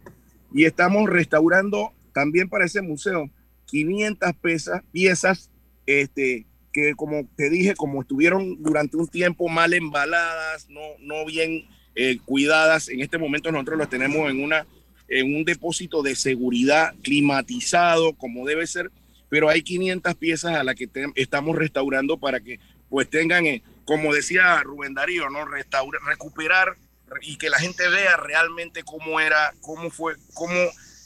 Y 0.52 0.64
estamos 0.64 1.08
restaurando 1.08 1.92
también 2.12 2.48
para 2.48 2.66
ese 2.66 2.82
museo 2.82 3.30
500 3.66 4.32
piezas, 4.42 4.82
piezas 4.92 5.50
este, 5.86 6.46
que 6.72 6.94
como 6.94 7.26
te 7.36 7.50
dije, 7.50 7.74
como 7.74 8.02
estuvieron 8.02 8.62
durante 8.62 8.96
un 8.96 9.08
tiempo 9.08 9.48
mal 9.48 9.74
embaladas, 9.74 10.68
no, 10.68 10.80
no 11.00 11.24
bien 11.26 11.66
eh, 11.94 12.18
cuidadas, 12.24 12.88
en 12.88 13.00
este 13.00 13.18
momento 13.18 13.50
nosotros 13.50 13.78
las 13.78 13.90
tenemos 13.90 14.30
en, 14.30 14.42
una, 14.42 14.66
en 15.08 15.34
un 15.34 15.44
depósito 15.44 16.02
de 16.02 16.14
seguridad 16.14 16.94
climatizado 17.02 18.14
como 18.14 18.46
debe 18.46 18.66
ser 18.66 18.90
pero 19.30 19.48
hay 19.48 19.62
500 19.62 20.14
piezas 20.16 20.56
a 20.56 20.64
las 20.64 20.74
que 20.74 20.90
estamos 21.14 21.56
restaurando 21.56 22.18
para 22.18 22.40
que 22.40 22.60
pues 22.90 23.08
tengan, 23.08 23.46
eh, 23.46 23.62
como 23.86 24.12
decía 24.12 24.60
Rubén 24.62 24.92
Darío, 24.92 25.30
¿no? 25.30 25.46
Restaurar, 25.46 26.02
recuperar 26.02 26.76
y 27.22 27.38
que 27.38 27.48
la 27.48 27.58
gente 27.58 27.88
vea 27.88 28.16
realmente 28.16 28.82
cómo 28.82 29.20
era, 29.20 29.54
cómo 29.60 29.88
fue, 29.90 30.16
cómo 30.34 30.54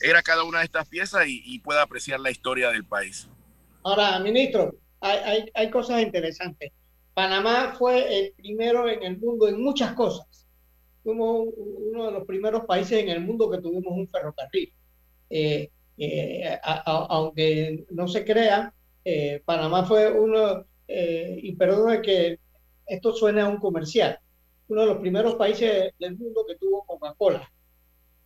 era 0.01 0.23
cada 0.23 0.43
una 0.43 0.59
de 0.59 0.65
estas 0.65 0.89
piezas 0.89 1.25
y, 1.29 1.59
pueda 1.61 1.83
apreciar 1.83 2.21
la 2.21 2.31
historia 2.31 2.71
del 2.71 2.85
país. 2.85 3.29
Ahora, 3.83 4.19
ministro, 4.19 4.75
hay, 5.05 5.19
hay, 5.25 5.51
hay, 5.55 5.71
cosas 5.71 6.03
interesantes. 6.03 6.73
Panamá 7.15 7.75
fue 7.79 8.19
el 8.19 8.33
primero 8.33 8.89
en 8.89 9.03
el 9.03 9.19
mundo 9.19 9.49
en 9.49 9.63
muchas 9.63 9.93
cosas. 9.93 10.47
Fuimos 11.03 11.49
uno 11.57 12.07
de 12.07 12.13
los 12.13 12.25
primeros 12.25 12.65
países 12.65 13.03
en 13.03 13.11
el 13.11 13.21
mundo 13.21 13.51
que 13.51 13.59
tuvimos 13.59 13.93
un 13.93 14.09
ferrocarril. 14.09 14.73
Eh, 15.31 15.71
eh, 15.97 16.59
aunque 16.87 17.85
no 17.91 18.09
se 18.09 18.25
crea, 18.25 18.73
eh, 19.05 19.43
Panamá 19.45 19.85
fue 19.85 20.11
uno, 20.11 20.65
eh, 20.89 21.39
y 21.43 21.55
perdone 21.55 22.03
que 22.03 22.41
esto 22.87 23.13
suene 23.13 23.41
a 23.41 23.49
un 23.49 23.59
comercial, 23.59 24.19
uno 24.69 24.81
de 24.83 24.87
los 24.89 24.99
primeros 24.99 25.37
países 25.37 25.93
del 25.99 26.17
mundo 26.17 26.45
que 26.47 26.57
tuvo 26.57 26.85
Coca-Cola. 26.85 27.51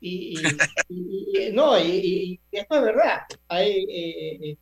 Y, 0.01 0.35
no, 1.53 1.79
y, 1.79 2.41
esto 2.53 2.77
es 2.77 2.83
verdad. 2.83 3.21
Hay, 3.49 4.57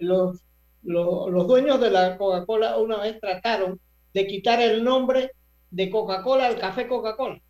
los, 0.00 0.45
los, 0.86 1.46
dueños 1.46 1.80
de 1.80 1.90
la 1.90 2.16
Coca-Cola 2.16 2.78
una 2.78 2.98
vez 2.98 3.20
trataron 3.20 3.80
de 4.14 4.26
quitar 4.26 4.62
el 4.62 4.82
nombre 4.82 5.32
de 5.70 5.90
Coca-Cola 5.90 6.46
al 6.46 6.58
café 6.58 6.88
Coca-Cola. 6.88 7.40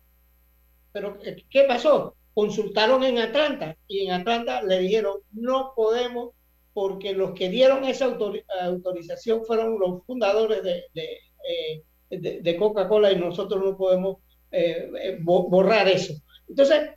Pero, 0.91 1.17
¿qué 1.49 1.63
pasó? 1.63 2.17
consultaron 2.37 3.03
en 3.03 3.17
Atlanta 3.17 3.75
y 3.87 4.05
en 4.05 4.11
Atlanta 4.11 4.61
le 4.61 4.77
dijeron 4.77 5.15
no 5.31 5.73
podemos 5.75 6.35
porque 6.71 7.13
los 7.13 7.31
que 7.31 7.49
dieron 7.49 7.83
esa 7.83 8.15
autorización 8.61 9.43
fueron 9.43 9.79
los 9.79 10.05
fundadores 10.05 10.61
de, 10.61 10.83
de, 10.93 11.83
eh, 12.11 12.57
Coca-Cola 12.59 13.11
y 13.11 13.15
nosotros 13.15 13.59
no 13.65 13.75
podemos 13.75 14.17
eh, 14.51 14.87
eh, 15.01 15.17
borrar 15.19 15.87
eso. 15.87 16.13
Entonces, 16.47 16.91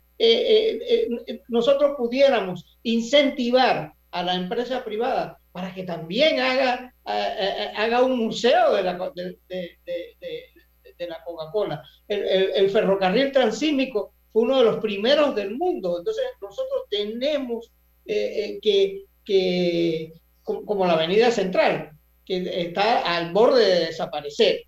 nosotros 1.47 1.95
pudiéramos 1.97 2.77
incentivar 2.83 3.93
a 4.11 4.21
la 4.21 4.35
empresa 4.35 4.85
privada 4.85 5.40
para 5.51 5.73
que 5.73 5.83
también 5.83 6.39
haga, 6.39 6.93
haga 7.03 8.03
un 8.03 8.17
museo 8.17 8.73
de 8.73 8.83
la, 8.83 9.11
de, 9.15 11.07
la 11.07 11.23
Coca-Cola. 11.23 11.83
El, 12.07 12.23
el 12.23 12.69
ferrocarril 12.69 13.31
transísmico 13.31 14.13
fue 14.31 14.43
uno 14.43 14.59
de 14.59 14.65
los 14.65 14.77
primeros 14.77 15.35
del 15.35 15.57
mundo. 15.57 15.97
Entonces 15.99 16.23
nosotros 16.41 16.83
tenemos 16.89 17.71
eh, 18.05 18.59
eh, 18.63 19.05
que, 19.23 20.13
como, 20.43 20.85
la 20.85 20.93
Avenida 20.93 21.31
Central, 21.31 21.91
que 22.25 22.61
está 22.67 23.15
al 23.15 23.31
borde 23.31 23.65
de 23.65 23.85
desaparecer. 23.87 24.63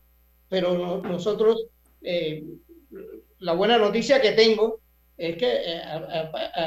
Pero 0.50 1.02
nosotros, 1.02 1.66
eh, 2.02 2.44
la 3.40 3.54
buena 3.54 3.78
noticia 3.78 4.22
que 4.22 4.34
tengo 4.34 4.80
es 5.18 5.38
que 5.38 5.80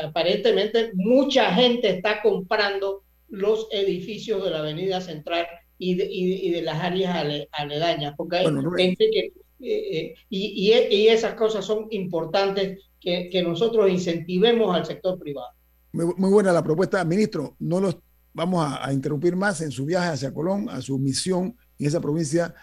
aparentemente 0.04 0.90
mucha 0.94 1.52
gente 1.54 1.90
está 1.90 2.22
comprando 2.22 3.02
los 3.28 3.68
edificios 3.70 4.44
de 4.44 4.50
la 4.50 4.58
Avenida 4.60 5.00
Central 5.00 5.46
y 5.78 5.94
de, 5.94 6.62
las 6.62 6.82
áreas 6.82 7.46
aledañas, 7.52 8.14
porque 8.16 8.38
hay 8.38 8.44
gente 8.44 9.10
que 9.12 9.32
y, 9.58 10.16
y, 10.30 11.08
esas 11.08 11.34
cosas 11.34 11.64
son 11.64 11.86
importantes 11.90 12.80
que, 13.00 13.42
nosotros 13.42 13.90
incentivemos 13.90 14.74
al 14.74 14.84
sector 14.84 15.18
privado. 15.18 15.48
Muy, 15.92 16.30
buena 16.30 16.52
la 16.52 16.62
propuesta, 16.62 17.04
ministro. 17.04 17.56
No 17.58 17.80
los 17.80 17.96
vamos 18.34 18.66
a, 18.66 18.92
interrumpir 18.92 19.36
más 19.36 19.60
en 19.60 19.70
su 19.70 19.84
viaje 19.84 20.08
hacia 20.08 20.34
Colón, 20.34 20.68
a 20.68 20.82
su 20.82 20.98
misión 20.98 21.56
en 21.78 21.86
esa 21.86 22.00
provincia. 22.00 22.54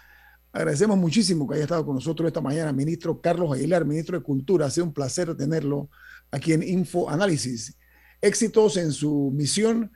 Agradecemos 0.52 0.96
muchísimo 0.96 1.48
que 1.48 1.54
haya 1.54 1.64
estado 1.64 1.84
con 1.84 1.96
nosotros 1.96 2.28
esta 2.28 2.40
mañana, 2.40 2.72
ministro 2.72 3.20
Carlos 3.20 3.52
Aguilar, 3.52 3.84
ministro 3.84 4.18
de 4.18 4.22
Cultura. 4.22 4.66
Ha 4.66 4.70
sido 4.70 4.86
un 4.86 4.92
placer 4.92 5.34
tenerlo 5.36 5.88
aquí 6.30 6.52
en 6.52 6.62
Info 6.62 7.10
Análisis. 7.10 7.76
Éxitos 8.20 8.76
en 8.76 8.92
su 8.92 9.32
misión 9.34 9.90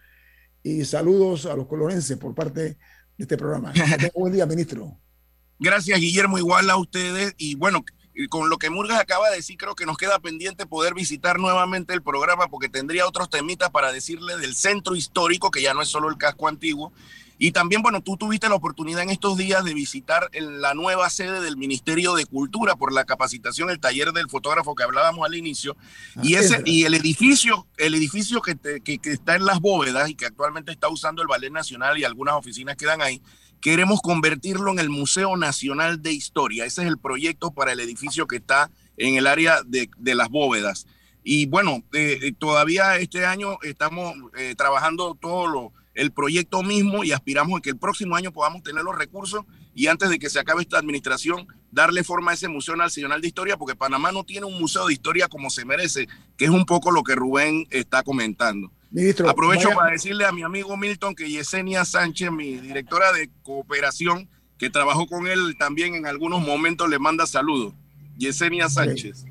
y 0.68 0.84
saludos 0.84 1.46
a 1.46 1.54
los 1.54 1.66
colonenses 1.66 2.18
por 2.18 2.34
parte 2.34 2.60
de 2.60 2.76
este 3.16 3.36
programa. 3.36 3.72
buen 4.14 4.32
día, 4.32 4.46
ministro. 4.46 4.98
Gracias, 5.58 5.98
Guillermo, 5.98 6.38
igual 6.38 6.68
a 6.70 6.76
ustedes. 6.76 7.34
Y 7.38 7.54
bueno, 7.54 7.84
con 8.28 8.50
lo 8.50 8.58
que 8.58 8.70
Murgas 8.70 9.00
acaba 9.00 9.30
de 9.30 9.36
decir, 9.36 9.56
creo 9.56 9.74
que 9.74 9.86
nos 9.86 9.96
queda 9.96 10.18
pendiente 10.18 10.66
poder 10.66 10.94
visitar 10.94 11.38
nuevamente 11.38 11.94
el 11.94 12.02
programa 12.02 12.48
porque 12.48 12.68
tendría 12.68 13.06
otros 13.06 13.30
temitas 13.30 13.70
para 13.70 13.92
decirle 13.92 14.36
del 14.36 14.54
centro 14.54 14.94
histórico, 14.94 15.50
que 15.50 15.62
ya 15.62 15.74
no 15.74 15.82
es 15.82 15.88
solo 15.88 16.08
el 16.08 16.18
casco 16.18 16.48
antiguo. 16.48 16.92
Y 17.38 17.52
también, 17.52 17.82
bueno, 17.82 18.02
tú 18.02 18.16
tuviste 18.16 18.48
la 18.48 18.56
oportunidad 18.56 19.02
en 19.02 19.10
estos 19.10 19.36
días 19.36 19.64
de 19.64 19.72
visitar 19.72 20.28
la 20.32 20.74
nueva 20.74 21.08
sede 21.08 21.40
del 21.40 21.56
Ministerio 21.56 22.14
de 22.14 22.26
Cultura 22.26 22.74
por 22.74 22.92
la 22.92 23.04
capacitación, 23.04 23.70
el 23.70 23.78
taller 23.78 24.12
del 24.12 24.28
fotógrafo 24.28 24.74
que 24.74 24.82
hablábamos 24.82 25.24
al 25.24 25.36
inicio. 25.36 25.76
y, 26.22 26.34
ese, 26.34 26.62
y 26.64 26.84
el 26.84 26.94
edificio, 26.94 27.66
el 27.76 27.94
edificio 27.94 28.42
que, 28.42 28.56
que, 28.82 28.98
que 28.98 29.12
está 29.12 29.36
en 29.36 29.44
las 29.44 29.60
bóvedas 29.60 30.10
y 30.10 30.16
que 30.16 30.26
actualmente 30.26 30.72
está 30.72 30.88
usando 30.88 31.22
el 31.22 31.28
Ballet 31.28 31.52
Nacional 31.52 31.96
y 31.96 32.04
algunas 32.04 32.34
oficinas 32.34 32.76
quedan 32.76 33.02
ahí, 33.02 33.22
queremos 33.60 34.00
convertirlo 34.00 34.72
en 34.72 34.78
el 34.78 34.90
Museo 34.90 35.36
Nacional 35.36 36.02
de 36.02 36.12
Historia. 36.12 36.64
Ese 36.64 36.82
es 36.82 36.88
el 36.88 36.98
proyecto 36.98 37.52
para 37.52 37.72
el 37.72 37.80
edificio 37.80 38.26
que 38.26 38.36
está 38.36 38.70
en 38.96 39.16
el 39.16 39.26
área 39.26 39.62
de, 39.64 39.88
las 40.14 40.28
bóvedas. 40.28 40.86
Y 41.22 41.46
bueno, 41.46 41.82
eh, 41.92 42.18
eh, 42.22 42.32
todavía 42.36 42.96
este 42.96 43.26
año 43.26 43.58
estamos 43.62 44.14
eh, 44.36 44.54
trabajando 44.56 45.14
todo 45.14 45.46
lo, 45.46 45.72
el 45.98 46.12
proyecto 46.12 46.62
mismo 46.62 47.02
y 47.02 47.10
aspiramos 47.10 47.58
a 47.58 47.60
que 47.60 47.70
el 47.70 47.76
próximo 47.76 48.14
año 48.14 48.32
podamos 48.32 48.62
tener 48.62 48.84
los 48.84 48.96
recursos 48.96 49.44
y 49.74 49.88
antes 49.88 50.08
de 50.08 50.20
que 50.20 50.30
se 50.30 50.38
acabe 50.38 50.62
esta 50.62 50.78
administración, 50.78 51.48
darle 51.72 52.04
forma 52.04 52.30
a 52.30 52.34
ese 52.34 52.46
Museo 52.46 52.76
Nacional 52.76 53.20
de 53.20 53.26
Historia, 53.26 53.56
porque 53.56 53.74
Panamá 53.74 54.12
no 54.12 54.22
tiene 54.22 54.46
un 54.46 54.60
museo 54.60 54.86
de 54.86 54.92
historia 54.92 55.26
como 55.26 55.50
se 55.50 55.64
merece, 55.64 56.06
que 56.36 56.44
es 56.44 56.50
un 56.52 56.66
poco 56.66 56.92
lo 56.92 57.02
que 57.02 57.16
Rubén 57.16 57.66
está 57.70 58.04
comentando. 58.04 58.70
Ministro, 58.92 59.28
Aprovecho 59.28 59.70
para 59.70 59.90
decirle 59.90 60.24
a 60.24 60.30
mi 60.30 60.42
amigo 60.42 60.76
Milton 60.76 61.16
que 61.16 61.28
Yesenia 61.28 61.84
Sánchez, 61.84 62.30
mi 62.30 62.58
directora 62.58 63.12
de 63.12 63.28
cooperación, 63.42 64.28
que 64.56 64.70
trabajó 64.70 65.08
con 65.08 65.26
él 65.26 65.56
también 65.58 65.96
en 65.96 66.06
algunos 66.06 66.40
momentos, 66.40 66.88
le 66.88 67.00
manda 67.00 67.26
saludos. 67.26 67.74
Yesenia 68.16 68.68
Sánchez. 68.68 69.24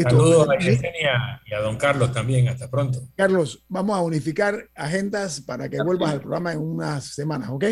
Saludos 0.00 0.48
a 0.48 0.58
Yesenia 0.58 1.42
y 1.44 1.54
a 1.54 1.60
don 1.60 1.76
Carlos 1.76 2.12
también. 2.12 2.48
Hasta 2.48 2.70
pronto. 2.70 3.00
Carlos, 3.16 3.64
vamos 3.68 3.96
a 3.96 4.00
unificar 4.00 4.68
agendas 4.74 5.40
para 5.40 5.68
que 5.68 5.82
vuelvas 5.82 6.12
al 6.12 6.20
programa 6.20 6.52
en 6.52 6.60
unas 6.60 7.14
semanas, 7.14 7.50
¿ok? 7.50 7.64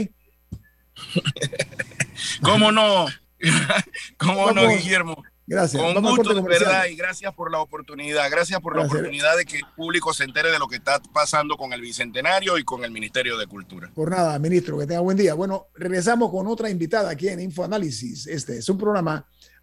¿Cómo 2.42 2.72
no? 2.72 3.06
¿Cómo 4.18 4.52
no, 4.52 4.68
Guillermo? 4.68 5.22
Gracias. 5.46 5.82
Con 5.82 6.00
gusto, 6.00 6.32
de 6.32 6.42
verdad, 6.42 6.84
y 6.86 6.94
gracias 6.94 7.34
por 7.34 7.50
la 7.50 7.58
oportunidad. 7.58 8.30
Gracias 8.30 8.60
por 8.60 8.76
la 8.76 8.84
oportunidad 8.84 9.36
de 9.36 9.44
que 9.44 9.56
el 9.56 9.64
público 9.74 10.14
se 10.14 10.22
entere 10.22 10.52
de 10.52 10.60
lo 10.60 10.68
que 10.68 10.76
está 10.76 11.02
pasando 11.12 11.56
con 11.56 11.72
el 11.72 11.80
Bicentenario 11.80 12.56
y 12.56 12.62
con 12.62 12.84
el 12.84 12.92
Ministerio 12.92 13.36
de 13.36 13.48
Cultura. 13.48 13.90
Por 13.92 14.10
nada, 14.10 14.38
ministro, 14.38 14.78
que 14.78 14.86
tenga 14.86 15.00
buen 15.00 15.16
día. 15.16 15.34
Bueno, 15.34 15.66
regresamos 15.74 16.30
con 16.30 16.46
otra 16.46 16.70
invitada 16.70 17.10
aquí 17.10 17.26
en 17.26 17.40
Infoanálisis. 17.40 18.28
Este 18.28 18.58
es 18.58 18.68
un 18.68 18.78
programa 18.78 19.26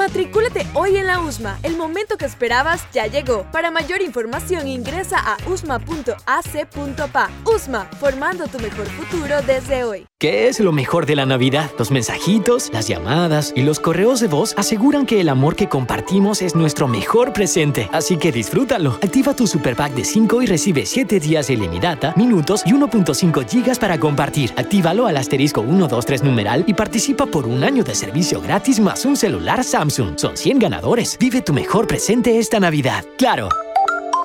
Matricúlate 0.00 0.66
hoy 0.72 0.96
en 0.96 1.06
la 1.06 1.20
USMA. 1.20 1.58
El 1.62 1.76
momento 1.76 2.16
que 2.16 2.24
esperabas 2.24 2.86
ya 2.90 3.06
llegó. 3.06 3.44
Para 3.52 3.70
mayor 3.70 4.00
información 4.00 4.66
ingresa 4.66 5.18
a 5.18 5.36
usma.ac.pa. 5.46 7.30
USMA, 7.44 7.84
formando 8.00 8.46
tu 8.46 8.58
mejor 8.60 8.86
futuro 8.86 9.42
desde 9.46 9.84
hoy. 9.84 10.06
¿Qué 10.18 10.48
es 10.48 10.60
lo 10.60 10.72
mejor 10.72 11.04
de 11.04 11.16
la 11.16 11.26
Navidad? 11.26 11.70
Los 11.78 11.90
mensajitos, 11.90 12.70
las 12.72 12.88
llamadas 12.88 13.52
y 13.54 13.62
los 13.62 13.78
correos 13.78 14.20
de 14.20 14.28
voz 14.28 14.54
aseguran 14.56 15.04
que 15.04 15.20
el 15.20 15.28
amor 15.28 15.54
que 15.54 15.68
compartimos 15.68 16.40
es 16.40 16.54
nuestro 16.54 16.88
mejor 16.88 17.34
presente. 17.34 17.88
Así 17.92 18.16
que 18.16 18.32
disfrútalo. 18.32 18.98
Activa 19.02 19.34
tu 19.34 19.46
super 19.46 19.76
pack 19.76 19.92
de 19.92 20.04
5 20.04 20.42
y 20.42 20.46
recibe 20.46 20.86
7 20.86 21.20
días 21.20 21.48
de 21.48 21.54
ilimitada, 21.54 22.14
minutos 22.16 22.62
y 22.64 22.72
1.5 22.72 23.46
gigas 23.46 23.78
para 23.78 24.00
compartir. 24.00 24.52
Actívalo 24.56 25.06
al 25.06 25.18
asterisco 25.18 25.62
123 25.62 26.22
numeral 26.22 26.64
y 26.66 26.72
participa 26.72 27.26
por 27.26 27.46
un 27.46 27.64
año 27.64 27.84
de 27.84 27.94
servicio 27.94 28.40
gratis 28.40 28.80
más 28.80 29.04
un 29.04 29.16
celular 29.16 29.62
Samsung. 29.62 29.89
Son 29.90 30.36
100 30.36 30.58
ganadores. 30.60 31.16
Vive 31.18 31.42
tu 31.42 31.52
mejor 31.52 31.86
presente 31.86 32.38
esta 32.38 32.60
Navidad. 32.60 33.04
¡Claro! 33.18 33.48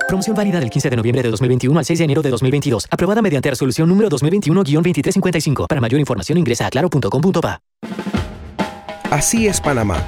Promoción 0.07 0.35
válida 0.35 0.59
del 0.59 0.69
15 0.69 0.91
de 0.91 0.95
noviembre 0.95 1.23
de 1.23 1.31
2021 1.31 1.79
al 1.79 1.85
6 1.85 1.97
de 1.97 2.05
enero 2.05 2.21
de 2.21 2.29
2022. 2.29 2.85
Aprobada 2.91 3.23
mediante 3.23 3.49
resolución 3.49 3.89
número 3.89 4.09
2021-2355. 4.09 5.67
Para 5.67 5.81
mayor 5.81 5.99
información 5.99 6.37
ingresa 6.37 6.67
a 6.67 6.69
claro.com.pa. 6.69 7.59
Así 9.09 9.47
es 9.47 9.59
Panamá. 9.59 10.07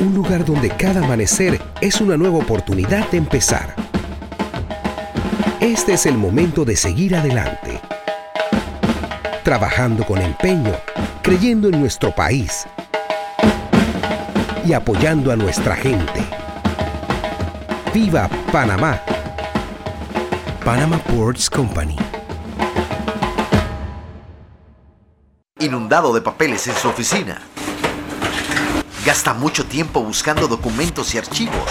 Un 0.00 0.14
lugar 0.14 0.44
donde 0.44 0.70
cada 0.70 1.04
amanecer 1.04 1.60
es 1.80 2.00
una 2.00 2.16
nueva 2.16 2.38
oportunidad 2.38 3.08
de 3.10 3.18
empezar. 3.18 3.76
Este 5.60 5.92
es 5.92 6.06
el 6.06 6.16
momento 6.16 6.64
de 6.64 6.74
seguir 6.74 7.14
adelante. 7.14 7.80
Trabajando 9.44 10.04
con 10.04 10.20
empeño, 10.20 10.72
creyendo 11.22 11.68
en 11.68 11.80
nuestro 11.80 12.12
país 12.14 12.66
y 14.64 14.72
apoyando 14.72 15.32
a 15.32 15.36
nuestra 15.36 15.76
gente. 15.76 16.24
¡Viva 17.92 18.28
Panamá! 18.52 19.00
Panama 20.64 20.98
Ports 20.98 21.48
Company. 21.48 21.96
Inundado 25.58 26.12
de 26.14 26.20
papeles 26.20 26.66
en 26.68 26.74
su 26.74 26.88
oficina. 26.88 27.40
Gasta 29.04 29.34
mucho 29.34 29.64
tiempo 29.64 30.02
buscando 30.02 30.46
documentos 30.46 31.14
y 31.14 31.18
archivos. 31.18 31.70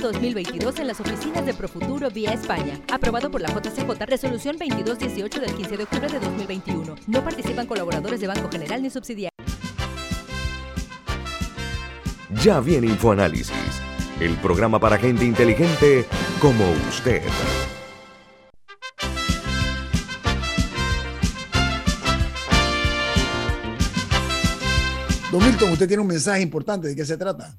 2022 0.00 0.78
en 0.78 0.86
las 0.86 1.00
oficinas 1.00 1.44
de 1.44 1.54
Profuturo 1.54 2.10
vía 2.10 2.32
España. 2.32 2.80
Aprobado 2.90 3.30
por 3.30 3.40
la 3.40 3.48
JCJ, 3.48 4.04
resolución 4.06 4.56
2218 4.56 5.40
del 5.40 5.54
15 5.54 5.76
de 5.76 5.82
octubre 5.84 6.08
de 6.08 6.20
2021. 6.20 6.96
No 7.06 7.24
participan 7.24 7.66
colaboradores 7.66 8.20
de 8.20 8.26
Banco 8.26 8.50
General 8.50 8.82
ni 8.82 8.90
subsidiarios. 8.90 9.30
Ya 12.42 12.60
viene 12.60 12.86
InfoAnálisis, 12.86 13.52
el 14.20 14.36
programa 14.36 14.78
para 14.80 14.96
gente 14.96 15.24
inteligente 15.24 16.06
como 16.40 16.64
usted. 16.88 17.22
Don 25.30 25.44
Milton, 25.44 25.70
usted 25.70 25.86
tiene 25.86 26.00
un 26.00 26.08
mensaje 26.08 26.40
importante. 26.40 26.88
¿De 26.88 26.96
qué 26.96 27.04
se 27.04 27.16
trata? 27.16 27.56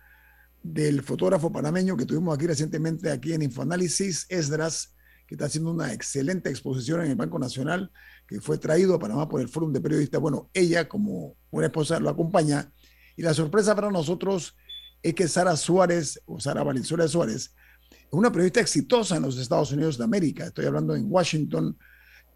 del 0.63 1.03
fotógrafo 1.03 1.53
panameño 1.53 1.95
que 1.97 2.07
tuvimos 2.07 2.35
aquí 2.35 2.47
recientemente 2.47 3.11
aquí 3.11 3.35
en 3.35 3.43
Infoanálisis, 3.43 4.25
Esdras, 4.31 4.95
que 5.27 5.35
está 5.35 5.45
haciendo 5.45 5.71
una 5.71 5.93
excelente 5.93 6.49
exposición 6.49 7.03
en 7.03 7.11
el 7.11 7.17
Banco 7.17 7.39
Nacional, 7.39 7.93
que 8.31 8.41
fue 8.41 8.59
traído 8.59 8.95
a 8.95 8.99
Panamá 9.01 9.29
por 9.29 9.41
el 9.41 9.49
Fórum 9.49 9.73
de 9.73 9.81
Periodistas. 9.81 10.21
Bueno, 10.21 10.49
ella 10.55 10.89
como 10.89 11.35
una 11.51 11.67
esposa 11.67 11.99
lo 11.99 12.09
acompaña. 12.09 12.73
Y 13.17 13.23
la 13.23 13.35
sorpresa 13.35 13.75
para 13.75 13.91
nosotros 13.91 14.57
es 15.03 15.15
que 15.15 15.27
Sara 15.27 15.57
Suárez, 15.57 16.23
o 16.27 16.39
Sara 16.39 16.63
Valenzuela 16.63 17.09
Suárez, 17.09 17.53
es 17.91 18.13
una 18.13 18.31
periodista 18.31 18.61
exitosa 18.61 19.17
en 19.17 19.23
los 19.23 19.37
Estados 19.37 19.73
Unidos 19.73 19.99
de 19.99 20.05
América. 20.05 20.47
Estoy 20.47 20.67
hablando 20.67 20.95
en 20.95 21.11
Washington, 21.11 21.77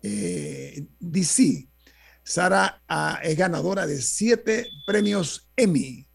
eh, 0.02 0.84
D.C. 0.98 1.68
Sara 2.24 2.82
ah, 2.88 3.20
es 3.22 3.38
ganadora 3.38 3.86
de 3.86 4.02
siete 4.02 4.66
premios 4.84 5.48
Emmy 5.56 6.08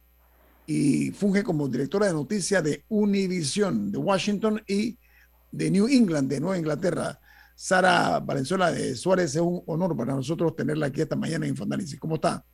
y 0.67 1.11
funge 1.11 1.41
como 1.41 1.69
directora 1.69 2.07
de 2.07 2.13
noticias 2.13 2.61
de 2.65 2.83
Univision 2.89 3.93
de 3.93 3.97
Washington 3.97 4.61
y 4.67 4.99
de 5.53 5.71
New 5.71 5.87
England, 5.87 6.29
de 6.29 6.41
Nueva 6.41 6.57
Inglaterra. 6.57 7.17
Sara 7.61 8.21
Valenzuela 8.21 8.71
de 8.71 8.95
Suárez, 8.95 9.35
es 9.35 9.41
un 9.41 9.61
honor 9.65 9.93
para 9.97 10.15
nosotros 10.15 10.55
tenerla 10.55 10.85
aquí 10.85 11.01
esta 11.01 11.17
mañana 11.17 11.45
en 11.45 11.51
Infoanálisis. 11.51 11.99
¿Cómo 11.99 12.15
está? 12.15 12.45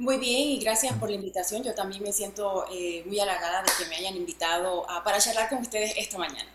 Muy 0.00 0.18
bien 0.18 0.48
y 0.48 0.58
gracias 0.58 0.94
por 0.94 1.08
la 1.10 1.14
invitación. 1.14 1.62
Yo 1.62 1.72
también 1.74 2.02
me 2.02 2.12
siento 2.12 2.64
eh, 2.72 3.04
muy 3.06 3.20
halagada 3.20 3.62
de 3.62 3.68
que 3.78 3.88
me 3.88 3.94
hayan 3.94 4.16
invitado 4.16 4.84
para 5.04 5.20
charlar 5.20 5.48
con 5.48 5.58
ustedes 5.58 5.94
esta 5.96 6.18
mañana. 6.18 6.50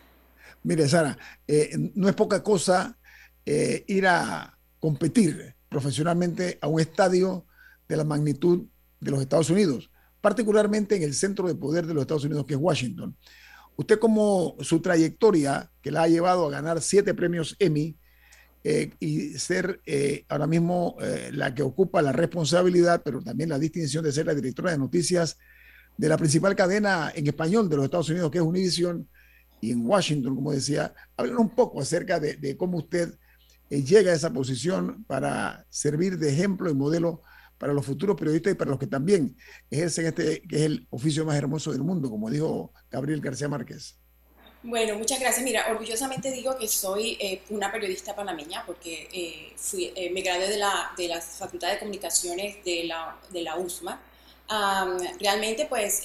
Mire, 0.64 0.86
Sara, 0.90 1.18
eh, 1.48 1.78
no 1.96 2.10
es 2.10 2.16
poca 2.16 2.44
cosa 2.44 2.98
eh, 3.46 3.86
ir 3.88 4.06
a 4.06 4.60
competir 4.82 5.56
profesionalmente 5.70 6.58
a 6.60 6.68
un 6.68 6.82
estadio 6.82 7.46
de 7.88 7.96
la 7.96 8.04
magnitud 8.04 8.66
de 9.00 9.12
los 9.12 9.22
Estados 9.22 9.50
Unidos, 9.50 9.90
particularmente 10.20 10.98
en 10.98 11.04
el 11.04 11.14
centro 11.14 11.48
de 11.48 11.56
poder 11.56 11.86
de 11.86 11.94
los 11.94 12.02
Estados 12.02 12.26
Unidos, 12.26 12.46
que 12.46 12.56
es 12.56 12.60
Washington. 12.60 13.16
Usted 13.78 14.00
como 14.00 14.56
su 14.62 14.82
trayectoria, 14.82 15.72
que 15.82 15.92
la 15.92 16.04
ha 16.04 16.08
llevado 16.08 16.48
a 16.48 16.50
ganar 16.50 16.82
siete 16.82 17.14
premios 17.14 17.56
Emmy 17.60 17.96
eh, 18.64 18.92
y 19.00 19.38
ser 19.38 19.82
eh, 19.86 20.26
ahora 20.30 20.48
mismo 20.48 20.98
eh, 21.00 21.30
la 21.32 21.54
que 21.54 21.62
ocupa 21.62 22.02
la 22.02 22.12
responsabilidad, 22.12 23.04
pero 23.06 23.22
también 23.22 23.50
la 23.50 23.60
distinción 23.60 24.04
de 24.04 24.12
ser 24.12 24.26
la 24.26 24.34
directora 24.34 24.72
de 24.72 24.80
noticias 24.80 25.38
de 25.96 26.10
la 26.10 26.18
principal 26.18 26.56
cadena 26.56 27.12
en 27.14 27.28
español 27.28 27.70
de 27.70 27.76
los 27.76 27.86
Estados 27.86 28.10
Unidos, 28.10 28.32
que 28.32 28.40
es 28.40 28.44
Univision, 28.44 29.08
y 29.62 29.72
en 29.72 29.86
Washington, 29.86 30.36
como 30.36 30.52
decía, 30.52 30.94
hablen 31.16 31.38
un 31.38 31.50
poco 31.50 31.80
acerca 31.80 32.20
de 32.20 32.58
cómo 32.58 32.78
usted 32.78 33.16
llega 33.70 34.12
a 34.12 34.16
esa 34.16 34.32
posición 34.32 35.04
para 35.06 35.66
servir 35.70 36.20
de 36.20 36.30
ejemplo 36.30 36.70
y 36.70 36.76
modelo 36.76 37.24
para 37.58 37.74
los 37.74 37.86
futuros 37.86 38.16
periodistas 38.16 38.54
y 38.54 38.56
para 38.56 38.72
los 38.72 38.80
que 38.80 38.88
también 38.88 39.36
ejercen 39.70 40.08
este, 40.08 40.42
que 40.42 40.56
es 40.56 40.62
el 40.64 40.88
oficio 40.90 41.26
más 41.26 41.38
hermoso 41.38 41.72
del 41.72 41.84
mundo, 41.84 42.10
como 42.10 42.30
dijo 42.30 42.72
Gabriel 42.90 43.22
García 43.22 43.48
Márquez. 43.48 43.98
Bueno, 44.64 44.98
muchas 44.98 45.20
gracias. 45.20 45.44
Mira, 45.44 45.68
orgullosamente 45.70 46.32
digo 46.32 46.58
que 46.58 46.68
soy 46.68 47.18
eh, 47.22 47.42
una 47.50 47.72
periodista 47.72 48.16
panameña 48.16 48.66
porque 48.66 49.08
eh, 49.14 49.54
fui, 49.56 49.94
eh, 49.96 50.10
me 50.10 50.22
gradué 50.22 50.50
de 50.50 50.58
la, 50.58 50.92
de 50.98 51.08
la 51.08 51.22
Facultad 51.22 51.72
de 51.72 51.80
Comunicaciones 51.80 52.64
de 52.66 52.84
la, 52.86 53.18
de 53.30 53.42
la 53.44 53.56
USMA. 53.58 54.02
realmente, 55.20 55.68
pues, 55.68 56.02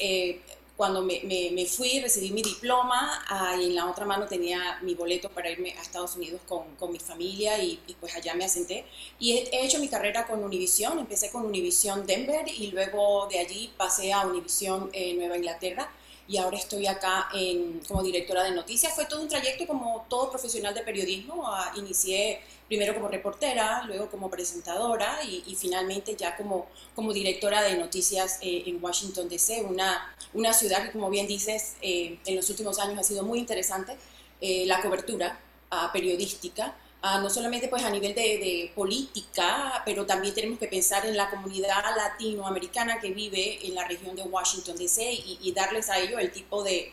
cuando 0.77 1.03
me, 1.03 1.21
me, 1.53 1.67
fui, 1.67 2.01
recibí 2.01 2.31
mi 2.31 2.43
diploma 2.43 3.25
ah, 3.29 3.55
y 3.61 3.67
en 3.67 3.75
la 3.75 3.91
otra 3.91 4.05
mano 4.05 4.27
tenía 4.27 4.79
mi 4.83 4.95
boleto 4.95 5.29
para 5.29 5.51
irme 5.51 5.73
a 5.73 5.83
Estados 5.83 6.17
Unidos 6.17 6.41
con, 6.49 6.75
con 6.77 6.91
mi 6.91 6.99
familia 6.99 7.63
y, 7.63 7.79
pues 8.01 8.15
allá 8.15 8.35
me 8.35 8.45
asenté. 8.45 8.85
Y 9.19 9.33
he, 9.33 9.65
hecho 9.65 9.79
mi 9.79 9.89
carrera 9.89 10.27
con 10.27 10.43
Univision, 10.43 10.99
empecé 10.99 11.31
con 11.31 11.45
Univision 11.45 12.07
Denver 12.07 12.47
y 12.49 12.69
luego 12.69 13.29
de 13.31 13.39
allí 13.39 13.73
pasé 13.77 14.13
a 14.13 14.27
Univision 14.27 14.91
Nueva 15.17 15.37
Inglaterra 15.37 15.91
y 16.29 16.37
ahora 16.37 16.57
estoy 16.57 16.87
acá 16.87 17.29
en, 17.35 17.81
como 17.87 18.03
directora 18.03 18.45
de 18.45 18.53
noticias. 18.53 18.95
Fue 18.95 19.05
todo 19.07 19.21
un 19.21 19.29
trayecto 19.29 19.67
como 19.67 20.07
todo 20.09 20.31
profesional 20.31 20.75
de 20.75 20.83
periodismo. 20.83 21.45
Ah, 21.47 21.73
inicié 21.77 22.41
primero 22.73 22.95
como 22.95 23.09
reportera, 23.09 23.85
luego 23.87 24.09
como 24.11 24.31
presentadora 24.31 25.23
y, 25.25 25.55
finalmente 25.57 26.17
ya 26.17 26.35
como, 26.39 26.69
como 26.95 27.13
directora 27.13 27.61
de 27.61 27.77
noticias 27.77 28.39
eh, 28.41 28.63
en 28.65 28.83
Washington, 28.83 29.29
D.C., 29.29 29.63
una, 29.69 30.17
una 30.33 30.55
ciudad 30.55 30.83
que, 30.83 30.91
como 30.91 31.11
bien 31.11 31.27
dices, 31.27 31.75
eh, 31.83 32.19
en 32.25 32.35
los 32.35 32.49
últimos 32.49 32.79
años 32.79 32.99
ha 32.99 33.03
sido 33.03 33.25
muy 33.25 33.41
interesante. 33.41 33.95
Eh, 34.41 34.65
la 34.65 34.81
cobertura 34.81 35.39
ah, 35.71 35.91
periodística 35.93 36.75
no 37.21 37.29
solamente 37.29 37.69
pues 37.69 37.83
a 37.83 37.91
nivel 37.91 38.15
de, 38.15 38.73
política, 38.75 39.83
pero 39.85 40.07
también 40.07 40.33
tenemos 40.35 40.59
que 40.59 40.69
pensar 40.69 41.05
en 41.05 41.17
la 41.17 41.29
comunidad 41.29 41.85
latinoamericana 41.95 43.01
que 43.01 43.11
vive 43.11 43.67
en 43.67 43.75
la 43.75 43.87
región 43.87 44.17
de 44.17 44.23
Washington, 44.23 44.77
D.C. 44.79 45.13
Y, 45.43 45.53
darles 45.53 45.91
a 45.91 45.99
ellos 45.99 46.21
el 46.21 46.31
tipo 46.31 46.63
de 46.63 46.91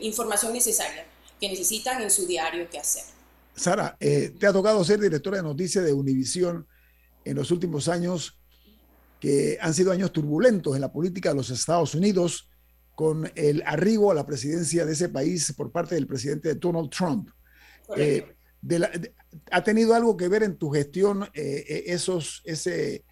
información 0.00 0.52
necesaria 0.52 1.06
que 1.38 1.48
necesitan 1.48 2.02
en 2.02 2.10
su 2.10 2.26
diario 2.26 2.68
que 2.70 2.78
hacer. 2.78 3.04
Sara, 3.54 3.96
eh, 4.00 4.34
te 4.38 4.46
ha 4.46 4.52
tocado 4.52 4.82
ser 4.84 5.00
directora 5.00 5.38
de 5.38 5.42
noticias 5.42 5.84
de 5.84 5.92
Univisión 5.92 6.66
en 7.24 7.36
los 7.36 7.50
últimos 7.50 7.88
años, 7.88 8.38
que 9.20 9.58
han 9.60 9.74
sido 9.74 9.92
años 9.92 10.12
turbulentos 10.12 10.74
en 10.74 10.80
la 10.80 10.92
política 10.92 11.30
de 11.30 11.36
los 11.36 11.50
Estados 11.50 11.94
Unidos, 11.94 12.48
con 12.94 13.30
el 13.34 13.62
arribo 13.66 14.10
a 14.10 14.14
la 14.14 14.26
presidencia 14.26 14.84
de 14.84 14.92
ese 14.92 15.08
país 15.08 15.52
por 15.56 15.70
parte 15.70 15.94
del 15.94 16.06
presidente 16.06 16.54
Donald 16.54 16.90
Trump. 16.90 17.30
Eh, 17.96 18.34
¿Ha 19.50 19.64
tenido 19.64 19.94
algo 19.94 20.16
que 20.16 20.28
ver 20.28 20.42
en 20.42 20.56
tu 20.56 20.70
gestión 20.70 21.28
eh, 21.34 21.84
esos, 21.86 22.42
ese, 22.44 23.04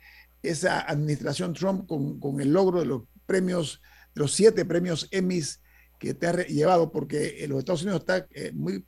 esa 0.43 0.80
administración 0.80 1.55
Trump 1.55 1.86
con, 1.86 2.41
el 2.41 2.53
logro 2.53 2.80
de 2.80 2.86
los 2.86 3.03
premios, 3.26 3.80
de 4.14 4.20
los 4.20 4.32
siete 4.32 4.64
premios 4.64 5.09
Emmys 5.11 5.61
que 6.01 6.14
te 6.14 6.26
ha 6.26 6.32
llevado? 6.46 6.90
Porque 6.90 7.46
los 7.46 7.61
Estados 7.61 7.82
Unidos 7.82 8.01
está 8.01 8.26
eh, 8.34 8.51
muy, 8.53 8.84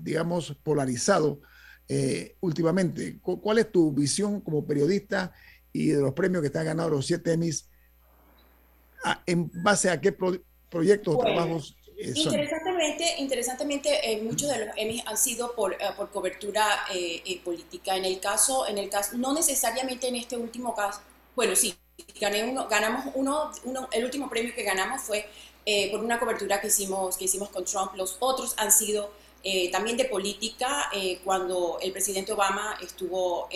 digamos, 0.00 0.56
polarizado 0.64 1.40
últimamente. 2.40 3.20
¿Cuál 3.20 3.58
es 3.58 3.70
tu 3.70 3.92
visión 3.92 4.40
como 4.40 4.66
periodista 4.66 5.32
y 5.72 5.88
de 5.88 6.00
los 6.00 6.12
premios 6.14 6.42
que 6.42 6.50
te 6.50 6.58
han 6.58 6.64
ganado 6.64 6.90
los 6.90 7.06
siete 7.06 7.32
Emmys? 7.32 7.68
Ah, 9.04 9.22
¿En 9.26 9.50
base 9.62 9.90
a 9.90 10.00
qué 10.00 10.16
proyectos 10.70 11.14
o 11.14 11.18
trabajos 11.18 11.76
Interesantemente, 11.96 13.04
interesantemente 13.18 14.12
eh, 14.12 14.20
muchos 14.22 14.48
de 14.48 14.66
los 14.66 14.76
Emmys 14.76 15.02
han 15.06 15.16
sido 15.16 15.54
por, 15.54 15.74
eh, 15.74 15.78
por 15.96 16.10
cobertura 16.10 16.66
eh, 16.92 17.40
política. 17.44 17.96
En 17.96 18.04
el 18.04 18.18
caso, 18.18 18.66
en 18.66 18.78
el 18.78 18.90
caso, 18.90 19.16
no 19.16 19.32
necesariamente 19.32 20.08
en 20.08 20.16
este 20.16 20.36
último 20.36 20.74
caso, 20.74 21.00
bueno, 21.36 21.54
sí, 21.54 21.74
gané 22.20 22.44
uno, 22.44 22.66
ganamos 22.68 23.06
uno, 23.14 23.52
uno, 23.64 23.88
el 23.92 24.04
último 24.04 24.28
premio 24.28 24.54
que 24.54 24.64
ganamos 24.64 25.02
fue 25.02 25.26
por 25.90 26.00
una 26.00 26.18
cobertura 26.18 26.60
que 26.60 26.66
hicimos, 26.66 27.16
que 27.16 27.24
hicimos 27.24 27.48
con 27.48 27.64
Trump. 27.64 27.94
Los 27.94 28.16
otros 28.20 28.54
han 28.58 28.70
sido 28.70 29.10
también 29.72 29.96
de 29.96 30.04
política, 30.04 30.90
cuando 31.22 31.78
el 31.80 31.92
presidente 31.92 32.32
Obama 32.32 32.78
estuvo, 32.82 33.48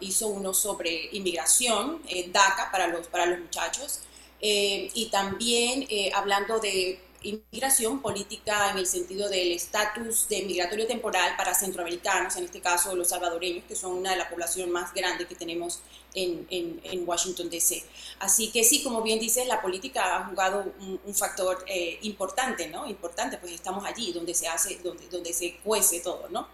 hizo 0.00 0.28
uno 0.28 0.54
sobre 0.54 1.08
inmigración, 1.12 2.02
DACA 2.32 2.70
para 2.70 2.86
los, 2.86 3.08
para 3.08 3.26
los 3.26 3.40
muchachos. 3.40 4.00
Eh, 4.40 4.90
y 4.94 5.06
también 5.06 5.86
eh, 5.90 6.10
hablando 6.14 6.58
de 6.58 6.98
inmigración 7.22 8.00
política 8.00 8.70
en 8.70 8.78
el 8.78 8.86
sentido 8.86 9.28
del 9.28 9.52
estatus 9.52 10.28
de 10.28 10.42
migratorio 10.42 10.86
temporal 10.86 11.36
para 11.36 11.54
centroamericanos, 11.54 12.36
en 12.36 12.44
este 12.44 12.60
caso 12.60 12.94
los 12.94 13.08
salvadoreños, 13.08 13.64
que 13.64 13.76
son 13.76 13.92
una 13.92 14.12
de 14.12 14.16
las 14.16 14.28
poblaciones 14.28 14.72
más 14.72 14.92
grandes 14.94 15.26
que 15.26 15.34
tenemos 15.34 15.80
en, 16.14 16.46
en, 16.50 17.08
Washington, 17.08 17.48
D.C. 17.48 17.84
Así 18.18 18.50
que 18.50 18.64
sí, 18.64 18.82
como 18.82 19.02
bien 19.02 19.20
dices, 19.20 19.46
la 19.46 19.62
política 19.62 20.16
ha 20.16 20.26
jugado 20.26 20.72
un, 21.04 21.14
factor 21.14 21.64
eh, 21.66 21.98
importante, 22.02 22.68
¿no? 22.68 22.88
Importante, 22.88 23.38
pues 23.38 23.52
estamos 23.52 23.84
allí 23.84 24.12
donde 24.12 24.34
se 24.34 24.48
hace, 24.48 24.78
donde, 24.82 25.08
donde 25.08 25.32
se 25.32 25.56
cuece 25.62 26.00
todo, 26.00 26.28
¿no? 26.30 26.48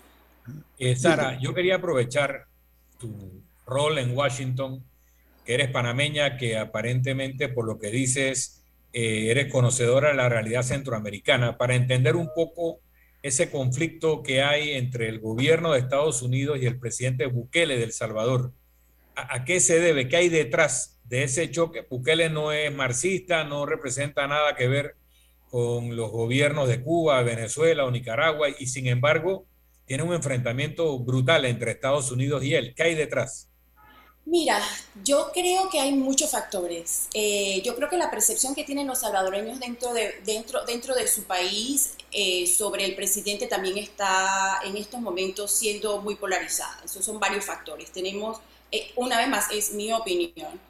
Sara, 0.97 1.39
yo 1.41 1.55
quería 1.55 1.77
aprovechar 1.77 2.47
tu 2.99 3.43
rol 3.64 3.99
en 3.99 4.17
Washington 4.17 4.85
eres 5.47 5.71
panameña, 5.71 6.37
que 6.37 6.59
aparentemente 6.59 7.49
por 7.49 7.67
lo 7.67 7.79
que 7.79 7.91
dices 7.91 8.56
eh, 8.99 9.31
eres 9.31 9.53
conocedora 9.53 10.09
de 10.09 10.15
la 10.15 10.31
realidad 10.31 10.63
centroamericana, 10.63 11.59
para 11.59 11.75
entender 11.75 12.17
un 12.17 12.31
poco 12.35 12.81
ese 13.23 13.51
conflicto 13.51 14.23
que 14.23 14.41
hay 14.43 14.71
entre 14.71 15.11
el 15.11 15.21
gobierno 15.21 15.73
de 15.73 15.81
Estados 15.81 16.23
Unidos 16.23 16.59
y 16.63 16.65
el 16.65 16.79
presidente 16.79 17.27
Bukele 17.27 17.77
de 17.77 17.85
El 17.85 17.93
Salvador. 17.93 18.55
¿A, 19.15 19.45
qué 19.45 19.61
se 19.61 19.81
debe? 19.81 20.09
¿Qué 20.09 20.17
hay 20.17 20.29
detrás 20.31 20.99
de 21.05 21.25
ese 21.25 21.51
choque? 21.51 21.87
Bukele 21.91 22.31
no 22.31 22.53
es 22.53 22.75
marxista, 22.75 23.45
no 23.45 23.67
representa 23.67 24.27
nada 24.29 24.57
que 24.57 24.67
ver 24.67 24.97
con 25.51 25.95
los 25.95 26.11
gobiernos 26.11 26.67
de 26.67 26.81
Cuba, 26.81 27.23
Venezuela 27.23 27.85
o 27.85 27.91
Nicaragua 27.91 28.49
y 28.49 28.67
sin 28.67 28.87
embargo 28.87 29.45
tiene 29.85 30.05
un 30.05 30.15
enfrentamiento 30.15 30.99
brutal 31.01 31.45
entre 31.45 31.73
Estados 31.73 32.11
Unidos 32.11 32.43
y 32.45 32.55
él. 32.55 32.73
¿Qué 32.75 32.85
hay 32.85 32.95
detrás? 32.95 33.46
Mira, 34.27 34.61
yo 35.05 35.31
creo 35.33 35.70
que 35.70 35.79
hay 35.79 35.93
muchos 35.93 36.33
factores. 36.33 37.09
Eh, 37.14 37.62
yo 37.64 37.77
creo 37.77 37.89
que 37.89 37.97
la 37.97 38.11
percepción 38.11 38.57
que 38.57 38.64
tienen 38.64 38.89
los 38.89 38.99
salvadoreños 38.99 39.61
dentro 39.61 39.93
de, 39.95 40.20
dentro, 40.24 40.64
dentro 40.64 40.97
de 40.97 41.07
su 41.07 41.22
país 41.24 41.95
eh, 42.11 42.45
sobre 42.49 42.85
el 42.87 42.97
presidente 42.97 43.47
también 43.47 43.79
está 43.79 44.61
en 44.64 44.77
estos 44.77 45.01
momentos 45.01 45.53
siendo 45.53 45.99
muy 46.03 46.16
polarizada. 46.16 46.83
Esos 46.85 47.05
son 47.05 47.20
varios 47.20 47.45
factores. 47.45 47.93
Tenemos, 47.93 48.39
eh, 48.72 48.91
una 48.97 49.16
vez 49.18 49.29
más, 49.29 49.47
es 49.53 49.72
mi 49.72 49.93
opinión, 49.93 50.61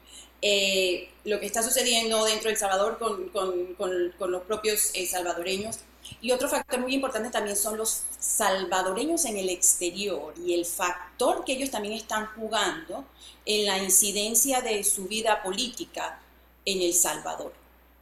lo 1.23 1.39
que 1.39 1.45
está 1.47 1.63
sucediendo 1.63 2.25
dentro 2.25 2.49
de 2.49 2.53
El 2.53 2.59
Salvador 2.59 2.99
con 2.99 4.31
los 4.31 4.43
propios 4.43 4.91
salvadoreños 5.09 5.79
y 6.21 6.31
otro 6.31 6.49
factor 6.49 6.79
muy 6.79 6.93
importante 6.93 7.29
también 7.29 7.55
son 7.55 7.77
los 7.77 8.03
salvadoreños 8.19 9.25
en 9.25 9.37
el 9.37 9.49
exterior 9.49 10.33
y 10.43 10.53
el 10.53 10.65
factor 10.65 11.43
que 11.43 11.53
ellos 11.53 11.71
también 11.71 11.93
están 11.93 12.27
jugando 12.35 13.05
en 13.45 13.65
la 13.65 13.77
incidencia 13.77 14.61
de 14.61 14.83
su 14.83 15.05
vida 15.05 15.41
política 15.43 16.19
en 16.65 16.81
El 16.81 16.93
Salvador, 16.93 17.53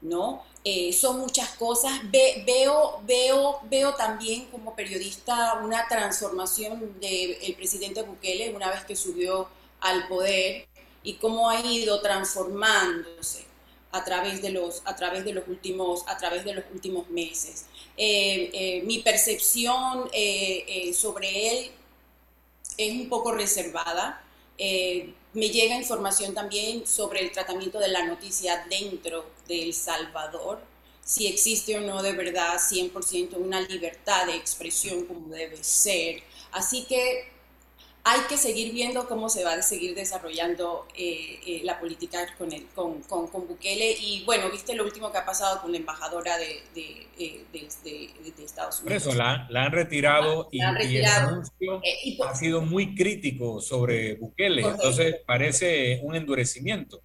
¿no? 0.01 0.43
Eh, 0.64 0.91
son 0.93 1.20
muchas 1.20 1.49
cosas. 1.49 1.91
veo, 2.12 3.01
veo, 3.03 3.60
veo 3.70 3.93
también 3.93 4.45
como 4.45 4.76
periodista 4.76 5.60
una 5.64 5.88
transformación 5.88 6.99
del 6.99 7.53
presidente 7.56 8.01
Bukele 8.01 8.53
una 8.56 8.72
vez 8.72 8.84
que 8.86 8.95
subió 8.95 9.47
al 9.80 10.08
poder 10.08 10.68
y 11.03 11.14
cómo 11.16 11.49
ha 11.49 11.62
ido 11.62 12.01
transformándose 12.01 13.45
a 13.96 14.04
través 14.04 14.41
de 14.41 14.50
los, 14.50 14.82
a 14.86 14.96
través 14.96 15.24
de 15.24 15.34
los, 15.34 15.48
últimos, 15.48 16.04
a 16.08 16.18
través 16.18 16.43
de 16.43 16.54
los 16.54 16.66
últimos 16.74 17.10
meses. 17.10 17.66
Eh, 17.96 18.50
eh, 18.54 18.84
mi 18.86 19.00
percepción 19.00 20.10
eh, 20.12 20.93
sobre 20.93 21.50
él 21.50 21.72
es 22.78 22.91
un 22.91 23.08
poco 23.08 23.32
reservada. 23.32 24.22
me 24.58 25.50
llega 25.50 25.76
información 25.76 26.34
también 26.34 26.86
sobre 26.86 27.22
el 27.22 27.32
tratamiento 27.32 27.80
de 27.80 27.88
la 27.88 28.06
noticia 28.06 28.66
dentro 28.70 29.26
de 29.48 29.64
El 29.64 29.74
Salvador, 29.74 30.62
si 31.04 31.28
existe 31.28 31.78
o 31.78 31.82
no 31.82 32.02
de 32.02 32.14
verdad 32.14 32.56
100% 32.56 33.38
una 33.38 33.62
libertad 33.62 34.26
de 34.26 34.36
expresión 34.36 35.06
como 35.06 35.30
debe 35.30 35.64
ser. 35.64 36.22
Así 36.52 36.84
que 36.84 37.35
hay 38.08 38.22
que 38.30 38.38
seguir 38.38 38.72
viendo 38.72 39.08
cómo 39.08 39.30
se 39.30 39.43
va 39.43 39.53
a 39.53 39.62
seguir 39.64 39.95
desarrollando 39.95 40.88
eh, 40.95 41.39
eh, 41.47 41.62
la 41.64 41.80
política 41.80 42.20
con, 42.38 42.53
el, 42.53 42.68
con, 42.76 43.01
con, 43.01 43.28
con, 43.28 43.47
Bukele. 43.47 43.95
Y 43.99 44.24
bueno, 44.26 44.51
viste 44.51 44.76
lo 44.76 44.84
último 44.84 45.12
que 45.12 45.18
ha 45.18 45.26
pasado 45.26 45.60
con 45.60 45.72
la 45.72 45.80
embajadora 45.80 46.38
de, 46.38 46.62
de, 46.76 47.08
eh, 47.18 47.45
de, 47.51 48.43
Estados 48.45 48.82
Unidos. 48.82 49.03
Por 49.03 49.12
eso 49.12 49.18
la, 49.18 49.47
la 49.49 49.64
han 49.64 49.72
retirado, 49.72 50.49
y, 50.51 50.62
el 50.62 51.06
anuncio 51.06 51.82
ha 52.24 52.36
sido 52.36 52.62
muy 52.62 52.93
crítico 52.93 53.60
sobre 53.60 54.14
Bukele. 54.14 54.62
Entonces 54.62 55.16
parece 55.26 55.99
un 56.03 56.16
endurecimiento. 56.16 57.01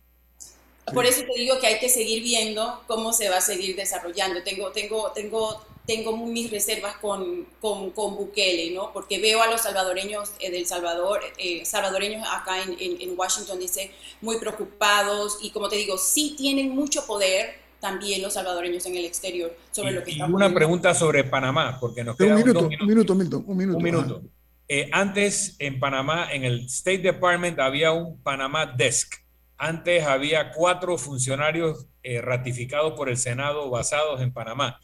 Por 0.92 1.06
eso 1.06 1.22
te 1.22 1.40
digo 1.40 1.58
que 1.60 1.66
hay 1.66 1.78
que 1.78 1.88
seguir 1.88 2.22
viendo 2.22 2.82
cómo 2.86 3.14
se 3.14 3.30
va 3.30 3.38
a 3.38 3.40
seguir 3.40 3.74
desarrollando. 3.74 4.42
Tengo, 4.42 4.70
tengo, 4.72 5.12
tengo 5.12 5.64
tengo 5.90 6.16
mis 6.16 6.52
reservas 6.52 6.94
con, 6.98 7.46
con, 7.60 7.90
con, 7.90 8.14
Bukele, 8.14 8.70
¿no? 8.72 8.92
Porque 8.92 9.20
veo 9.20 9.42
a 9.42 9.50
los 9.50 9.62
salvadoreños 9.62 10.30
eh, 10.38 10.52
del 10.52 10.64
Salvador, 10.64 11.18
eh, 11.36 11.64
salvadoreños 11.64 12.24
acá 12.30 12.62
en, 12.62 12.76
en, 12.78 13.18
Washington, 13.18 13.58
dice, 13.58 13.90
muy 14.20 14.38
preocupados 14.38 15.38
y 15.42 15.50
como 15.50 15.68
te 15.68 15.74
digo, 15.74 15.98
sí 15.98 16.36
tienen 16.38 16.76
mucho 16.76 17.04
poder 17.08 17.58
también 17.80 18.22
los 18.22 18.34
salvadoreños 18.34 18.86
en 18.86 18.98
el 18.98 19.04
exterior 19.04 19.52
sobre 19.72 19.90
lo 19.90 20.04
que 20.04 20.12
y 20.12 20.22
una 20.22 20.54
pregunta 20.54 20.94
sobre 20.94 21.24
Panamá, 21.24 21.76
porque 21.80 22.04
nos 22.04 22.16
queda 22.16 22.36
un 22.36 22.42
minuto, 22.44 22.68
un 22.80 22.86
minuto, 22.86 23.14
Milton, 23.16 23.44
un 23.48 23.56
minuto. 23.56 23.78
Un 23.78 23.82
minuto. 23.82 24.22
Eh, 24.68 24.88
antes 24.92 25.56
en 25.58 25.80
Panamá, 25.80 26.28
en 26.30 26.44
el 26.44 26.66
State 26.66 26.98
Department 26.98 27.58
había 27.58 27.90
un 27.90 28.22
Panamá 28.22 28.66
Desk. 28.66 29.12
Antes 29.56 30.04
había 30.04 30.52
cuatro 30.52 30.96
funcionarios 30.98 31.88
ratificados 32.22 32.92
por 32.92 33.08
el 33.08 33.16
Senado 33.16 33.68
basados 33.70 34.20
en 34.20 34.32
Panamá 34.32 34.78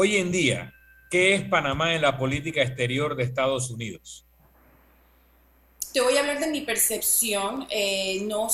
Hoy 0.00 0.14
en 0.14 0.30
día, 0.30 0.72
¿qué 1.10 1.34
es 1.34 1.42
Panamá 1.42 1.92
en 1.96 2.02
la 2.02 2.16
política 2.16 2.62
exterior 2.62 3.16
de 3.16 3.24
Estados 3.24 3.68
Unidos? 3.68 4.27
Te 5.92 6.02
voy 6.02 6.16
a 6.18 6.20
hablar 6.20 6.38
de 6.38 6.48
mi 6.48 6.60
percepción. 6.60 7.66
Eh, 7.70 8.20
no, 8.24 8.48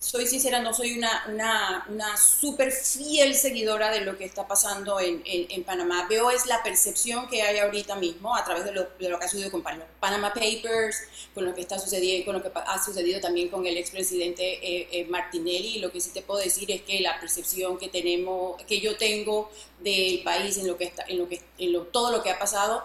soy 0.00 0.26
sincera, 0.26 0.60
no 0.60 0.74
soy 0.74 0.98
una, 0.98 1.24
una, 1.28 1.86
una 1.88 2.16
súper 2.16 2.72
fiel 2.72 3.36
seguidora 3.36 3.90
de 3.90 4.00
lo 4.00 4.18
que 4.18 4.24
está 4.24 4.48
pasando 4.48 4.98
en, 4.98 5.22
en, 5.24 5.62
Panamá. 5.62 6.06
Veo 6.08 6.30
es 6.32 6.46
la 6.46 6.60
percepción 6.64 7.28
que 7.28 7.42
hay 7.42 7.58
ahorita 7.58 7.94
mismo 7.94 8.34
a 8.34 8.44
través 8.44 8.64
de 8.64 8.72
lo, 8.72 8.88
de 8.98 9.08
lo 9.08 9.18
que 9.18 9.24
ha 9.24 9.28
sucedido 9.28 9.52
con 9.52 9.62
Panama 9.62 10.34
Papers, 10.34 11.04
con 11.34 11.44
lo 11.44 11.54
que 11.54 11.60
está 11.60 11.78
sucediendo, 11.78 12.24
con 12.24 12.34
lo 12.34 12.42
que 12.42 12.50
ha 12.52 12.84
sucedido 12.84 13.20
también 13.20 13.48
con 13.48 13.64
el 13.64 13.76
expresidente 13.76 14.42
eh, 14.42 14.88
eh, 14.90 15.06
Martinelli. 15.08 15.78
Lo 15.78 15.92
que 15.92 16.00
sí 16.00 16.10
te 16.10 16.22
puedo 16.22 16.40
decir 16.40 16.68
es 16.72 16.82
que 16.82 17.00
la 17.00 17.20
percepción 17.20 17.78
que 17.78 17.90
tenemos, 17.90 18.60
que 18.64 18.80
yo 18.80 18.96
tengo 18.96 19.52
del 19.78 20.22
país 20.24 20.56
en 20.56 20.66
lo 20.66 20.76
que 20.76 20.84
está, 20.84 21.04
en 21.06 21.18
lo 21.18 21.28
que, 21.28 21.42
en 21.58 21.72
lo, 21.72 21.82
todo 21.84 22.10
lo 22.10 22.24
que 22.24 22.30
ha 22.30 22.40
pasado, 22.40 22.82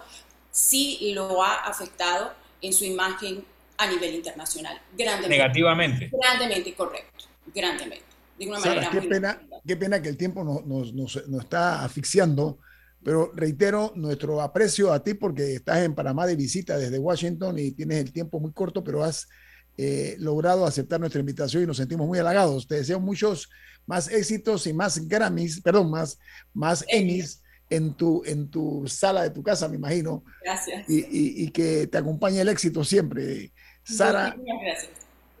sí 0.52 1.10
lo 1.14 1.42
ha 1.42 1.56
afectado 1.64 2.32
en 2.62 2.72
su 2.72 2.84
imagen 2.84 3.44
a 3.78 3.86
nivel 3.86 4.16
internacional. 4.16 4.80
Grandemente. 4.96 5.28
Negativamente. 5.28 6.10
Grandemente, 6.12 6.74
correcto. 6.74 7.24
Grandemente. 7.54 8.04
De 8.38 8.46
una 8.46 8.60
manera 8.60 8.90
qué, 8.90 9.02
pena, 9.02 9.40
qué 9.66 9.76
pena 9.76 10.02
que 10.02 10.08
el 10.08 10.16
tiempo 10.16 10.44
nos, 10.44 10.92
nos, 10.94 11.26
nos, 11.26 11.42
está 11.42 11.84
asfixiando, 11.84 12.58
pero 13.02 13.32
reitero 13.34 13.92
nuestro 13.96 14.40
aprecio 14.40 14.92
a 14.92 15.02
ti 15.02 15.14
porque 15.14 15.54
estás 15.54 15.78
en 15.78 15.94
Panamá 15.94 16.26
de 16.26 16.36
visita 16.36 16.76
desde 16.76 16.98
Washington 16.98 17.58
y 17.58 17.72
tienes 17.72 17.98
el 17.98 18.12
tiempo 18.12 18.38
muy 18.38 18.52
corto, 18.52 18.84
pero 18.84 19.02
has 19.02 19.28
eh, 19.76 20.16
logrado 20.18 20.66
aceptar 20.66 21.00
nuestra 21.00 21.20
invitación 21.20 21.62
y 21.62 21.66
nos 21.66 21.78
sentimos 21.78 22.06
muy 22.06 22.18
halagados. 22.18 22.66
Te 22.66 22.76
deseo 22.76 23.00
muchos 23.00 23.48
más 23.86 24.08
éxitos 24.08 24.66
y 24.66 24.72
más 24.72 25.08
Grammys, 25.08 25.60
perdón, 25.60 25.90
más, 25.90 26.18
más 26.52 26.84
Emmys 26.88 27.42
en 27.70 27.94
tu, 27.94 28.22
en 28.24 28.48
tu 28.48 28.86
sala 28.86 29.22
de 29.22 29.30
tu 29.30 29.42
casa, 29.42 29.68
me 29.68 29.76
imagino. 29.76 30.24
Gracias. 30.42 30.88
Y, 30.88 30.98
y, 30.98 31.44
y 31.44 31.50
que 31.50 31.86
te 31.86 31.98
acompañe 31.98 32.40
el 32.40 32.48
éxito 32.48 32.84
siempre. 32.84 33.52
Sara, 33.88 34.36